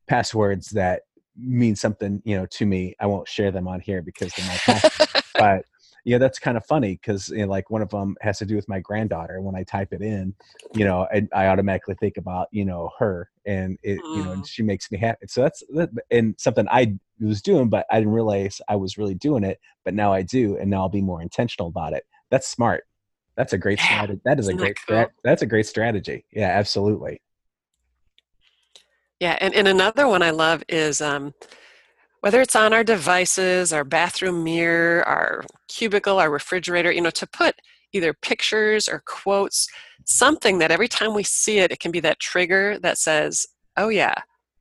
passwords 0.08 0.70
that 0.70 1.02
mean 1.38 1.76
something, 1.76 2.22
you 2.26 2.38
know, 2.38 2.46
to 2.46 2.66
me. 2.66 2.96
I 3.00 3.06
won't 3.08 3.28
share 3.28 3.52
them 3.52 3.68
on 3.68 3.80
here 3.82 4.02
because 4.02 4.34
they're 4.34 4.46
my 4.48 4.58
passwords. 4.58 5.24
but 5.34 5.66
yeah, 6.04 6.18
that's 6.18 6.40
kind 6.40 6.58
of 6.58 6.66
funny 6.66 6.94
because 6.94 7.30
you 7.30 7.46
know, 7.46 7.48
like 7.48 7.70
one 7.70 7.82
of 7.82 7.90
them 7.90 8.16
has 8.22 8.40
to 8.40 8.46
do 8.46 8.56
with 8.56 8.68
my 8.68 8.80
granddaughter. 8.80 9.42
When 9.42 9.56
I 9.56 9.64
type 9.64 9.90
it 9.92 10.02
in, 10.02 10.34
you 10.74 10.86
know, 10.86 11.08
I, 11.14 11.28
I 11.34 11.48
automatically 11.48 11.96
think 12.00 12.18
about 12.18 12.48
you 12.52 12.66
know 12.66 12.90
her, 12.98 13.30
and 13.46 13.78
it, 13.84 14.00
mm. 14.00 14.18
you 14.18 14.24
know, 14.24 14.32
and 14.32 14.44
mm. 14.44 14.48
she 14.48 14.64
makes 14.64 14.92
me 14.92 14.98
happy. 14.98 15.28
So 15.28 15.42
that's 15.42 15.64
and 16.10 16.36
something 16.40 16.68
I 16.72 16.98
was 17.20 17.42
doing, 17.42 17.70
but 17.70 17.86
I 17.92 18.00
didn't 18.00 18.14
realize 18.14 18.60
I 18.68 18.78
was 18.78 18.98
really 18.98 19.16
doing 19.16 19.44
it. 19.44 19.60
But 19.86 19.94
now 19.94 20.12
I 20.12 20.24
do, 20.24 20.58
and 20.58 20.70
now 20.70 20.82
I'll 20.82 20.90
be 20.90 21.02
more 21.02 21.22
intentional 21.22 21.68
about 21.68 21.94
it. 21.94 22.04
That's 22.32 22.48
smart. 22.48 22.86
That's 23.38 23.54
a 23.54 23.58
great 23.58 23.80
yeah. 23.80 23.86
strategy. 23.86 24.22
That 24.26 24.40
is 24.40 24.46
Isn't 24.46 24.60
a 24.60 24.62
great 24.62 24.78
that 24.88 25.08
cool? 25.08 25.16
that's 25.24 25.42
a 25.42 25.46
great 25.46 25.66
strategy. 25.66 26.26
Yeah, 26.32 26.50
absolutely. 26.50 27.22
Yeah, 29.20 29.38
and, 29.40 29.54
and 29.54 29.68
another 29.68 30.08
one 30.08 30.24
I 30.24 30.32
love 30.32 30.64
is 30.68 31.00
um, 31.00 31.34
whether 32.22 32.42
it's 32.42 32.56
on 32.56 32.74
our 32.74 32.84
devices, 32.84 33.72
our 33.72 33.84
bathroom 33.84 34.44
mirror, 34.44 35.08
our 35.08 35.44
cubicle, 35.68 36.18
our 36.20 36.32
refrigerator, 36.32 36.92
you 36.92 37.02
know, 37.02 37.12
to 37.12 37.28
put 37.28 37.56
either 37.94 38.14
pictures 38.14 38.88
or 38.88 39.04
quotes, 39.06 39.68
something 40.06 40.58
that 40.58 40.72
every 40.72 40.88
time 40.88 41.14
we 41.14 41.24
see 41.24 41.60
it, 41.60 41.72
it 41.72 41.80
can 41.80 41.92
be 41.92 42.00
that 42.00 42.20
trigger 42.20 42.80
that 42.80 42.98
says, 42.98 43.46
oh, 43.78 43.90
yeah, 43.90 44.16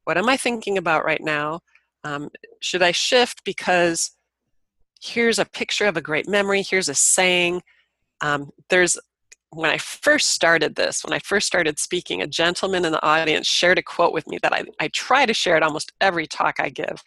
what 0.05 0.19
am 0.19 0.29
I 0.29 0.37
thinking 0.37 0.77
about 0.77 1.05
right 1.05 1.23
now? 1.23 1.61
Um, 2.05 2.31
should 2.61 2.83
I 2.83 2.93
shift 2.93 3.45
because 3.45 4.11
here's 5.03 5.39
a 5.39 5.45
picture 5.45 5.87
of 5.87 5.97
a 5.97 6.03
great 6.03 6.29
memory, 6.29 6.63
here's 6.63 6.89
a 6.89 6.95
saying 6.95 7.63
um, 8.21 8.51
there's 8.69 8.99
when 9.53 9.71
I 9.71 9.79
first 9.79 10.31
started 10.31 10.77
this, 10.77 11.03
when 11.05 11.13
I 11.13 11.19
first 11.19 11.47
started 11.47 11.79
speaking, 11.79 12.23
a 12.23 12.27
gentleman 12.27 12.85
in 12.85 12.93
the 12.93 13.05
audience 13.05 13.49
shared 13.49 13.79
a 13.79 13.83
quote 13.83 14.13
with 14.13 14.29
me 14.29 14.39
that 14.43 14.53
I, 14.53 14.65
I 14.79 14.89
try 14.89 15.27
to 15.27 15.35
share 15.35 15.57
at 15.57 15.63
almost 15.65 15.93
every 16.01 16.27
talk 16.27 16.61
I 16.61 16.69
give. 16.69 17.03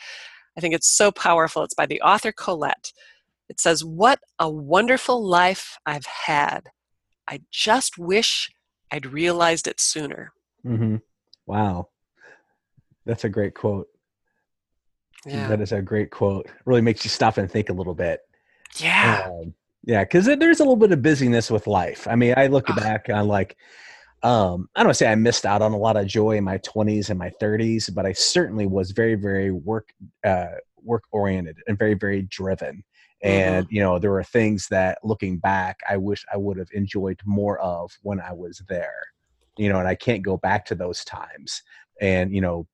I 0.57 0.61
think 0.61 0.73
it's 0.73 0.89
so 0.89 1.11
powerful. 1.11 1.63
It's 1.63 1.73
by 1.73 1.85
the 1.85 2.01
author 2.01 2.31
Colette. 2.31 2.91
It 3.49 3.59
says, 3.59 3.83
What 3.83 4.19
a 4.39 4.49
wonderful 4.49 5.25
life 5.25 5.77
I've 5.85 6.05
had. 6.05 6.69
I 7.27 7.41
just 7.49 7.97
wish 7.97 8.51
I'd 8.91 9.05
realized 9.05 9.67
it 9.67 9.79
sooner. 9.79 10.33
Mm-hmm. 10.65 10.97
Wow. 11.45 11.89
That's 13.05 13.23
a 13.23 13.29
great 13.29 13.55
quote. 13.55 13.87
Yeah. 15.25 15.47
That 15.47 15.61
is 15.61 15.71
a 15.71 15.81
great 15.81 16.11
quote. 16.11 16.49
really 16.65 16.81
makes 16.81 17.05
you 17.05 17.09
stop 17.09 17.37
and 17.37 17.49
think 17.49 17.69
a 17.69 17.73
little 17.73 17.95
bit. 17.95 18.19
Yeah. 18.77 19.29
Um, 19.29 19.53
yeah, 19.83 20.03
because 20.03 20.25
there's 20.25 20.59
a 20.59 20.63
little 20.63 20.75
bit 20.75 20.91
of 20.91 21.01
busyness 21.01 21.51
with 21.51 21.67
life. 21.67 22.07
I 22.09 22.15
mean, 22.15 22.33
I 22.37 22.47
look 22.47 22.69
ah. 22.69 22.75
back 22.75 23.07
on 23.09 23.27
like, 23.27 23.57
um, 24.23 24.69
I 24.75 24.83
don't 24.83 24.93
say 24.93 25.11
I 25.11 25.15
missed 25.15 25.45
out 25.45 25.61
on 25.61 25.73
a 25.73 25.77
lot 25.77 25.97
of 25.97 26.07
joy 26.07 26.37
in 26.37 26.45
my 26.45 26.57
20s 26.59 27.09
and 27.09 27.19
my 27.19 27.31
30s, 27.41 27.93
but 27.93 28.05
I 28.05 28.13
certainly 28.13 28.65
was 28.65 28.91
very, 28.91 29.15
very 29.15 29.51
work 29.51 29.89
uh, 30.23 30.55
work 30.81 31.03
oriented 31.11 31.57
and 31.67 31.77
very, 31.77 31.93
very 31.93 32.23
driven. 32.23 32.83
and 33.23 33.65
you 33.69 33.81
know 33.81 33.97
there 33.99 34.11
were 34.11 34.23
things 34.23 34.67
that 34.67 34.97
looking 35.01 35.37
back 35.37 35.79
i 35.89 35.95
wish 35.95 36.25
i 36.33 36.35
would 36.35 36.57
have 36.57 36.67
enjoyed 36.73 37.19
more 37.25 37.57
of 37.59 37.89
when 38.01 38.19
i 38.19 38.33
was 38.33 38.61
there 38.67 39.01
you 39.57 39.69
know 39.69 39.79
and 39.79 39.87
i 39.87 39.95
can't 39.95 40.23
go 40.23 40.35
back 40.35 40.65
to 40.65 40.75
those 40.75 41.05
times 41.05 41.63
and 42.01 42.35
you 42.35 42.41
know 42.41 42.67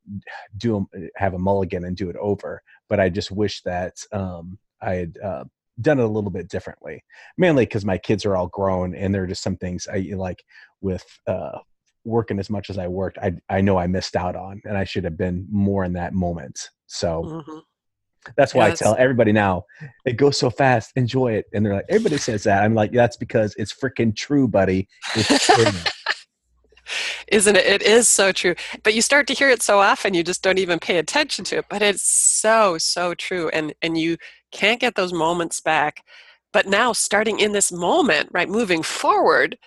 do 0.57 0.87
have 1.15 1.35
a 1.35 1.37
mulligan 1.37 1.85
and 1.85 1.95
do 1.95 2.09
it 2.09 2.15
over 2.15 2.63
but 2.87 2.99
i 2.99 3.07
just 3.09 3.31
wish 3.31 3.61
that 3.61 4.03
um 4.11 4.57
i 4.81 4.93
had 4.95 5.17
uh, 5.23 5.43
done 5.81 5.99
it 5.99 6.03
a 6.03 6.07
little 6.07 6.29
bit 6.29 6.47
differently 6.47 7.03
mainly 7.37 7.65
because 7.65 7.85
my 7.85 7.97
kids 7.97 8.25
are 8.25 8.35
all 8.35 8.47
grown 8.47 8.93
and 8.95 9.13
there 9.13 9.23
are 9.23 9.27
just 9.27 9.43
some 9.43 9.57
things 9.57 9.87
i 9.91 9.97
like 10.15 10.43
with 10.81 11.05
uh 11.27 11.57
working 12.05 12.39
as 12.39 12.49
much 12.49 12.69
as 12.69 12.77
i 12.77 12.87
worked 12.87 13.17
i 13.19 13.31
i 13.49 13.61
know 13.61 13.77
i 13.77 13.87
missed 13.87 14.15
out 14.15 14.35
on 14.35 14.61
and 14.65 14.77
i 14.77 14.83
should 14.83 15.03
have 15.03 15.17
been 15.17 15.45
more 15.51 15.83
in 15.83 15.93
that 15.93 16.13
moment 16.13 16.69
so 16.87 17.23
Mhm. 17.23 17.61
that's 18.35 18.53
why 18.53 18.67
Yeah, 18.67 18.73
I 18.73 18.75
tell 18.75 18.95
everybody 18.99 19.31
now, 19.31 19.63
it 20.05 20.17
goes 20.17 20.37
so 20.37 20.49
fast, 20.49 20.91
enjoy 20.95 21.33
it. 21.33 21.45
And 21.53 21.65
they're 21.65 21.75
like, 21.75 21.85
everybody 21.87 22.17
says 22.17 22.43
that. 22.43 22.63
I'm 22.63 22.75
like, 22.75 22.91
that's 22.91 23.15
because 23.15 23.55
it's 23.57 23.73
freaking 23.73 24.13
true, 24.15 24.47
buddy. 24.47 24.87
It's 25.15 25.45
true. 25.45 25.65
Isn't 27.31 27.55
it? 27.55 27.65
It 27.65 27.81
is 27.83 28.07
so 28.07 28.31
true. 28.31 28.55
But 28.83 28.93
you 28.95 29.01
start 29.01 29.27
to 29.27 29.33
hear 29.33 29.49
it 29.49 29.61
so 29.61 29.79
often, 29.79 30.13
you 30.13 30.23
just 30.23 30.41
don't 30.41 30.57
even 30.57 30.79
pay 30.79 30.97
attention 30.97 31.45
to 31.45 31.59
it. 31.59 31.65
But 31.69 31.81
it's 31.81 32.01
so, 32.01 32.77
so 32.77 33.13
true. 33.13 33.49
And 33.49 33.73
and 33.81 33.97
you 33.97 34.17
can't 34.51 34.79
get 34.79 34.95
those 34.95 35.13
moments 35.13 35.59
back. 35.59 36.03
But 36.51 36.67
now, 36.67 36.93
starting 36.93 37.39
in 37.39 37.51
this 37.51 37.71
moment, 37.71 38.29
right, 38.31 38.49
moving 38.49 38.81
forward, 38.81 39.57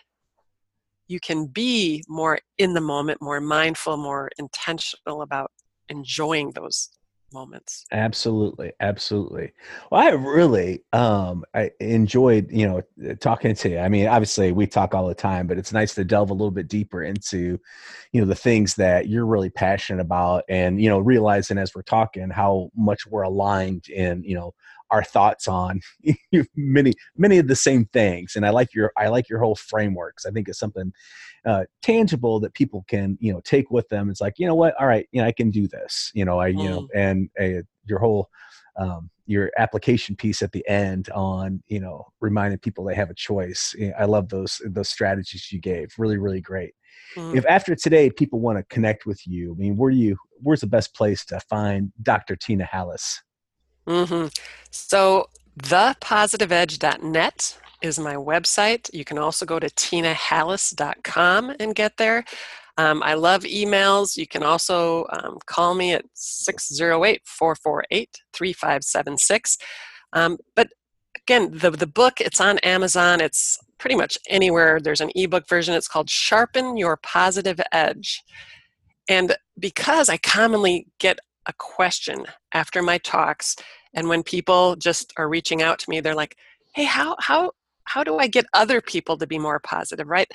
you 1.07 1.21
can 1.21 1.47
be 1.47 2.03
more 2.09 2.41
in 2.59 2.75
the 2.75 2.81
moment, 2.81 3.23
more 3.23 3.41
mindful, 3.41 3.97
more 3.97 4.31
intentional 4.39 5.23
about 5.23 5.51
enjoying 5.89 6.53
those 6.53 6.91
moments. 7.33 7.89
absolutely. 7.91 8.73
Absolutely. 8.81 9.53
Well, 9.91 10.01
I 10.01 10.11
really 10.11 10.83
um 10.93 11.45
I 11.55 11.71
enjoyed, 11.81 12.51
you 12.51 12.67
know, 12.67 13.15
talking 13.17 13.55
to 13.57 13.69
you. 13.71 13.79
I 13.79 13.89
mean, 13.89 14.07
obviously 14.07 14.53
we 14.53 14.67
talk 14.67 14.95
all 14.95 15.09
the 15.09 15.15
time, 15.15 15.47
but 15.47 15.59
it's 15.59 15.73
nice 15.73 15.95
to 15.97 16.05
delve 16.05 16.31
a 16.31 16.35
little 16.35 16.51
bit 16.51 16.69
deeper 16.69 17.03
into, 17.03 17.61
you 18.13 18.21
know, 18.21 18.27
the 18.27 18.35
things 18.35 18.75
that 18.77 19.09
you're 19.09 19.27
really 19.27 19.51
passionate 19.51 20.01
about 20.01 20.45
and, 20.49 20.81
you 20.81 20.89
know, 20.89 20.99
realizing 21.01 21.59
as 21.59 21.75
we're 21.75 21.83
talking 21.83 22.31
how 22.31 22.71
much 22.77 23.07
we're 23.07 23.23
aligned 23.23 23.89
in, 23.89 24.23
you 24.25 24.35
know, 24.35 24.55
our 24.93 25.03
thoughts 25.03 25.49
on 25.49 25.81
many 26.57 26.95
many 27.17 27.39
of 27.39 27.49
the 27.49 27.57
same 27.57 27.87
things 27.87 28.37
and 28.37 28.47
i 28.47 28.51
like 28.51 28.73
your 28.73 28.93
i 28.97 29.09
like 29.09 29.29
your 29.29 29.41
whole 29.41 29.57
frameworks 29.57 30.25
i 30.25 30.31
think 30.31 30.49
it's 30.49 30.59
something 30.59 30.93
uh, 31.45 31.65
tangible 31.83 32.39
that 32.41 32.55
people 32.55 32.85
can 32.89 33.19
you 33.21 33.33
know 33.33 33.41
take 33.45 33.71
with 33.71 33.89
them. 33.89 34.11
It's 34.11 34.21
like 34.21 34.35
you 34.39 34.47
know 34.47 34.55
what? 34.55 34.75
All 34.81 34.87
right 34.87 35.07
you 35.13 35.21
know 35.21 35.27
i 35.27 35.33
can 35.33 35.51
do 35.51 35.67
this 35.67 36.11
you 36.15 36.25
know 36.25 36.39
i 36.39 36.49
you 36.49 36.69
know 36.69 36.89
and 36.95 37.29
uh, 37.41 37.63
your 37.85 37.99
whole 37.99 38.29
um, 38.79 39.11
your 39.27 39.51
application 39.59 40.17
piece 40.17 40.41
at 40.43 40.53
the 40.53 40.67
end 40.69 41.11
on 41.11 41.63
you 41.69 41.81
know 41.81 42.07
reminding 42.21 42.59
people 42.59 42.85
they 42.85 42.95
have 42.95 43.11
a 43.11 43.15
choice. 43.15 43.75
Know, 43.79 43.93
i 43.99 44.05
love 44.05 44.29
those 44.29 44.61
those 44.65 44.89
strategies 44.89 45.51
you 45.51 45.61
gave. 45.61 45.89
Really 45.99 46.19
really 46.19 46.41
great. 46.41 46.75
Mm. 47.17 47.37
if 47.37 47.45
after 47.47 47.75
today 47.75 48.11
people 48.11 48.41
want 48.41 48.59
to 48.59 48.65
connect 48.65 49.07
with 49.07 49.27
you 49.27 49.55
i 49.55 49.59
mean 49.59 49.77
where 49.77 49.91
do 49.91 49.97
you 49.97 50.17
where's 50.41 50.61
the 50.61 50.67
best 50.67 50.95
place 50.95 51.25
to 51.27 51.41
find 51.41 51.91
dr 52.03 52.37
tina 52.37 52.65
hallis 52.65 53.19
hmm 53.87 54.27
So, 54.71 55.29
thepositiveedge.net 55.59 57.59
is 57.83 57.99
my 57.99 58.15
website. 58.15 58.89
You 58.95 59.05
can 59.05 59.19
also 59.19 59.45
go 59.45 59.59
to 59.59 59.69
tinahallis.com 59.69 61.57
and 61.59 61.75
get 61.75 61.97
there. 61.97 62.25
Um, 62.79 63.03
I 63.03 63.15
love 63.15 63.43
emails. 63.43 64.17
You 64.17 64.27
can 64.27 64.43
also 64.43 65.07
um, 65.11 65.39
call 65.47 65.75
me 65.75 65.93
at 65.93 66.05
608 66.15 67.21
448 67.25 68.23
3576. 68.33 69.59
Um, 70.15 70.39
But 70.55 70.69
again, 71.17 71.51
the, 71.53 71.71
the 71.71 71.87
book, 71.87 72.21
it's 72.21 72.41
on 72.41 72.59
Amazon. 72.59 73.21
It's 73.21 73.59
pretty 73.79 73.97
much 73.97 74.17
anywhere. 74.29 74.81
There's 74.81 75.01
an 75.01 75.11
ebook 75.15 75.49
version. 75.49 75.75
It's 75.75 75.89
called 75.89 76.09
Sharpen 76.09 76.77
Your 76.77 76.97
Positive 76.97 77.61
Edge. 77.73 78.23
And 79.09 79.37
because 79.59 80.09
I 80.09 80.17
commonly 80.17 80.87
get 80.99 81.19
a 81.47 81.53
question 81.59 82.25
after 82.55 82.83
my 82.83 82.99
talks, 82.99 83.57
and 83.95 84.09
when 84.09 84.23
people 84.23 84.77
just 84.77 85.13
are 85.17 85.29
reaching 85.29 85.63
out 85.63 85.79
to 85.81 85.91
me, 85.91 86.01
they're 86.01 86.15
like, 86.15 86.37
"Hey, 86.75 86.85
how 86.85 87.17
how 87.21 87.53
how 87.85 88.05
do 88.05 88.19
I 88.19 88.27
get 88.27 88.47
other 88.55 88.81
people 88.81 89.17
to 89.19 89.27
be 89.27 89.39
more 89.39 89.61
positive?" 89.61 90.09
Right? 90.09 90.31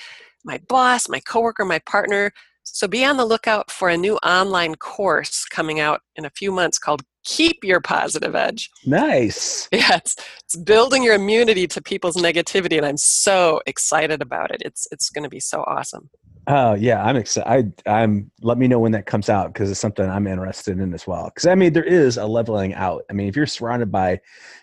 My 0.46 0.60
boss, 0.68 1.10
my 1.10 1.20
coworker, 1.20 1.66
my 1.66 1.80
partner. 1.80 2.32
So 2.64 2.88
be 2.88 3.06
on 3.06 3.16
the 3.16 3.26
lookout 3.26 3.72
for 3.72 3.90
a 3.90 3.98
new 3.98 4.18
online 4.18 4.76
course 4.76 5.46
coming 5.46 5.80
out 5.80 6.02
in 6.18 6.26
a 6.26 6.30
few 6.30 6.52
months 6.52 6.78
called 6.78 7.02
Keep 7.24 7.64
Your 7.64 7.80
Positive 7.80 8.36
Edge. 8.36 8.70
nice 8.86 9.70
Yeah, 9.72 9.96
it's, 9.96 10.16
it's 10.44 10.56
building 10.58 11.02
your 11.02 11.16
immunity 11.16 11.68
to 11.68 11.82
people's 11.82 12.18
negativity, 12.18 12.78
and 12.78 12.86
I'm 12.86 12.98
so 12.98 13.62
excited 13.66 14.22
about 14.22 14.52
it. 14.52 14.62
It's 14.66 14.88
it's 14.92 15.10
going 15.10 15.24
to 15.24 15.30
be 15.30 15.40
so 15.40 15.64
awesome. 15.66 16.10
Oh 16.50 16.76
yeah, 16.76 17.04
I'm 17.04 17.18
excited. 17.18 17.74
I'm. 17.86 18.32
Let 18.42 18.58
me 18.58 18.70
know 18.70 18.80
when 18.80 18.94
that 18.94 19.06
comes 19.06 19.28
out 19.28 19.54
because 19.54 19.70
it's 19.70 19.82
something 19.82 20.10
I'm 20.10 20.28
interested 20.28 20.80
in 20.80 20.94
as 20.94 21.06
well. 21.06 21.26
Because 21.26 21.46
I 21.46 21.56
mean, 21.56 21.74
there 21.74 21.84
is 21.84 22.16
a 22.16 22.26
leveling 22.26 22.74
out. 22.74 23.04
I 23.10 23.14
mean, 23.14 23.28
if 23.28 23.36
you're 23.36 23.46
surrounded 23.46 23.92
by 23.92 24.22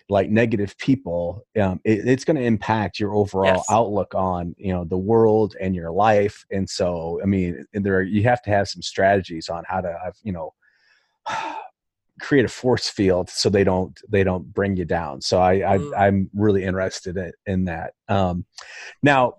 like 0.09 0.31
negative 0.31 0.79
people, 0.79 1.45
um, 1.61 1.83
it, 1.85 2.09
it's 2.09 2.25
going 2.25 2.37
to 2.37 2.43
impact 2.43 2.99
your 2.99 3.15
overall 3.15 3.67
Yes. 3.67 3.69
outlook 3.69 4.15
on 4.15 4.55
you 4.57 4.73
know 4.73 4.85
the 4.85 4.97
world 4.97 5.57
and 5.61 5.75
your 5.75 5.91
life. 5.91 6.47
And 6.51 6.69
so, 6.69 7.21
I 7.23 7.27
mean, 7.27 7.67
there 7.75 8.01
you 8.03 8.23
have 8.23 8.41
to 8.45 8.51
have 8.51 8.67
some 8.69 8.81
strategies 8.81 9.51
on 9.51 9.65
how 9.69 9.83
to 9.83 9.95
you 10.23 10.33
know 10.33 10.55
create 12.21 12.45
a 12.45 12.49
force 12.49 12.89
field 12.89 13.29
so 13.29 13.51
they 13.51 13.65
don't 13.65 14.01
they 14.09 14.25
don't 14.25 14.53
bring 14.55 14.77
you 14.77 14.87
down. 14.87 15.21
So 15.21 15.39
I, 15.41 15.75
I 15.75 15.81
Mm. 15.81 15.93
I'm 15.97 16.31
really 16.35 16.65
interested 16.65 17.17
in, 17.19 17.33
in 17.47 17.65
that. 17.67 17.93
Um, 18.09 18.47
now 19.03 19.35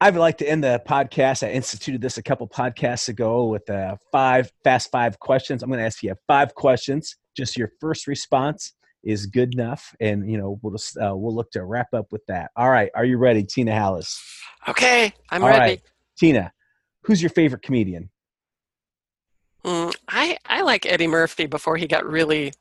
I 0.00 0.10
would 0.10 0.20
like 0.20 0.38
to 0.38 0.48
end 0.48 0.64
the 0.64 0.82
podcast. 0.86 1.46
I 1.46 1.52
instituted 1.52 2.00
this 2.02 2.18
a 2.18 2.22
couple 2.22 2.48
podcasts 2.48 3.08
ago 3.08 3.46
with 3.46 3.68
uh, 3.70 3.96
five 4.10 4.52
fast 4.64 4.90
five 4.90 5.18
questions. 5.18 5.62
I'm 5.62 5.70
going 5.70 5.78
to 5.80 5.86
ask 5.86 6.02
you 6.02 6.14
five 6.26 6.54
questions. 6.54 7.16
Just 7.36 7.56
your 7.56 7.70
first 7.80 8.06
response 8.06 8.74
is 9.04 9.26
good 9.26 9.54
enough, 9.54 9.94
and 10.00 10.30
you 10.30 10.38
know 10.38 10.58
we'll 10.62 10.72
just, 10.72 10.96
uh, 10.96 11.14
we'll 11.14 11.34
look 11.34 11.50
to 11.52 11.64
wrap 11.64 11.92
up 11.94 12.06
with 12.10 12.24
that. 12.26 12.50
All 12.56 12.70
right, 12.70 12.90
are 12.94 13.04
you 13.04 13.18
ready, 13.18 13.44
Tina 13.44 13.72
Hallis? 13.72 14.18
Okay, 14.68 15.12
I'm 15.30 15.42
All 15.42 15.48
ready. 15.48 15.60
right, 15.60 15.82
Tina, 16.18 16.52
who's 17.02 17.22
your 17.22 17.30
favorite 17.30 17.62
comedian? 17.62 18.10
Mm, 19.64 19.94
I 20.08 20.38
I 20.46 20.62
like 20.62 20.86
Eddie 20.86 21.06
Murphy 21.06 21.46
before 21.46 21.76
he 21.76 21.86
got 21.86 22.04
really 22.04 22.52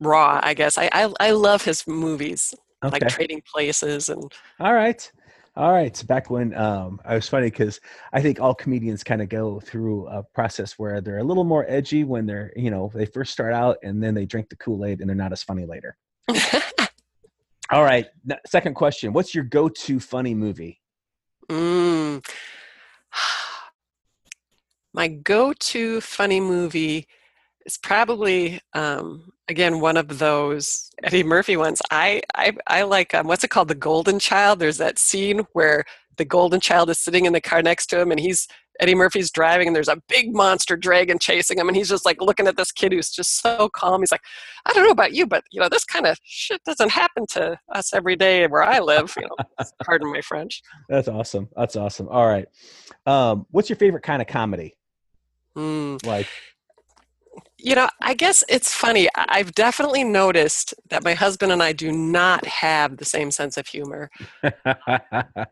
raw. 0.00 0.40
I 0.42 0.54
guess 0.54 0.78
I 0.78 0.90
I, 0.92 1.12
I 1.18 1.30
love 1.30 1.64
his 1.64 1.86
movies 1.86 2.54
Okay. 2.84 2.92
like 2.92 3.08
Trading 3.08 3.42
Places 3.50 4.08
and 4.08 4.32
All 4.60 4.74
right. 4.74 5.10
All 5.56 5.72
right. 5.72 5.96
So 5.96 6.06
back 6.06 6.30
when 6.30 6.54
um, 6.54 7.00
I 7.04 7.16
was 7.16 7.28
funny 7.28 7.50
because 7.50 7.80
I 8.12 8.22
think 8.22 8.40
all 8.40 8.54
comedians 8.54 9.02
kind 9.02 9.20
of 9.20 9.28
go 9.28 9.58
through 9.58 10.06
a 10.06 10.22
process 10.22 10.74
where 10.78 11.00
they're 11.00 11.18
a 11.18 11.24
little 11.24 11.42
more 11.42 11.64
edgy 11.68 12.04
when 12.04 12.26
they're, 12.26 12.52
you 12.54 12.70
know, 12.70 12.92
they 12.94 13.06
first 13.06 13.32
start 13.32 13.52
out 13.52 13.76
and 13.82 14.00
then 14.00 14.14
they 14.14 14.24
drink 14.24 14.48
the 14.50 14.56
Kool 14.56 14.84
Aid 14.84 15.00
and 15.00 15.08
they're 15.08 15.16
not 15.16 15.32
as 15.32 15.42
funny 15.42 15.66
later. 15.66 15.96
All 17.70 17.82
right. 17.82 18.06
Second 18.46 18.74
question. 18.74 19.12
What's 19.12 19.34
your 19.34 19.44
go 19.44 19.68
to 19.68 19.98
funny 19.98 20.34
movie? 20.34 20.80
mm. 21.48 22.24
my 24.94 25.08
go-to 25.08 26.00
funny 26.00 26.40
movie 26.40 27.06
is 27.68 27.78
probably 27.78 28.60
um, 28.72 29.30
again 29.48 29.80
one 29.80 29.96
of 29.96 30.18
those 30.18 30.90
Eddie 31.04 31.22
Murphy 31.22 31.56
ones. 31.56 31.80
I 31.90 32.22
I, 32.34 32.56
I 32.66 32.82
like 32.82 33.14
um, 33.14 33.28
what's 33.28 33.44
it 33.44 33.50
called, 33.50 33.68
The 33.68 33.74
Golden 33.74 34.18
Child. 34.18 34.58
There's 34.58 34.78
that 34.78 34.98
scene 34.98 35.46
where 35.52 35.84
the 36.16 36.24
golden 36.24 36.58
child 36.58 36.90
is 36.90 36.98
sitting 36.98 37.26
in 37.26 37.32
the 37.32 37.40
car 37.40 37.62
next 37.62 37.86
to 37.86 38.00
him, 38.00 38.10
and 38.10 38.18
he's 38.18 38.48
Eddie 38.80 38.94
Murphy's 38.94 39.30
driving, 39.30 39.68
and 39.68 39.76
there's 39.76 39.88
a 39.88 40.00
big 40.08 40.34
monster 40.34 40.76
dragon 40.76 41.18
chasing 41.18 41.58
him, 41.58 41.68
and 41.68 41.76
he's 41.76 41.88
just 41.88 42.04
like 42.04 42.20
looking 42.20 42.46
at 42.46 42.56
this 42.56 42.72
kid 42.72 42.92
who's 42.92 43.10
just 43.10 43.40
so 43.40 43.68
calm. 43.68 44.00
He's 44.00 44.10
like, 44.10 44.22
I 44.66 44.72
don't 44.72 44.84
know 44.84 44.90
about 44.90 45.12
you, 45.12 45.26
but 45.26 45.44
you 45.52 45.60
know 45.60 45.68
this 45.68 45.84
kind 45.84 46.06
of 46.06 46.18
shit 46.24 46.62
doesn't 46.64 46.90
happen 46.90 47.26
to 47.30 47.58
us 47.74 47.92
every 47.92 48.16
day 48.16 48.46
where 48.46 48.62
I 48.62 48.78
live. 48.80 49.14
You 49.16 49.28
know, 49.28 49.64
pardon 49.84 50.10
my 50.10 50.22
French. 50.22 50.62
That's 50.88 51.08
awesome. 51.08 51.48
That's 51.54 51.76
awesome. 51.76 52.08
All 52.08 52.26
right. 52.26 52.46
Um, 53.06 53.46
what's 53.50 53.68
your 53.68 53.76
favorite 53.76 54.02
kind 54.02 54.22
of 54.22 54.28
comedy? 54.28 54.74
Mm. 55.56 56.04
Like, 56.06 56.28
You 57.60 57.74
know, 57.74 57.88
I 58.00 58.14
guess 58.14 58.44
it's 58.48 58.72
funny. 58.72 59.08
I've 59.16 59.52
definitely 59.52 60.04
noticed 60.04 60.74
that 60.90 61.02
my 61.02 61.14
husband 61.14 61.50
and 61.50 61.60
I 61.60 61.72
do 61.72 61.90
not 61.90 62.46
have 62.46 62.98
the 62.98 63.04
same 63.04 63.30
sense 63.32 63.56
of 63.56 63.66
humor. 63.66 64.10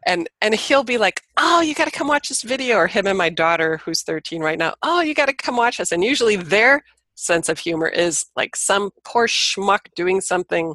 And 0.09 0.29
and 0.41 0.55
he'll 0.55 0.85
be 0.85 0.99
like, 0.99 1.23
"Oh, 1.37 1.61
you 1.61 1.75
got 1.75 1.87
to 1.87 1.91
come 1.91 2.07
watch 2.07 2.29
this 2.29 2.43
video," 2.43 2.77
or 2.77 2.87
him 2.87 3.09
and 3.09 3.19
my 3.19 3.29
daughter, 3.29 3.79
who's 3.79 4.03
13 4.03 4.41
right 4.41 4.59
now, 4.59 4.75
"Oh, 4.83 5.01
you 5.01 5.15
got 5.15 5.27
to 5.27 5.33
come 5.35 5.57
watch 5.57 5.79
this." 5.79 5.91
And 5.91 6.05
usually 6.05 6.37
their 6.37 6.85
sense 7.17 7.49
of 7.49 7.59
humor 7.59 7.89
is 7.89 8.27
like 8.37 8.55
some 8.55 8.91
poor 9.05 9.27
schmuck 9.27 9.81
doing 9.97 10.21
something 10.21 10.75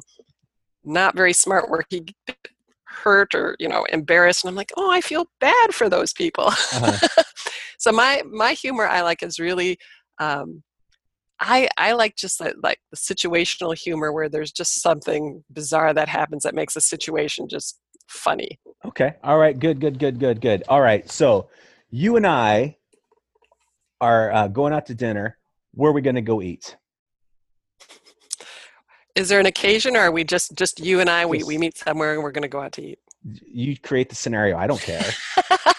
not 0.84 1.16
very 1.16 1.32
smart 1.32 1.70
where 1.70 1.82
he 1.88 2.04
hurt 2.84 3.34
or 3.34 3.56
you 3.58 3.68
know 3.68 3.84
embarrassed 3.84 4.44
and 4.44 4.50
i'm 4.50 4.56
like 4.56 4.72
oh 4.76 4.90
i 4.90 5.00
feel 5.00 5.26
bad 5.40 5.72
for 5.72 5.88
those 5.88 6.12
people 6.12 6.46
Uh-huh. 6.46 7.22
so 7.78 7.92
my 7.92 8.22
my 8.30 8.52
humor 8.52 8.86
i 8.86 9.00
like 9.00 9.22
is 9.22 9.38
really 9.38 9.78
um, 10.18 10.62
I 11.42 11.68
I 11.76 11.92
like 11.92 12.16
just 12.16 12.38
that, 12.38 12.62
like 12.62 12.78
the 12.90 12.96
situational 12.96 13.76
humor 13.76 14.12
where 14.12 14.28
there's 14.28 14.52
just 14.52 14.80
something 14.80 15.42
bizarre 15.50 15.92
that 15.92 16.08
happens 16.08 16.44
that 16.44 16.54
makes 16.54 16.76
a 16.76 16.80
situation 16.80 17.48
just 17.48 17.80
funny. 18.06 18.60
Okay. 18.84 19.14
All 19.24 19.38
right. 19.38 19.58
Good. 19.58 19.80
Good. 19.80 19.98
Good. 19.98 20.20
Good. 20.20 20.40
Good. 20.40 20.62
All 20.68 20.80
right. 20.80 21.10
So 21.10 21.48
you 21.90 22.16
and 22.16 22.26
I 22.26 22.76
are 24.00 24.32
uh, 24.32 24.48
going 24.48 24.72
out 24.72 24.86
to 24.86 24.94
dinner. 24.94 25.36
Where 25.74 25.90
are 25.90 25.94
we 25.94 26.00
going 26.00 26.16
to 26.16 26.22
go 26.22 26.40
eat? 26.40 26.76
Is 29.14 29.28
there 29.28 29.40
an 29.40 29.46
occasion, 29.46 29.96
or 29.96 30.00
are 30.00 30.12
we 30.12 30.24
just 30.24 30.54
just 30.54 30.80
you 30.80 31.00
and 31.00 31.10
I? 31.10 31.26
We 31.26 31.42
we 31.42 31.58
meet 31.58 31.76
somewhere 31.76 32.14
and 32.14 32.22
we're 32.22 32.32
going 32.32 32.42
to 32.42 32.48
go 32.48 32.60
out 32.60 32.72
to 32.72 32.82
eat. 32.82 32.98
You 33.24 33.76
create 33.76 34.08
the 34.08 34.14
scenario. 34.14 34.56
I 34.56 34.66
don't 34.66 34.80
care. 34.80 35.10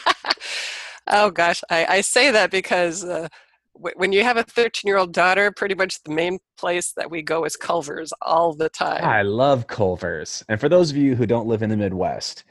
oh 1.07 1.31
gosh, 1.31 1.63
I, 1.69 1.85
I 1.85 2.01
say 2.01 2.31
that 2.31 2.51
because 2.51 3.03
uh, 3.03 3.29
when 3.73 4.11
you 4.13 4.23
have 4.23 4.37
a 4.37 4.43
13 4.43 4.87
year 4.87 4.97
old 4.97 5.13
daughter, 5.13 5.51
pretty 5.51 5.75
much 5.75 6.01
the 6.03 6.11
main 6.11 6.39
place 6.57 6.93
that 6.93 7.09
we 7.09 7.21
go 7.21 7.43
is 7.43 7.55
Culver's 7.55 8.13
all 8.21 8.53
the 8.53 8.69
time. 8.69 9.03
I 9.03 9.23
love 9.23 9.67
Culver's, 9.67 10.43
and 10.47 10.59
for 10.59 10.69
those 10.69 10.91
of 10.91 10.97
you 10.97 11.15
who 11.15 11.25
don't 11.25 11.47
live 11.47 11.63
in 11.63 11.69
the 11.69 11.77
Midwest, 11.77 12.43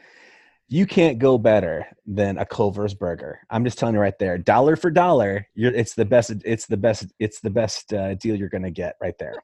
you 0.69 0.87
can't 0.87 1.19
go 1.19 1.39
better 1.39 1.87
than 2.07 2.39
a 2.39 2.47
Culver's 2.47 2.95
burger. 2.95 3.41
I'm 3.51 3.65
just 3.65 3.79
telling 3.79 3.95
you 3.95 4.01
right 4.01 4.19
there, 4.19 4.39
dollar 4.39 4.77
for 4.77 4.91
dollar, 4.91 5.47
it's 5.55 5.95
the 5.95 6.05
best. 6.05 6.33
It's 6.45 6.67
the 6.67 6.77
best. 6.77 7.07
It's 7.19 7.41
the 7.41 7.51
best 7.51 7.93
uh, 7.93 8.15
deal 8.15 8.37
you're 8.37 8.49
going 8.49 8.63
to 8.63 8.71
get 8.71 8.97
right 9.01 9.17
there. 9.19 9.35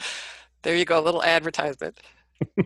There 0.62 0.74
you 0.74 0.86
go, 0.86 0.98
a 0.98 1.04
little 1.04 1.22
advertisement. 1.22 2.00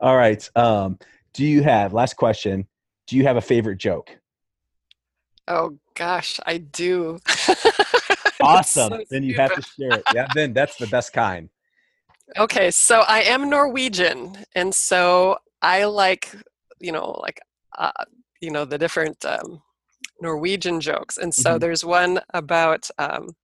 All 0.00 0.16
right. 0.16 0.48
Um, 0.54 1.00
do 1.34 1.44
you 1.44 1.64
have 1.64 1.92
last 1.92 2.14
question? 2.14 2.68
Do 3.08 3.16
you 3.16 3.24
have 3.24 3.36
a 3.36 3.40
favorite 3.40 3.78
joke? 3.78 4.16
Oh 5.48 5.76
gosh, 6.00 6.40
I 6.46 6.56
do. 6.56 7.20
awesome. 8.40 8.92
so 8.92 9.04
then 9.10 9.22
you 9.22 9.34
have 9.34 9.54
to 9.54 9.60
share 9.60 9.98
it. 9.98 10.02
Yeah, 10.14 10.26
then 10.34 10.54
that's 10.54 10.76
the 10.76 10.86
best 10.86 11.12
kind. 11.12 11.50
Okay, 12.38 12.70
so 12.70 13.00
I 13.06 13.20
am 13.20 13.50
Norwegian, 13.50 14.38
and 14.54 14.74
so 14.74 15.36
I 15.60 15.84
like, 15.84 16.34
you 16.78 16.90
know, 16.90 17.20
like, 17.22 17.38
uh, 17.76 17.92
you 18.40 18.50
know, 18.50 18.64
the 18.64 18.78
different 18.78 19.22
um, 19.26 19.60
Norwegian 20.22 20.80
jokes. 20.80 21.18
And 21.18 21.34
so 21.34 21.50
mm-hmm. 21.50 21.58
there's 21.58 21.84
one 21.84 22.20
about, 22.32 22.88
um, 22.96 23.36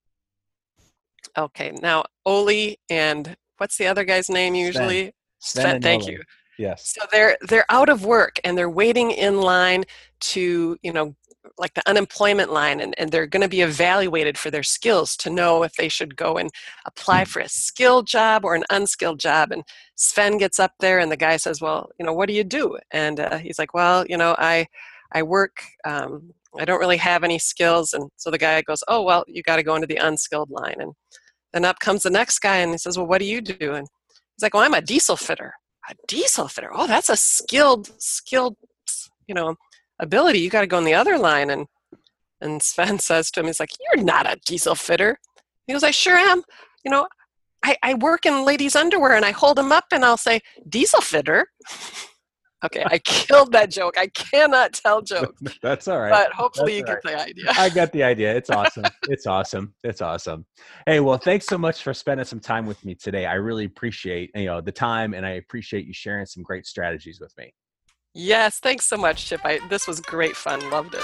okay, 1.37 1.73
now 1.83 2.05
Ole 2.25 2.77
and 2.89 3.37
what's 3.59 3.77
the 3.77 3.87
other 3.87 4.05
guy's 4.05 4.31
name 4.31 4.55
usually? 4.55 5.13
Sven. 5.41 5.63
Sven 5.63 5.83
thank 5.83 6.05
Ole. 6.05 6.13
you. 6.13 6.23
Yes. 6.59 6.95
So 6.99 7.07
they're 7.13 7.37
they're 7.49 7.67
out 7.69 7.91
of 7.91 8.07
work 8.07 8.41
and 8.43 8.57
they're 8.57 8.71
waiting 8.71 9.11
in 9.11 9.43
line 9.43 9.85
to, 10.21 10.79
you 10.83 10.93
know, 10.95 11.15
like 11.59 11.75
the 11.75 11.89
unemployment 11.89 12.53
line 12.53 12.81
and, 12.81 12.95
and 12.99 13.11
they're 13.11 13.27
going 13.27 13.43
to 13.43 13.49
be 13.49 13.61
evaluated 13.61 14.39
for 14.39 14.51
their 14.51 14.63
skills 14.63 15.17
to 15.17 15.31
know 15.31 15.63
if 15.63 15.73
they 15.75 15.89
should 15.89 16.17
go 16.17 16.37
and 16.37 16.51
apply 16.87 17.25
hmm. 17.25 17.29
for 17.29 17.41
a 17.41 17.49
skilled 17.49 18.07
job 18.07 18.45
or 18.45 18.55
an 18.55 18.65
unskilled 18.71 19.19
job 19.19 19.53
and 19.53 19.63
sven 19.95 20.39
gets 20.39 20.59
up 20.59 20.73
there 20.81 20.99
and 20.99 21.11
the 21.11 21.17
guy 21.17 21.37
says 21.37 21.61
well 21.61 21.91
you 21.99 22.05
know 22.05 22.13
what 22.13 22.29
do 22.29 22.35
you 22.35 22.45
do? 22.45 22.77
And 22.91 23.21
uh, 23.21 23.39
he's 23.39 23.59
like 23.59 23.75
well 23.75 24.05
you 24.07 24.17
know 24.17 24.35
i 24.39 24.67
i 25.13 25.23
work 25.23 25.63
um, 25.85 26.33
i 26.59 26.65
don't 26.65 26.81
really 26.81 26.97
have 26.97 27.25
any 27.25 27.39
skills 27.39 27.93
and 27.93 28.11
so 28.17 28.31
the 28.31 28.39
guy 28.39 28.61
goes 28.63 28.83
oh 28.89 29.03
well 29.03 29.25
you 29.27 29.43
got 29.43 29.57
to 29.57 29.63
go 29.63 29.75
into 29.75 29.87
the 29.87 29.97
unskilled 29.97 30.51
line 30.51 30.77
and 30.79 30.93
then 31.53 31.65
up 31.65 31.79
comes 31.81 32.03
the 32.03 32.11
next 32.11 32.41
guy 32.41 32.57
and 32.57 32.73
he 32.73 32.79
says 32.79 32.97
well 32.97 33.07
what 33.07 33.19
do 33.19 33.25
you 33.25 33.41
do? 33.41 33.73
And 33.73 33.87
he's 34.35 34.43
like 34.43 34.55
well 34.55 34.63
i'm 34.63 34.75
a 34.75 34.81
diesel 34.81 35.17
fitter. 35.17 35.55
A 35.89 35.95
diesel 36.09 36.49
fitter? 36.49 36.71
Oh 36.73 36.87
that's 36.87 37.09
a 37.09 37.17
skilled 37.17 37.91
skilled 37.99 38.57
you 39.27 39.35
know 39.35 39.57
ability, 39.99 40.41
you 40.41 40.51
got 40.51 40.63
to 40.63 40.67
go 40.67 40.79
in 40.79 40.85
the 40.85 40.95
other 40.95 41.19
line. 41.19 41.51
And 41.51 41.67
and 42.41 42.63
Sven 42.63 42.99
says 43.01 43.31
to 43.33 43.41
him, 43.41 43.47
he's 43.47 43.61
like, 43.61 43.71
"You're 43.81 44.05
not 44.05 44.27
a 44.27 44.39
diesel 44.45 44.75
fitter." 44.75 45.19
He 45.67 45.73
goes, 45.73 45.85
"I 45.85 45.91
sure 45.91 46.17
am. 46.17 46.43
You 46.85 46.91
know, 46.91 47.09
I, 47.65 47.77
I 47.83 47.95
work 47.95 48.27
in 48.27 48.45
ladies' 48.45 48.77
underwear, 48.77 49.15
and 49.15 49.25
I 49.25 49.33
hold 49.33 49.59
them 49.59 49.73
up, 49.73 49.87
and 49.93 50.05
I'll 50.05 50.17
say 50.17 50.41
diesel 50.69 51.01
fitter." 51.01 51.47
okay, 52.65 52.85
I 52.87 52.99
killed 53.05 53.53
that 53.53 53.71
joke. 53.71 53.95
I 53.99 54.07
cannot 54.09 54.75
tell 54.75 55.03
jokes. 55.03 55.41
That's 55.63 55.89
all 55.89 56.01
right. 56.01 56.11
But 56.11 56.33
hopefully 56.33 56.81
That's 56.81 57.05
you 57.05 57.11
get 57.11 57.17
right. 57.17 57.35
the 57.35 57.43
idea. 57.43 57.53
I 57.57 57.69
got 57.71 57.93
the 57.93 58.03
idea. 58.03 58.37
It's 58.37 58.51
awesome. 58.51 58.85
it's 59.09 59.27
awesome. 59.27 59.75
It's 59.83 60.03
awesome. 60.03 60.47
Hey, 60.87 61.01
well, 61.01 61.19
thanks 61.19 61.47
so 61.47 61.59
much 61.59 61.83
for 61.83 61.93
spending 61.95 62.27
some 62.27 62.41
time 62.41 62.67
with 62.67 62.85
me 62.85 62.95
today. 62.95 63.27
I 63.27 63.35
really 63.35 63.65
appreciate 63.65 64.31
you 64.35 64.47
know 64.47 64.61
the 64.61 64.73
time, 64.73 65.15
and 65.15 65.27
I 65.27 65.31
appreciate 65.31 65.87
you 65.87 65.95
sharing 65.95 66.27
some 66.27 66.43
great 66.43 66.67
strategies 66.67 67.21
with 67.21 67.37
me. 67.37 67.53
Yes, 68.19 68.61
thanks 68.61 68.87
so 68.87 68.97
much, 68.97 69.27
Chip. 69.27 69.43
I, 69.45 69.59
this 69.69 69.87
was 69.87 70.01
great 70.01 70.35
fun. 70.37 70.71
Loved 70.71 70.95
it. 70.95 71.03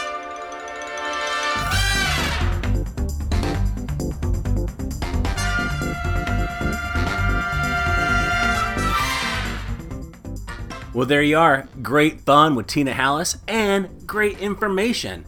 Well, 10.94 11.06
there 11.06 11.20
you 11.20 11.36
are. 11.36 11.68
Great 11.82 12.22
fun 12.22 12.54
with 12.54 12.66
Tina 12.66 12.92
Hallis 12.92 13.36
and 13.46 14.06
great 14.06 14.38
information. 14.38 15.26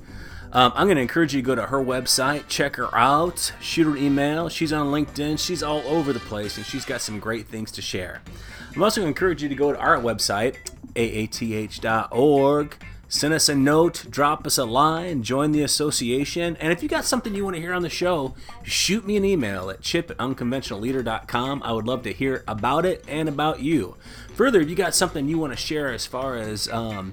Um, 0.55 0.73
I'm 0.75 0.87
going 0.87 0.97
to 0.97 1.03
encourage 1.03 1.35
you 1.35 1.43
to 1.43 1.47
go 1.47 1.55
to 1.55 1.67
her 1.67 1.85
website, 1.85 2.49
check 2.49 2.77
her 2.77 2.97
out, 2.97 3.53
shoot 3.61 3.85
her 3.85 3.97
email. 3.97 4.49
She's 4.49 4.73
on 4.73 4.87
LinkedIn, 4.87 5.39
she's 5.39 5.63
all 5.63 5.81
over 5.81 6.15
the 6.15 6.21
place, 6.21 6.57
and 6.57 6.65
she's 6.65 6.87
got 6.87 7.03
some 7.03 7.19
great 7.19 7.47
things 7.47 7.71
to 7.73 7.83
share. 7.83 8.23
I'm 8.75 8.83
also 8.83 9.03
going 9.03 9.13
to 9.13 9.17
encourage 9.17 9.43
you 9.43 9.51
to 9.51 9.55
go 9.55 9.73
to 9.73 9.79
our 9.79 9.99
website, 9.99 10.57
aath.org. 10.95 12.77
Send 13.15 13.33
us 13.33 13.49
a 13.49 13.55
note, 13.55 14.07
drop 14.11 14.45
us 14.45 14.59
a 14.59 14.65
line, 14.65 15.23
join 15.23 15.53
the 15.53 15.63
association. 15.63 16.57
And 16.59 16.73
if 16.73 16.83
you 16.83 16.89
got 16.89 17.05
something 17.05 17.33
you 17.33 17.45
want 17.45 17.55
to 17.55 17.63
hear 17.63 17.73
on 17.73 17.83
the 17.83 17.89
show, 17.89 18.35
shoot 18.65 19.07
me 19.07 19.17
an 19.17 19.25
email 19.25 19.71
at 19.71 19.83
chip 19.83 20.11
at 20.11 20.17
unconventionalleader.com. 20.17 21.63
I 21.63 21.73
would 21.73 21.87
love 21.87 22.03
to 22.03 22.13
hear 22.13 22.43
about 22.49 22.85
it 22.85 23.05
and 23.07 23.29
about 23.29 23.61
you. 23.61 23.97
Further, 24.35 24.61
if 24.61 24.69
you 24.69 24.75
got 24.75 24.97
something 24.97 25.29
you 25.29 25.39
want 25.39 25.53
to 25.53 25.57
share 25.57 25.93
as 25.93 26.07
far 26.07 26.37
as 26.37 26.69
um, 26.71 27.13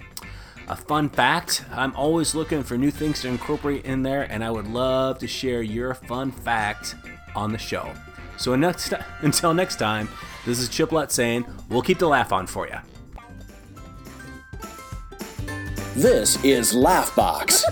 a 0.67 0.75
fun 0.75 1.07
fact, 1.09 1.65
I'm 1.71 1.95
always 1.95 2.33
looking 2.33 2.63
for 2.63 2.77
new 2.77 2.89
things 2.89 3.21
to 3.21 3.27
incorporate 3.27 3.85
in 3.85 4.01
there, 4.01 4.23
and 4.23 4.43
I 4.43 4.49
would 4.49 4.67
love 4.67 5.19
to 5.19 5.27
share 5.27 5.61
your 5.61 5.93
fun 5.93 6.31
fact 6.31 6.95
on 7.35 7.51
the 7.51 7.59
show. 7.59 7.93
So 8.37 8.55
next, 8.55 8.93
until 9.19 9.53
next 9.53 9.75
time, 9.75 10.09
this 10.45 10.57
is 10.57 10.67
Chip 10.67 10.91
Lutz 10.91 11.13
saying, 11.13 11.45
we'll 11.69 11.83
keep 11.83 11.99
the 11.99 12.07
laugh 12.07 12.31
on 12.31 12.47
for 12.47 12.67
you. 12.67 12.77
This 15.95 16.43
is 16.45 16.73
Laughbox, 16.73 17.63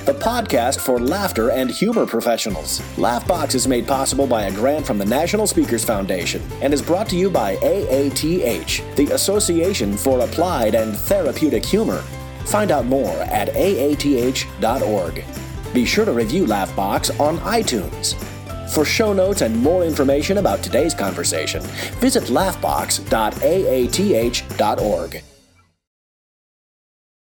the 0.04 0.12
podcast 0.12 0.80
for 0.80 0.98
laughter 0.98 1.52
and 1.52 1.70
humor 1.70 2.06
professionals. 2.06 2.80
Laughbox 2.96 3.54
is 3.54 3.68
made 3.68 3.86
possible 3.86 4.26
by 4.26 4.46
a 4.46 4.52
grant 4.52 4.84
from 4.84 4.98
the 4.98 5.04
National 5.04 5.46
Speakers 5.46 5.84
Foundation 5.84 6.42
and 6.60 6.74
is 6.74 6.82
brought 6.82 7.08
to 7.10 7.16
you 7.16 7.30
by 7.30 7.54
AATH, 7.58 8.96
the 8.96 9.12
Association 9.12 9.96
for 9.96 10.22
Applied 10.22 10.74
and 10.74 10.96
Therapeutic 10.96 11.64
Humor. 11.64 12.02
Find 12.46 12.72
out 12.72 12.86
more 12.86 13.12
at 13.12 13.54
aath.org. 13.54 15.24
Be 15.72 15.84
sure 15.84 16.04
to 16.04 16.12
review 16.12 16.46
Laughbox 16.46 17.20
on 17.20 17.38
iTunes. 17.38 18.16
For 18.74 18.84
show 18.84 19.12
notes 19.12 19.42
and 19.42 19.56
more 19.56 19.84
information 19.84 20.38
about 20.38 20.64
today's 20.64 20.94
conversation, 20.94 21.62
visit 22.00 22.24
laughbox.aath.org. 22.24 25.22